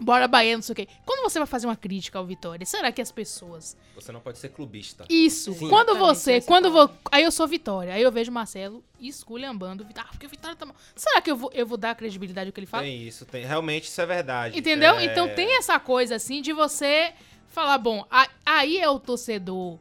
Bora 0.00 0.28
Bahia, 0.28 0.56
não 0.56 0.62
sei 0.62 0.72
o 0.72 0.76
quê. 0.76 0.88
Quando 1.04 1.22
você 1.22 1.38
vai 1.38 1.46
fazer 1.46 1.66
uma 1.66 1.76
crítica 1.76 2.18
ao 2.18 2.24
Vitória, 2.26 2.64
será 2.64 2.90
que 2.92 3.00
as 3.02 3.10
pessoas. 3.12 3.76
Você 3.94 4.12
não 4.12 4.20
pode 4.20 4.38
ser 4.38 4.50
clubista. 4.50 5.04
Isso, 5.08 5.52
Sim. 5.54 5.68
quando 5.68 5.96
você. 5.96 6.34
essa 6.34 6.46
Quando 6.46 6.70
vou. 6.70 6.90
Aí 7.10 7.24
eu 7.24 7.30
sou 7.32 7.46
Vitória, 7.48 7.94
aí 7.94 8.02
eu 8.02 8.12
vejo 8.12 8.30
Marcelo 8.32 8.82
esculhambando 9.00 9.82
o 9.82 9.86
Vitória. 9.86 10.08
Ah, 10.08 10.12
porque 10.12 10.26
o 10.26 10.28
Vitória 10.28 10.56
tá 10.56 10.64
mal. 10.66 10.74
Será 10.94 11.20
que 11.20 11.30
eu 11.30 11.36
vou, 11.36 11.50
eu 11.52 11.66
vou 11.66 11.76
dar 11.76 11.94
credibilidade 11.94 12.48
ao 12.48 12.52
que 12.52 12.60
ele 12.60 12.66
fala? 12.66 12.82
Tem 12.84 13.02
isso, 13.02 13.24
tem. 13.26 13.44
Realmente 13.44 13.84
isso 13.84 14.00
é 14.00 14.06
verdade. 14.06 14.58
Entendeu? 14.58 14.94
É- 14.96 15.04
Então 15.04 15.28
tem 15.34 15.56
essa 15.58 15.78
coisa 15.80 16.14
assim 16.16 16.40
de 16.42 16.52
você 16.52 17.12
falar, 17.48 17.78
bom, 17.78 18.04
a- 18.10 18.28
aí 18.46 18.78
é 18.78 18.88
o 18.88 18.98
torcedor. 19.00 19.78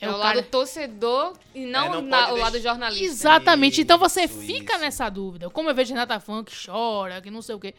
É, 0.00 0.06
É, 0.06 0.10
o 0.10 0.14
o 0.14 0.16
lado 0.16 0.34
cara. 0.36 0.42
torcedor 0.46 1.34
e 1.54 1.64
não, 1.64 1.84
É, 1.84 1.88
não 1.90 2.02
na- 2.02 2.18
o 2.28 2.30
deixar- 2.32 2.42
lado 2.44 2.60
jornalista. 2.60 3.04
Exatamente. 3.04 3.80
Então 3.82 3.98
você 3.98 4.22
Isso, 4.24 4.38
fica 4.40 4.72
isso. 4.72 4.82
nessa 4.82 5.08
dúvida. 5.08 5.48
Como 5.48 5.70
eu 5.70 5.74
vejo 5.74 5.92
Renata 5.92 6.18
Fã 6.18 6.42
que 6.42 6.52
chora, 6.66 7.20
que 7.20 7.30
não 7.30 7.40
sei 7.42 7.54
o 7.54 7.60
quê. 7.60 7.72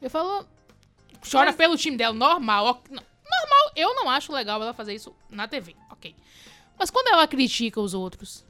Eu 0.00 0.08
falo. 0.10 0.46
Chora 1.30 1.46
Mas- 1.46 1.56
pelo 1.56 1.76
time 1.76 1.96
dela, 1.96 2.14
normal. 2.14 2.82
Normal, 2.90 3.72
eu 3.76 3.94
não 3.94 4.10
acho 4.10 4.32
legal 4.32 4.60
ela 4.62 4.74
fazer 4.74 4.94
isso 4.94 5.14
na 5.30 5.48
TV, 5.48 5.74
ok. 5.90 6.14
Mas 6.78 6.90
quando 6.90 7.08
ela 7.08 7.26
critica 7.26 7.80
os 7.80 7.94
outros, 7.94 8.44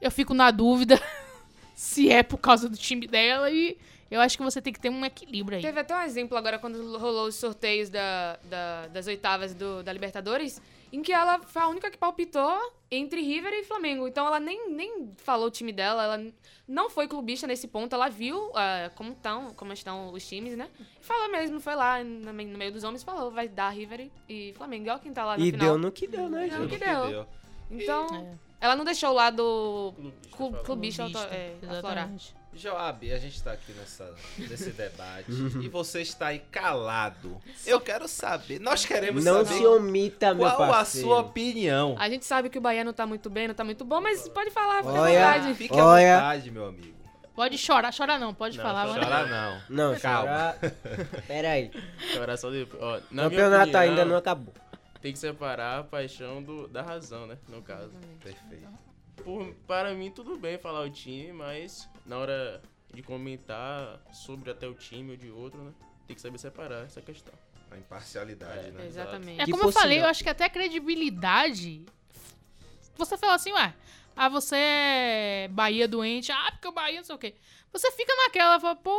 eu 0.00 0.10
fico 0.10 0.32
na 0.34 0.50
dúvida 0.50 1.00
se 1.74 2.10
é 2.10 2.22
por 2.22 2.38
causa 2.38 2.68
do 2.68 2.76
time 2.76 3.06
dela 3.06 3.50
e 3.50 3.76
eu 4.10 4.20
acho 4.20 4.36
que 4.38 4.42
você 4.42 4.60
tem 4.62 4.72
que 4.72 4.80
ter 4.80 4.88
um 4.88 5.04
equilíbrio 5.04 5.56
aí. 5.58 5.62
Teve 5.62 5.80
até 5.80 5.94
um 5.94 6.00
exemplo 6.02 6.36
agora 6.38 6.58
quando 6.58 6.96
rolou 6.98 7.26
os 7.28 7.34
sorteios 7.34 7.90
da, 7.90 8.38
da- 8.44 8.86
das 8.88 9.06
oitavas 9.06 9.52
do- 9.54 9.82
da 9.82 9.92
Libertadores, 9.92 10.62
em 10.92 11.02
que 11.02 11.12
ela 11.12 11.38
foi 11.40 11.62
a 11.62 11.68
única 11.68 11.90
que 11.90 11.98
palpitou 11.98 12.72
entre 12.90 13.20
River 13.20 13.52
e 13.52 13.64
Flamengo. 13.64 14.08
Então 14.08 14.26
ela 14.26 14.40
nem, 14.40 14.70
nem 14.70 15.12
falou 15.18 15.48
o 15.48 15.50
time 15.50 15.72
dela, 15.72 16.02
ela 16.04 16.32
não 16.66 16.88
foi 16.88 17.06
clubista 17.06 17.46
nesse 17.46 17.68
ponto, 17.68 17.94
ela 17.94 18.08
viu 18.08 18.50
ah, 18.54 18.90
como, 18.94 19.14
tão, 19.14 19.52
como 19.54 19.72
estão 19.72 20.12
os 20.12 20.26
times, 20.26 20.56
né? 20.56 20.68
E 21.00 21.04
falou 21.04 21.30
mesmo, 21.30 21.60
foi 21.60 21.74
lá 21.74 22.02
no, 22.02 22.32
me- 22.32 22.46
no 22.46 22.56
meio 22.58 22.72
dos 22.72 22.84
homens, 22.84 23.02
falou, 23.02 23.30
vai 23.30 23.48
dar 23.48 23.68
River 23.70 24.10
e, 24.28 24.50
e 24.50 24.52
Flamengo. 24.54 24.86
E 24.86 24.90
olha 24.90 24.98
quem 24.98 25.12
tá 25.12 25.24
lá 25.24 25.36
no 25.36 25.44
E 25.44 25.50
final. 25.50 25.66
deu 25.66 25.78
no 25.78 25.92
que 25.92 26.06
deu, 26.06 26.28
né, 26.28 26.48
Deu 26.48 26.60
no 26.60 26.68
que 26.68 26.78
deu. 26.78 27.26
Então, 27.70 28.06
É. 28.14 28.38
ela 28.62 28.74
não 28.74 28.84
deixou 28.84 29.10
o 29.10 29.14
lado 29.14 29.94
Clubista, 30.30 30.64
clubista, 30.64 31.02
Clubista, 31.04 31.34
é, 31.34 31.54
aflorar. 31.70 32.10
Joab, 32.58 33.12
a 33.12 33.18
gente 33.18 33.42
tá 33.42 33.52
aqui 33.52 33.72
nessa, 33.72 34.14
nesse 34.36 34.70
debate 34.70 35.30
e 35.62 35.68
você 35.68 36.02
está 36.02 36.26
aí 36.28 36.40
calado. 36.50 37.40
Eu 37.66 37.80
quero 37.80 38.06
saber, 38.08 38.58
nós 38.60 38.84
queremos 38.84 39.24
Não 39.24 39.44
saber 39.44 39.58
se 39.60 39.66
omita, 39.66 40.34
meu 40.34 40.50
qual 40.50 40.72
a 40.74 40.84
sua 40.84 41.20
opinião. 41.20 41.96
A 41.98 42.08
gente 42.10 42.24
sabe 42.26 42.50
que 42.50 42.58
o 42.58 42.60
Bahia 42.60 42.84
não 42.84 42.92
tá 42.92 43.06
muito 43.06 43.30
bem, 43.30 43.48
não 43.48 43.54
tá 43.54 43.64
muito 43.64 43.84
bom, 43.84 44.00
mas 44.00 44.28
pode 44.28 44.50
falar, 44.50 44.78
fica 44.82 44.88
à 44.90 45.00
Olha. 45.02 45.18
vontade. 45.18 45.54
Fique 45.54 45.78
à 45.78 45.84
Olha. 45.84 46.14
vontade, 46.16 46.50
meu 46.50 46.66
amigo. 46.66 46.98
Pode 47.34 47.56
chorar, 47.56 47.92
chorar 47.92 48.18
não, 48.18 48.34
pode 48.34 48.56
Não, 48.56 48.64
falar. 48.64 48.86
mas- 48.88 48.94
Chorar 49.04 49.26
não. 49.28 49.62
Não, 49.92 50.00
Calma. 50.00 50.26
chorar... 50.28 50.58
Pera 51.28 51.50
aí. 51.52 51.70
Chorar 52.12 52.36
só 52.36 52.50
depois. 52.50 52.82
Ó, 52.82 52.90
na 52.92 52.98
O 52.98 53.00
minha 53.28 53.30
campeonato 53.30 53.62
opinião, 53.68 53.80
ainda 53.82 54.04
não 54.04 54.16
acabou. 54.16 54.52
Tem 55.00 55.12
que 55.12 55.18
separar 55.20 55.78
a 55.78 55.84
paixão 55.84 56.42
do, 56.42 56.66
da 56.66 56.82
razão, 56.82 57.28
né? 57.28 57.38
No 57.48 57.62
caso. 57.62 57.92
Perfeito. 58.24 58.66
Por, 59.28 59.52
para 59.66 59.92
mim, 59.92 60.10
tudo 60.10 60.38
bem 60.38 60.56
falar 60.56 60.80
o 60.80 60.88
time, 60.88 61.34
mas 61.34 61.86
na 62.06 62.16
hora 62.16 62.62
de 62.94 63.02
comentar 63.02 64.00
sobre 64.10 64.50
até 64.50 64.66
o 64.66 64.72
time 64.72 65.10
ou 65.10 65.16
de 65.18 65.30
outro, 65.30 65.62
né? 65.62 65.70
Tem 66.06 66.16
que 66.16 66.22
saber 66.22 66.38
separar 66.38 66.86
essa 66.86 67.02
questão. 67.02 67.34
A 67.70 67.76
imparcialidade, 67.76 68.68
É, 68.68 68.70
né? 68.70 68.86
Exatamente. 68.86 69.42
É 69.42 69.44
como 69.44 69.64
eu 69.64 69.70
falei, 69.70 70.00
eu 70.00 70.06
acho 70.06 70.24
que 70.24 70.30
até 70.30 70.46
a 70.46 70.48
credibilidade. 70.48 71.84
Você 72.96 73.18
fala 73.18 73.34
assim, 73.34 73.52
ué, 73.52 73.74
ah, 74.16 74.30
você 74.30 74.56
é 74.56 75.48
Bahia 75.50 75.86
doente, 75.86 76.32
ah, 76.32 76.50
porque 76.52 76.68
o 76.68 76.72
Bahia 76.72 76.96
não 76.96 77.04
sei 77.04 77.14
o 77.14 77.18
quê. 77.18 77.34
Você 77.70 77.92
fica 77.92 78.14
naquela, 78.24 78.58
fala, 78.58 78.76
pô. 78.76 78.96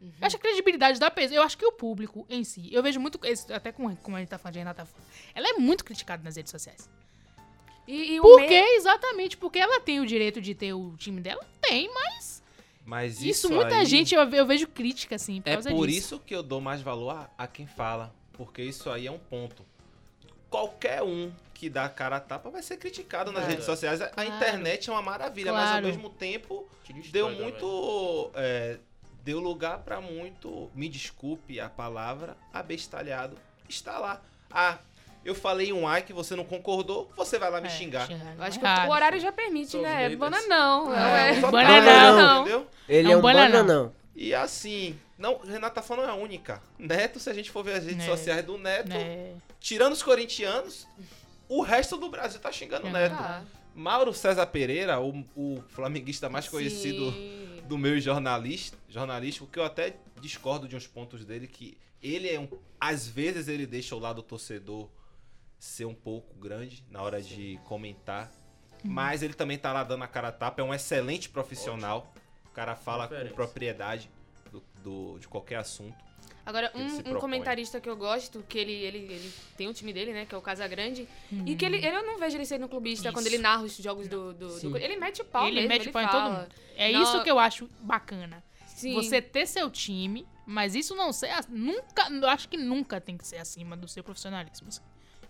Uhum. 0.00 0.12
Eu 0.20 0.26
acho 0.28 0.38
que 0.38 0.46
a 0.46 0.48
credibilidade 0.48 1.00
da 1.00 1.10
peso. 1.10 1.34
Eu 1.34 1.42
acho 1.42 1.58
que 1.58 1.66
o 1.66 1.72
público 1.72 2.24
em 2.30 2.44
si, 2.44 2.72
eu 2.72 2.84
vejo 2.84 3.00
muito. 3.00 3.18
Até 3.52 3.72
como, 3.72 3.96
como 3.96 4.16
a 4.16 4.20
gente 4.20 4.28
tá 4.28 4.38
falando 4.38 4.52
de 4.52 4.58
Renata 4.60 4.86
ela 5.34 5.48
é 5.48 5.54
muito 5.54 5.84
criticada 5.84 6.22
nas 6.22 6.36
redes 6.36 6.52
sociais. 6.52 6.88
E, 7.86 8.14
e 8.14 8.20
o 8.20 8.22
Por 8.22 8.36
meio- 8.36 8.48
quê? 8.48 8.74
Exatamente. 8.76 9.36
Porque 9.36 9.58
ela 9.58 9.80
tem 9.80 10.00
o 10.00 10.06
direito 10.06 10.40
de 10.40 10.54
ter 10.54 10.72
o 10.72 10.94
time 10.96 11.20
dela? 11.20 11.44
Tem, 11.60 11.92
mas. 11.92 12.42
Mas 12.84 13.14
Isso, 13.16 13.26
isso, 13.46 13.50
muita 13.52 13.76
aí 13.76 13.86
gente, 13.86 14.14
eu, 14.14 14.22
eu 14.30 14.46
vejo 14.46 14.68
crítica, 14.68 15.16
assim, 15.16 15.40
por 15.40 15.50
É 15.50 15.52
causa 15.54 15.70
por 15.70 15.86
disso. 15.88 15.98
isso 15.98 16.18
que 16.20 16.34
eu 16.34 16.42
dou 16.42 16.60
mais 16.60 16.80
valor 16.80 17.10
a, 17.10 17.30
a 17.36 17.46
quem 17.46 17.66
fala. 17.66 18.14
Porque 18.32 18.62
isso 18.62 18.88
aí 18.90 19.06
é 19.06 19.10
um 19.10 19.18
ponto. 19.18 19.64
Qualquer 20.48 21.02
um 21.02 21.32
que 21.52 21.68
dá 21.68 21.86
a 21.86 21.88
cara 21.88 22.16
a 22.16 22.20
tapa 22.20 22.50
vai 22.50 22.62
ser 22.62 22.76
criticado 22.76 23.32
nas 23.32 23.40
Claro. 23.40 23.50
redes 23.50 23.64
sociais. 23.66 24.00
A- 24.00 24.08
Claro. 24.08 24.28
internet 24.30 24.88
é 24.88 24.92
uma 24.92 25.02
maravilha, 25.02 25.52
mas 25.52 25.62
ao 25.64 25.68
Claro. 25.70 25.86
mesmo 25.86 26.10
tempo 26.10 26.68
deu 27.10 27.26
também. 27.28 27.42
muito. 27.42 28.30
é, 28.34 28.78
deu 29.24 29.40
lugar 29.40 29.78
pra 29.80 30.00
muito. 30.00 30.70
Me 30.74 30.88
desculpe 30.88 31.58
a 31.58 31.68
palavra, 31.68 32.36
abestalhado. 32.52 33.36
Está 33.68 33.98
lá. 33.98 34.22
Ah, 34.50 34.78
eu 35.26 35.34
falei 35.34 35.72
um 35.72 35.86
ai 35.86 36.02
que 36.02 36.12
você 36.12 36.34
não 36.36 36.44
concordou, 36.44 37.10
você 37.16 37.38
vai 37.38 37.50
lá 37.50 37.60
me 37.60 37.66
É, 37.66 37.70
xingar. 37.70 38.08
Eu 38.10 38.42
acho 38.42 38.58
que 38.58 38.64
errado. 38.64 38.88
o 38.88 38.92
horário 38.92 39.20
já 39.20 39.32
permite, 39.32 39.76
né? 39.78 39.96
haters. 40.02 40.18
Bananão. 40.18 40.94
É, 40.94 41.30
É, 41.30 41.40
Só 41.40 41.50
bananão. 41.50 42.40
Entendeu? 42.42 42.66
Ele 42.88 43.08
É 43.08 43.12
é 43.12 43.16
um 43.16 43.20
bananão. 43.20 43.66
bananão. 43.66 43.92
E 44.14 44.34
assim, 44.34 44.98
não, 45.18 45.38
Renata 45.38 45.82
Fã 45.82 45.96
não 45.96 46.04
é 46.04 46.08
a 46.10 46.14
única. 46.14 46.62
Neto, 46.78 47.18
se 47.20 47.28
a 47.28 47.34
gente 47.34 47.50
for 47.50 47.62
ver 47.62 47.74
as 47.74 47.84
redes 47.84 47.98
Né. 47.98 48.06
sociais 48.06 48.44
do 48.44 48.56
Neto, 48.56 48.88
Né? 48.88 49.34
tirando 49.60 49.92
os 49.92 50.02
corintianos, 50.02 50.86
o 51.48 51.60
resto 51.62 51.96
do 51.96 52.08
Brasil 52.08 52.40
tá 52.40 52.50
xingando 52.50 52.86
o 52.86 52.88
É. 52.88 52.92
Neto. 52.92 53.16
Tá. 53.16 53.42
Mauro 53.74 54.14
César 54.14 54.46
Pereira, 54.46 54.98
o, 55.00 55.22
o 55.36 55.62
flamenguista 55.68 56.30
mais 56.30 56.48
conhecido 56.48 57.12
Sim. 57.12 57.60
do 57.68 57.76
meio 57.76 58.00
jornalista, 58.00 58.78
jornalístico, 58.88 59.46
que 59.46 59.58
eu 59.58 59.64
até 59.64 59.96
discordo 60.18 60.66
de 60.66 60.74
uns 60.74 60.86
pontos 60.86 61.26
dele, 61.26 61.46
que 61.46 61.76
ele 62.02 62.26
é 62.28 62.40
um. 62.40 62.48
Às 62.80 63.06
vezes 63.06 63.48
ele 63.48 63.66
deixa 63.66 63.94
o 63.94 63.98
lado 63.98 64.22
torcedor 64.22 64.88
ser 65.58 65.84
um 65.84 65.94
pouco 65.94 66.34
grande 66.38 66.84
na 66.90 67.02
hora 67.02 67.20
de 67.22 67.58
comentar. 67.64 68.30
Mas 68.84 69.22
ele 69.22 69.34
também 69.34 69.58
tá 69.58 69.72
lá 69.72 69.82
dando 69.82 70.04
a 70.04 70.08
cara 70.08 70.28
a 70.28 70.32
tapa, 70.32 70.60
é 70.60 70.64
um 70.64 70.72
excelente 70.72 71.28
profissional. 71.28 72.12
O 72.46 72.50
cara 72.50 72.76
fala 72.76 73.04
Referência. 73.04 73.30
com 73.30 73.34
propriedade 73.36 74.10
do, 74.52 74.62
do- 74.82 75.18
de 75.18 75.26
qualquer 75.28 75.56
assunto. 75.56 75.96
Agora, 76.44 76.70
um, 76.76 77.10
um 77.16 77.18
comentarista 77.18 77.80
que 77.80 77.88
eu 77.88 77.96
gosto, 77.96 78.40
que 78.48 78.56
ele, 78.56 78.72
ele, 78.72 78.98
ele 78.98 79.32
tem 79.56 79.66
um 79.68 79.72
time 79.72 79.92
dele, 79.92 80.12
né? 80.12 80.24
Que 80.26 80.32
é 80.34 80.38
o 80.38 80.40
Casagrande. 80.40 81.08
Uhum. 81.32 81.42
E 81.44 81.56
que 81.56 81.64
ele, 81.64 81.78
ele- 81.78 81.88
eu 81.96 82.06
não 82.06 82.18
vejo 82.18 82.36
ele 82.36 82.46
sendo 82.46 82.68
clubista 82.68 83.10
quando 83.12 83.26
Isso. 83.26 83.34
ele 83.34 83.42
narra 83.42 83.64
os 83.64 83.76
jogos 83.76 84.06
do. 84.06 84.32
do, 84.32 84.60
do- 84.60 84.76
ele 84.78 84.96
mete 84.96 85.20
o 85.22 85.24
pau 85.24 85.44
Ele 85.48 85.56
mesmo, 85.56 85.68
mete 85.70 85.80
ele 85.82 85.90
o 85.90 85.92
pau 85.92 86.02
em 86.02 86.06
fala. 86.06 86.22
todo 86.30 86.38
mundo. 86.42 86.54
É 86.76 86.92
Não- 86.92 87.02
isso 87.02 87.22
que 87.24 87.30
eu 87.30 87.38
acho 87.40 87.68
bacana. 87.80 88.44
Sim. 88.68 88.94
Você 88.94 89.20
ter 89.20 89.46
seu 89.46 89.68
time, 89.68 90.24
mas 90.46 90.76
isso 90.76 90.94
não 90.94 91.12
ser. 91.12 91.30
Nunca. 91.48 92.08
Eu 92.10 92.28
acho 92.28 92.48
que 92.48 92.56
nunca 92.56 93.00
tem 93.00 93.16
que 93.16 93.26
ser 93.26 93.38
acima 93.38 93.76
do 93.76 93.88
seu 93.88 94.04
profissionalismo. 94.04 94.68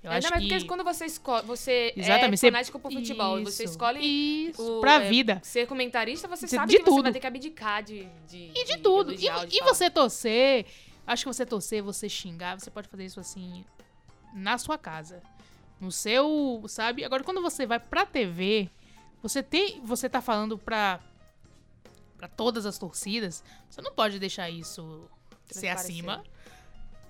Eu 0.07 0.13
Ainda 0.13 0.19
acho 0.29 0.31
mais 0.35 0.43
que. 0.45 0.49
porque 0.51 0.67
quando 0.69 0.85
você 0.85 1.05
escolhe. 1.05 1.47
Você 1.47 1.93
Exatamente, 1.97 2.35
é 2.35 2.37
você- 2.37 2.47
fanático 2.53 2.79
por 2.79 2.93
futebol. 2.93 3.41
e 3.41 3.45
Você 3.45 3.65
Isso, 3.65 3.73
escolhe 3.73 3.99
Isso, 4.51 4.79
o- 4.79 4.81
pra 4.81 5.03
é, 5.03 5.09
vida. 5.09 5.41
ser 5.43 5.67
comentarista, 5.67 6.29
você 6.29 6.47
De- 6.47 6.53
sabe 6.53 6.71
de 6.71 6.79
que 6.79 6.85
você 6.85 6.91
tudo. 6.91 7.03
vai 7.03 7.13
ter 7.13 7.21
que 7.21 7.27
abdicar 7.27 7.83
de. 7.83 8.05
de 8.29 8.53
E 8.55 8.65
de 8.65 8.79
tudo. 8.79 9.13
E, 9.13 9.17
de 9.17 9.27
e 9.27 9.61
você 9.65 9.91
torcer. 9.91 10.67
Acho 11.07 11.25
que 11.25 11.29
você 11.35 11.45
torcer, 11.45 11.83
você 11.83 12.09
xingar, 12.09 12.59
você 12.59 12.71
pode 12.71 12.89
fazer 12.89 13.05
isso 13.05 13.19
assim. 13.19 13.65
Na 14.33 14.59
sua 14.59 14.79
casa. 14.79 15.21
No 15.81 15.91
seu. 15.91 16.63
Sabe? 16.69 17.05
Agora, 17.05 17.25
quando 17.25 17.43
você 17.43 17.67
vai 17.67 17.81
pra 17.81 18.07
TV, 18.07 18.71
você 19.23 19.43
tem. 19.43 19.81
Você 19.85 20.09
tá 20.09 20.21
falando 20.23 20.57
pra. 20.57 21.01
Pra 22.17 22.29
todas 22.29 22.65
as 22.65 22.79
torcidas. 22.79 23.43
Você 23.69 23.83
não 23.83 23.93
pode 23.93 24.19
deixar 24.19 24.49
isso 24.49 25.09
ser 25.51 25.69
acima 25.69 26.23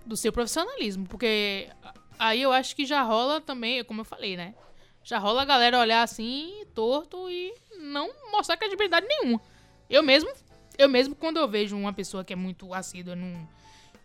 do 0.05 0.17
seu 0.17 0.33
profissionalismo. 0.33 1.07
Porque 1.07 1.69
aí 2.19 2.43
eu 2.43 2.53
acho 2.53 2.75
que 2.75 2.85
já 2.85 3.03
rola 3.03 3.41
também, 3.41 3.83
como 3.85 4.01
eu 4.01 4.05
falei, 4.05 4.37
né? 4.37 4.55
Já 5.03 5.19
rola 5.19 5.43
a 5.43 5.45
galera 5.45 5.79
olhar 5.79 6.03
assim, 6.03 6.65
torto 6.75 7.31
e 7.31 7.55
não 7.79 8.11
mostrar 8.33 8.57
credibilidade 8.57 9.07
nenhuma. 9.07 9.41
Eu 9.89 10.03
mesmo, 10.03 10.31
eu 10.77 10.89
mesmo, 10.89 11.15
quando 11.15 11.37
eu 11.39 11.49
vejo 11.49 11.77
uma 11.77 11.93
pessoa 11.93 12.25
que 12.25 12.33
é 12.33 12.37
muito 12.37 12.75
assídua 12.75 13.15
num, 13.15 13.47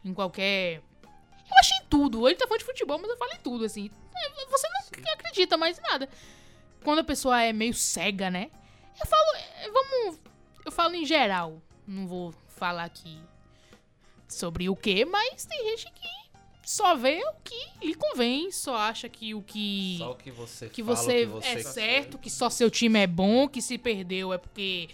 em 0.06 0.14
qualquer. 0.14 0.76
Eu 0.76 1.58
achei 1.60 1.78
tudo. 1.90 2.28
Ele 2.28 2.38
tá 2.38 2.46
falando 2.48 2.60
de 2.60 2.66
futebol, 2.66 3.00
mas 3.00 3.10
eu 3.10 3.18
falei 3.18 3.38
tudo, 3.44 3.66
assim. 3.66 3.90
É, 4.16 4.46
Você 4.46 4.68
não 4.70 5.14
acredita 5.14 5.58
mais 5.58 5.80
em 5.80 5.82
nada. 5.82 6.08
Quando 6.84 7.00
a 7.00 7.04
pessoa 7.04 7.42
é 7.42 7.52
meio 7.52 7.74
cega, 7.74 8.30
né? 8.30 8.50
Eu 9.00 9.06
falo. 9.08 9.36
é, 9.36 9.70
Vamos. 9.70 10.20
Eu 10.64 10.72
falo 10.72 10.96
em 10.96 11.06
geral. 11.06 11.62
Não 11.88 12.08
vou 12.08 12.34
falar 12.48 12.84
aqui 12.84 13.20
sobre 14.28 14.70
o 14.70 14.76
que, 14.76 15.04
mas 15.04 15.46
tem 15.46 15.70
gente 15.70 15.92
que 15.92 16.08
só 16.72 16.96
vê 16.96 17.22
o 17.22 17.34
que 17.44 17.86
lhe 17.86 17.94
convém, 17.94 18.50
só 18.50 18.78
acha 18.78 19.10
que 19.10 19.36
o 19.36 19.42
que 19.42 19.98
Só 19.98 20.12
o 20.12 20.16
que 20.16 20.32
você 20.32 20.70
que 20.70 20.82
fala, 20.82 20.96
você, 20.96 21.28
que 21.28 21.48
é 21.48 21.58
você 21.58 21.64
certo, 21.64 22.18
que 22.18 22.30
só 22.30 22.50
seu 22.50 22.72
time 22.72 22.98
é 23.00 23.08
bom, 23.08 23.46
que 23.46 23.62
se 23.62 23.78
perdeu 23.78 24.32
é 24.32 24.38
porque 24.38 24.88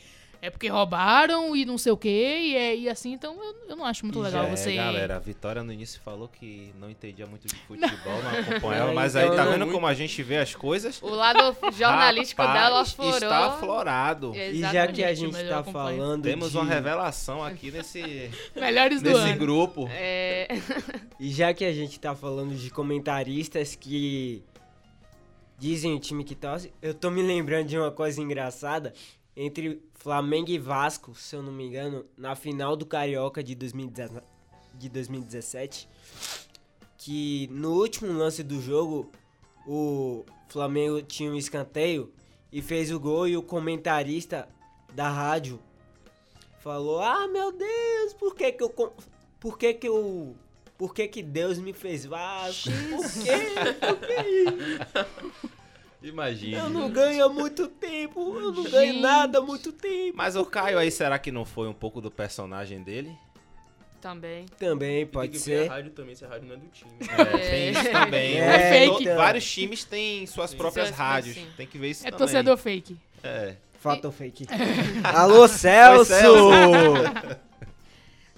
é 0.47 0.49
porque 0.49 0.67
roubaram 0.69 1.55
e 1.55 1.65
não 1.65 1.77
sei 1.77 1.91
o 1.91 1.97
quê, 1.97 2.39
e, 2.41 2.55
é, 2.55 2.75
e 2.75 2.89
assim, 2.89 3.11
então 3.13 3.35
eu, 3.43 3.55
eu 3.69 3.75
não 3.75 3.85
acho 3.85 4.05
muito 4.05 4.17
E 4.19 4.21
legal 4.23 4.45
é, 4.45 4.55
você. 4.55 4.73
galera, 4.75 5.17
a 5.17 5.19
Vitória 5.19 5.61
no 5.61 5.71
início 5.73 5.99
falou 6.01 6.27
que 6.27 6.73
não 6.79 6.89
entendia 6.89 7.25
muito 7.25 7.47
de 7.47 7.55
futebol, 7.55 8.23
não 8.23 8.39
acompanhava, 8.39 8.87
Não, 8.87 8.93
mas 8.93 9.15
então 9.15 9.29
aí 9.29 9.35
tá 9.35 9.43
não 9.43 9.51
vendo 9.51 9.61
muito. 9.61 9.73
como 9.73 9.87
a 9.87 9.93
gente 9.93 10.23
vê 10.23 10.37
as 10.37 10.55
coisas? 10.55 11.01
O 11.01 11.09
lado 11.09 11.55
jornalístico 11.77 12.41
Rapaz, 12.41 12.59
dela 12.63 12.81
aflorou. 12.81 13.15
Está 13.17 13.45
aflorado. 13.47 14.33
E 14.35 14.59
já 14.61 14.87
que 14.87 15.03
a 15.03 15.13
gente 15.13 15.37
tá 15.47 15.63
falando 15.63 16.23
Temos 16.23 16.51
de... 16.51 16.57
uma 16.57 16.65
revelação 16.65 17.43
aqui 17.43 17.69
nesse, 17.69 18.31
Melhores 18.55 19.01
do 19.01 19.09
nesse 19.09 19.21
ano. 19.31 19.37
grupo. 19.37 19.89
É, 19.91 20.47
E 21.19 21.29
já 21.31 21.53
que 21.53 21.65
a 21.65 21.73
gente 21.73 21.99
tá 21.99 22.15
falando 22.15 22.55
de 22.55 22.69
comentaristas 22.69 23.75
que 23.75 24.43
dizem 25.57 25.93
o 25.93 25.99
time 25.99 26.23
que 26.23 26.35
torce, 26.35 26.71
eu 26.81 26.93
tô 26.93 27.09
me 27.09 27.21
lembrando 27.21 27.67
de 27.67 27.77
uma 27.77 27.91
coisa 27.91 28.21
engraçada 28.21 28.93
entre 29.37 29.81
Flamengo 29.93 30.49
e 30.49 30.57
Vasco, 30.57 31.13
se 31.15 31.35
eu 31.35 31.43
não 31.43 31.53
me 31.53 31.63
engano, 31.63 32.03
na 32.17 32.35
final 32.35 32.75
do 32.75 32.85
Carioca 32.85 33.43
de 33.43 33.53
2017, 33.53 34.25
de 34.73 34.89
2017 34.89 35.87
que 36.97 37.47
no 37.51 37.73
último 37.73 38.11
lance 38.11 38.43
do 38.43 38.59
jogo 38.61 39.09
o 39.65 40.25
Flamengo 40.49 41.01
tinha 41.01 41.31
um 41.31 41.35
escanteio 41.35 42.11
e 42.51 42.61
fez 42.61 42.91
o 42.91 42.99
gol 42.99 43.27
e 43.27 43.37
o 43.37 43.41
comentarista 43.43 44.49
da 44.93 45.09
rádio 45.09 45.57
falou: 46.59 46.99
"Ah, 46.99 47.25
meu 47.27 47.51
Deus, 47.51 48.13
por 48.13 48.35
que 48.35 48.51
que 48.51 48.61
eu 48.61 48.69
por 49.39 49.57
que 49.57 49.73
que 49.73 49.87
eu 49.87 50.35
por 50.77 50.93
que 50.93 51.07
que 51.07 51.23
Deus 51.23 51.57
me 51.59 51.71
fez 51.71 52.05
Vasco? 52.05 52.69
Por 52.89 53.23
quê? 53.23 53.37
Por 53.79 53.99
que 54.05 55.47
Imagina. 56.01 56.59
eu 56.59 56.69
não 56.69 56.89
ganho 56.89 57.25
há 57.25 57.29
muito 57.29 57.67
tempo, 57.67 58.35
eu 58.39 58.51
não 58.51 58.63
ganho 58.63 58.93
Gente. 58.93 59.01
nada 59.01 59.39
há 59.39 59.41
muito 59.41 59.71
tempo." 59.71 60.13
Mas 60.15 60.35
o 60.35 60.45
Caio 60.45 60.77
aí, 60.77 60.91
será 60.91 61.17
que 61.17 61.31
não 61.31 61.43
foi 61.45 61.67
um 61.67 61.73
pouco 61.73 61.99
do 62.01 62.11
personagem 62.11 62.81
dele? 62.83 63.17
também. 63.99 64.45
Também 64.59 65.01
E 65.01 65.05
pode 65.07 65.31
tem 65.31 65.39
que 65.41 65.45
ver 65.49 65.63
ser. 65.63 65.69
a 65.71 65.73
rádio 65.73 65.91
também, 65.91 66.15
se 66.15 66.23
a 66.23 66.27
rádio 66.29 66.47
não 66.47 66.55
é 66.55 66.57
do 66.59 66.67
time. 66.67 66.91
É, 67.01 67.37
tem 67.49 67.69
isso 67.71 67.91
também. 67.91 68.39
É 68.39 68.85
To- 68.87 68.93
fake. 68.95 69.09
Vários 69.15 69.51
times 69.51 69.83
têm 69.83 70.25
suas 70.27 70.51
Sim. 70.51 70.57
próprias 70.57 70.87
Suas- 70.89 70.97
rádios. 70.99 71.35
sim. 71.35 71.47
Tem 71.57 71.67
que 71.67 71.77
ver 71.79 71.89
isso 71.89 72.03
É 72.07 72.11
também. 72.11 72.19
torcedor 72.19 72.57
fake. 72.57 72.95
É. 73.23 73.55
Fato 73.81 74.05
ou 74.05 74.11
fake? 74.11 74.45
Alô, 75.03 75.47
Celso! 75.47 76.13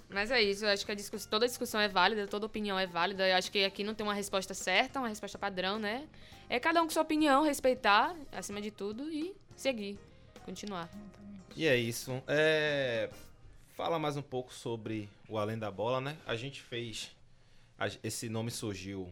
Mas 0.10 0.32
é 0.32 0.42
isso, 0.42 0.66
eu 0.66 0.70
acho 0.70 0.86
que 0.86 0.92
a 0.92 0.96
toda 1.30 1.48
discussão 1.48 1.80
é 1.80 1.88
válida, 1.88 2.28
toda 2.28 2.46
opinião 2.46 2.80
é 2.80 2.88
válida. 2.88 3.28
Eu 3.28 3.36
acho 3.36 3.52
que 3.52 3.64
aqui 3.64 3.84
não 3.84 3.94
tem 3.94 4.06
uma 4.06 4.14
resposta 4.14 4.54
certa, 4.54 5.00
uma 5.00 5.08
resposta 5.08 5.38
padrão, 5.38 5.78
né? 5.78 6.08
É 6.50 6.60
cada 6.60 6.82
um 6.82 6.86
com 6.86 6.92
sua 6.92 7.04
opinião, 7.04 7.44
respeitar, 7.44 8.16
acima 8.32 8.60
de 8.60 8.72
tudo, 8.72 9.12
e 9.12 9.36
seguir, 9.56 10.00
continuar. 10.44 10.90
E 11.56 11.68
é 11.68 11.76
isso. 11.78 12.24
É, 12.28 13.10
Fala 13.80 13.98
mais 13.98 14.18
um 14.18 14.22
pouco 14.22 14.54
sobre 14.54 15.10
o 15.30 15.38
Além 15.38 15.58
da 15.58 15.72
Bola, 15.72 16.02
né? 16.02 16.18
A 16.26 16.36
gente 16.36 16.62
fez. 16.62 17.16
Esse 18.04 18.28
nome 18.28 18.52
surgiu 18.52 19.10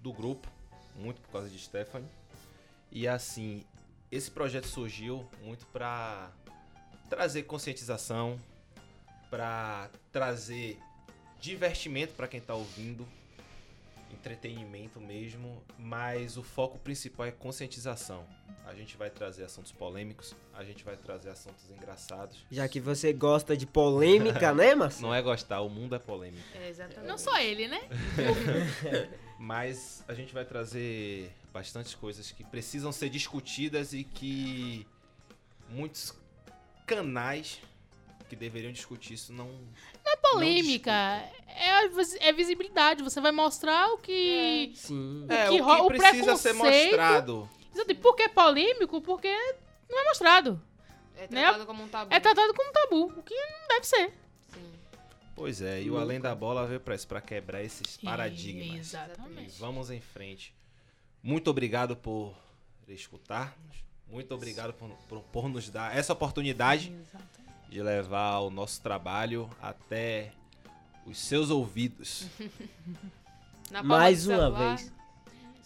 do 0.00 0.12
grupo, 0.12 0.50
muito 0.96 1.20
por 1.20 1.30
causa 1.30 1.48
de 1.48 1.56
Stephanie. 1.56 2.08
E 2.90 3.06
assim, 3.06 3.62
esse 4.10 4.28
projeto 4.28 4.66
surgiu 4.66 5.24
muito 5.40 5.64
para 5.66 6.32
trazer 7.08 7.44
conscientização, 7.44 8.40
para 9.30 9.90
trazer 10.12 10.78
divertimento 11.40 12.14
para 12.14 12.26
quem 12.28 12.40
tá 12.40 12.54
ouvindo. 12.54 13.06
entretenimento 14.10 14.98
mesmo, 14.98 15.62
mas 15.78 16.36
o 16.38 16.42
foco 16.42 16.78
principal 16.78 17.26
é 17.26 17.30
conscientização. 17.30 18.24
A 18.66 18.74
gente 18.74 18.96
vai 18.96 19.10
trazer 19.10 19.44
assuntos 19.44 19.70
polêmicos, 19.70 20.34
a 20.54 20.64
gente 20.64 20.82
vai 20.82 20.96
trazer 20.96 21.30
assuntos 21.30 21.70
engraçados. 21.70 22.44
Já 22.50 22.66
que 22.68 22.80
você 22.80 23.12
gosta 23.12 23.56
de 23.56 23.66
polêmica, 23.66 24.52
né, 24.54 24.74
Marcelo? 24.74 25.08
Não 25.08 25.14
é 25.14 25.22
gostar, 25.22 25.60
o 25.60 25.68
mundo 25.68 25.94
é 25.94 25.98
polêmico. 25.98 26.42
É, 26.54 26.68
exatamente. 26.68 27.06
Não 27.06 27.18
só 27.18 27.38
ele, 27.38 27.68
né? 27.68 27.80
Mas 29.38 30.02
a 30.08 30.14
gente 30.14 30.34
vai 30.34 30.44
trazer 30.44 31.32
bastante 31.52 31.96
coisas 31.96 32.32
que 32.32 32.44
precisam 32.44 32.90
ser 32.92 33.08
discutidas 33.08 33.92
e 33.92 34.04
que 34.04 34.86
muitos 35.70 36.14
canais 36.86 37.60
que 38.28 38.36
deveriam 38.36 38.72
discutir 38.72 39.14
isso 39.14 39.32
não. 39.32 39.46
Não 39.48 40.12
é 40.12 40.16
polêmica, 40.16 40.90
é, 40.92 41.70
a 41.70 41.88
vis- 41.88 42.16
é 42.20 42.32
visibilidade. 42.32 43.02
Você 43.02 43.20
vai 43.20 43.32
mostrar 43.32 43.88
o 43.92 43.98
que. 43.98 44.72
Sim. 44.74 45.26
O 45.28 45.32
É, 45.32 45.48
que 45.48 45.60
o 45.60 45.64
ro- 45.64 45.76
que 45.76 45.82
o 45.82 45.86
precisa 45.88 46.36
ser 46.36 46.52
mostrado. 46.52 47.48
Exato. 47.74 47.90
E 47.90 47.94
por 47.94 48.14
que 48.16 48.22
é 48.22 48.28
polêmico? 48.28 49.00
Porque 49.00 49.32
não 49.88 49.98
é 50.00 50.04
mostrado. 50.04 50.60
É 51.16 51.22
né? 51.22 51.42
tratado 51.42 51.66
como 51.66 51.82
um 51.82 51.88
tabu. 51.88 52.14
É 52.14 52.20
tratado 52.20 52.54
como 52.54 52.72
tabu, 52.72 53.04
o 53.18 53.22
que 53.22 53.34
não 53.34 53.68
deve 53.68 53.84
ser. 53.86 54.12
Sim. 54.52 54.72
Pois 55.34 55.60
é, 55.62 55.82
e 55.82 55.90
o 55.90 55.98
Além 55.98 56.20
da 56.20 56.34
Bola 56.34 56.66
veio 56.66 56.80
pra 56.80 56.94
isso, 56.94 57.06
pra 57.08 57.20
quebrar 57.20 57.62
esses 57.62 57.96
paradigmas. 57.96 58.78
Exatamente. 58.78 59.48
E 59.56 59.58
vamos 59.58 59.90
em 59.90 60.00
frente. 60.00 60.54
Muito 61.22 61.48
obrigado 61.50 61.96
por 61.96 62.34
escutar-nos. 62.86 63.78
Muito 64.06 64.34
obrigado 64.34 64.72
por, 64.72 64.88
por, 65.08 65.20
por 65.24 65.48
nos 65.48 65.68
dar 65.68 65.94
essa 65.96 66.12
oportunidade 66.14 66.88
Exatamente. 66.90 67.28
De 67.68 67.82
levar 67.82 68.38
o 68.40 68.50
nosso 68.50 68.80
trabalho 68.80 69.48
até 69.60 70.32
os 71.06 71.18
seus 71.18 71.50
ouvidos. 71.50 72.26
Mais 73.84 74.26
uma 74.26 74.36
celular. 74.36 74.76
vez. 74.76 74.92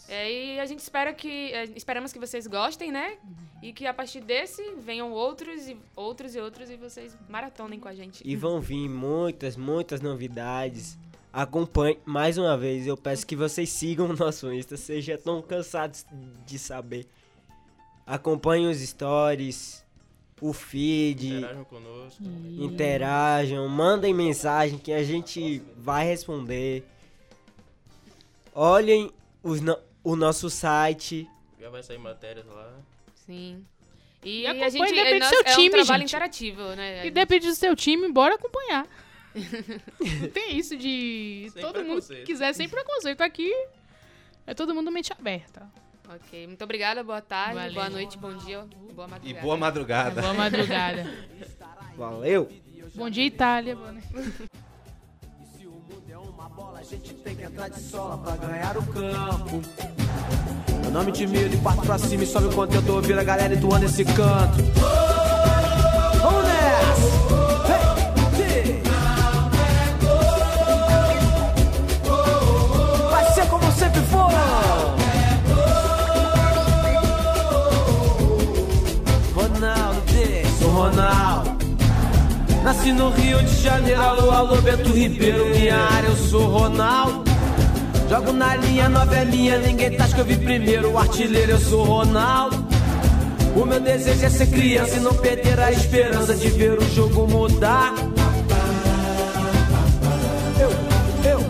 É, 0.09 0.31
e 0.31 0.61
a 0.61 0.67
gente 0.67 0.81
espera 0.81 1.13
que. 1.13 1.53
é, 1.53 1.65
esperamos 1.77 2.13
que 2.13 2.19
vocês 2.19 2.47
gostem, 2.47 2.91
né? 2.91 3.17
E 3.63 3.73
que 3.73 3.87
a 3.87 3.95
partir 3.95 4.21
desse 4.21 4.63
venham 4.75 5.13
outros 5.13 5.69
e 5.69 5.77
outros 5.95 6.35
e 6.35 6.41
outros 6.41 6.69
e 6.69 6.77
vocês 6.77 7.17
maratonem 7.29 7.79
com 7.79 7.89
a 7.89 7.95
gente. 7.95 8.21
E 8.25 8.35
vão 8.35 8.61
vir 8.61 8.89
muitas, 8.89 9.57
muitas 9.57 10.01
novidades. 10.01 10.99
Acompanhe 11.33 11.99
mais 12.05 12.37
uma 12.37 12.59
vez. 12.59 12.87
Eu 12.87 12.97
peço 12.97 13.27
que 13.27 13.37
vocês 13.37 13.71
sigam 13.71 14.11
o 14.11 14.17
nosso 14.17 14.53
Insta. 14.53 14.77
Sejam 14.77 15.17
tão 15.17 15.41
cansados 15.41 16.05
de 16.45 16.59
saber. 16.59 17.07
Acompanhem 18.05 18.69
os 18.69 18.79
stories, 18.81 19.82
o 20.43 20.53
feed, 20.53 21.29
Interajam 21.37 21.65
conosco. 21.65 22.23
interajam, 22.59 23.69
mandem 23.69 24.13
mensagem 24.13 24.77
que 24.79 24.93
a 24.93 25.03
gente 25.05 25.63
vai 25.77 26.05
responder. 26.05 26.85
Olhem 28.55 29.11
os 29.43 29.61
no- 29.61 29.79
o 30.05 30.17
nosso 30.17 30.51
site. 30.51 31.29
Já 31.61 31.71
vai 31.71 31.83
sair 31.83 31.99
matérias 31.99 32.45
lá. 32.47 32.73
Sim. 33.15 33.65
E, 34.25 34.43
E 34.43 34.47
a 34.47 34.69
gente 34.69 34.93
depende 34.95 35.21
do 35.21 35.27
seu 35.27 35.43
é 35.45 35.53
um 35.53 35.55
time, 35.55 35.71
trabalho 35.71 36.01
gente. 36.01 36.11
interativo, 36.11 36.63
né? 36.77 37.07
E 37.07 37.11
depende 37.11 37.47
do 37.49 37.55
seu 37.55 37.75
time, 37.75 38.11
bora 38.13 38.35
acompanhar. 38.35 38.87
Não 39.35 40.29
tem 40.35 40.59
isso 40.59 40.77
de 40.77 41.49
Sem 41.53 41.63
todo 41.63 41.85
mundo 41.85 42.03
que 42.03 42.23
quiser 42.25 42.53
sem 42.53 42.69
preconceito. 42.69 43.21
Aqui 43.23 43.51
é 44.47 44.55
todo 44.55 44.75
mundo 44.75 44.91
mente 44.93 45.13
aberta. 45.13 45.69
Ok, 46.15 46.47
muito 46.47 46.63
obrigada, 46.65 47.03
boa 47.03 47.21
tarde, 47.23 47.55
Valeu. 47.55 47.75
boa 47.75 47.91
noite, 47.91 48.19
bom 48.19 48.35
dia, 48.35 48.67
boa 48.95 49.07
E 49.07 49.11
madrugada. 49.11 49.41
boa 49.43 49.57
madrugada. 49.57 50.21
Boa 50.23 50.35
madrugada. 50.35 51.07
Valeu! 51.97 52.49
Bom 52.95 53.09
dia, 53.09 53.25
Itália. 53.25 53.75
Boa. 53.77 53.95
E 53.95 54.01
se 55.59 55.67
o 55.67 55.71
mundo 55.71 56.05
é 56.11 56.19
uma 56.19 56.49
bola, 56.51 56.81
a 56.81 56.83
gente 56.83 57.15
tem 57.15 57.35
que 57.37 57.43
entrar 57.45 57.69
de 57.69 57.81
sola 57.81 58.19
pra 58.19 58.37
ganhar 58.37 58.77
o 58.77 58.83
campo. 58.87 59.63
Eu 60.85 60.91
não 60.91 61.05
me 61.05 61.11
intimido 61.11 61.55
e 61.55 61.59
parto 61.59 61.83
pra 61.83 61.97
cima 61.99 62.25
e 62.25 62.27
sobe 62.27 62.47
o 62.49 62.53
conteúdo, 62.55 63.01
vira 63.03 63.21
a 63.23 63.25
galera 63.25 63.55
entoando 63.55 63.87
esse 63.87 64.05
canto. 64.05 64.63
Vamos 66.21 66.45
nessa! 66.45 67.22
Nasci 82.65 82.93
no 82.93 83.11
Rio 83.11 83.41
de 83.43 83.63
Janeiro, 83.63 84.03
alô, 84.03 84.31
alô, 84.33 84.57
Beto 84.63 84.93
Ribeiro, 84.93 85.47
minha 85.51 85.77
área, 85.77 86.09
eu 86.09 86.17
sou 86.17 86.47
Ronaldo. 86.47 87.23
Jogo 88.11 88.33
na 88.33 88.57
linha, 88.57 88.89
nove 88.89 89.15
é 89.15 89.25
ninguém 89.25 89.97
tá, 89.97 90.09
que 90.09 90.19
eu 90.19 90.25
vi 90.25 90.37
primeiro. 90.37 90.91
O 90.91 90.99
artilheiro, 90.99 91.53
eu 91.53 91.59
sou 91.59 91.85
Ronaldo. 91.85 92.67
O 93.55 93.65
meu 93.65 93.79
desejo 93.81 94.25
é 94.25 94.29
ser 94.29 94.47
criança 94.47 94.97
e 94.97 95.01
não 95.01 95.15
perder 95.15 95.61
a 95.61 95.71
esperança 95.71 96.35
de 96.35 96.49
ver 96.49 96.79
o 96.79 96.95
jogo 96.95 97.29
mudar. 97.29 97.95
Eu, 100.59 100.71
eu, 101.31 101.41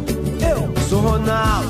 eu 0.47 0.89
sou 0.89 1.01
Ronaldo. 1.01 1.69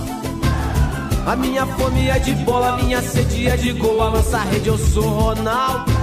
A 1.27 1.37
minha 1.37 1.65
fome 1.65 2.09
é 2.09 2.19
de 2.19 2.35
bola, 2.35 2.71
a 2.71 2.77
minha 2.77 3.01
sede 3.01 3.47
é 3.47 3.57
de 3.57 3.73
gol. 3.73 4.03
A 4.03 4.09
lança 4.09 4.39
rede, 4.39 4.69
eu 4.69 4.77
sou 4.77 5.05
Ronaldo. 5.05 6.02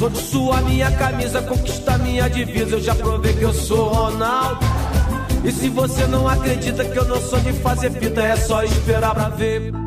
Sou 0.00 0.08
de 0.08 0.16
sua 0.16 0.62
minha 0.62 0.90
camisa, 0.92 1.42
conquista 1.42 1.98
minha 1.98 2.26
divisa. 2.26 2.76
Eu 2.76 2.80
já 2.80 2.94
provei 2.94 3.34
que 3.34 3.42
eu 3.42 3.52
sou 3.52 3.86
Ronaldo. 3.90 4.64
E 5.44 5.52
se 5.52 5.68
você 5.68 6.06
não 6.06 6.26
acredita 6.26 6.82
que 6.86 6.98
eu 6.98 7.04
não 7.04 7.20
sou 7.20 7.38
de 7.40 7.52
fazer 7.52 7.90
fita, 7.90 8.22
é 8.22 8.34
só 8.34 8.62
esperar 8.64 9.14
pra 9.14 9.28
ver. 9.28 9.79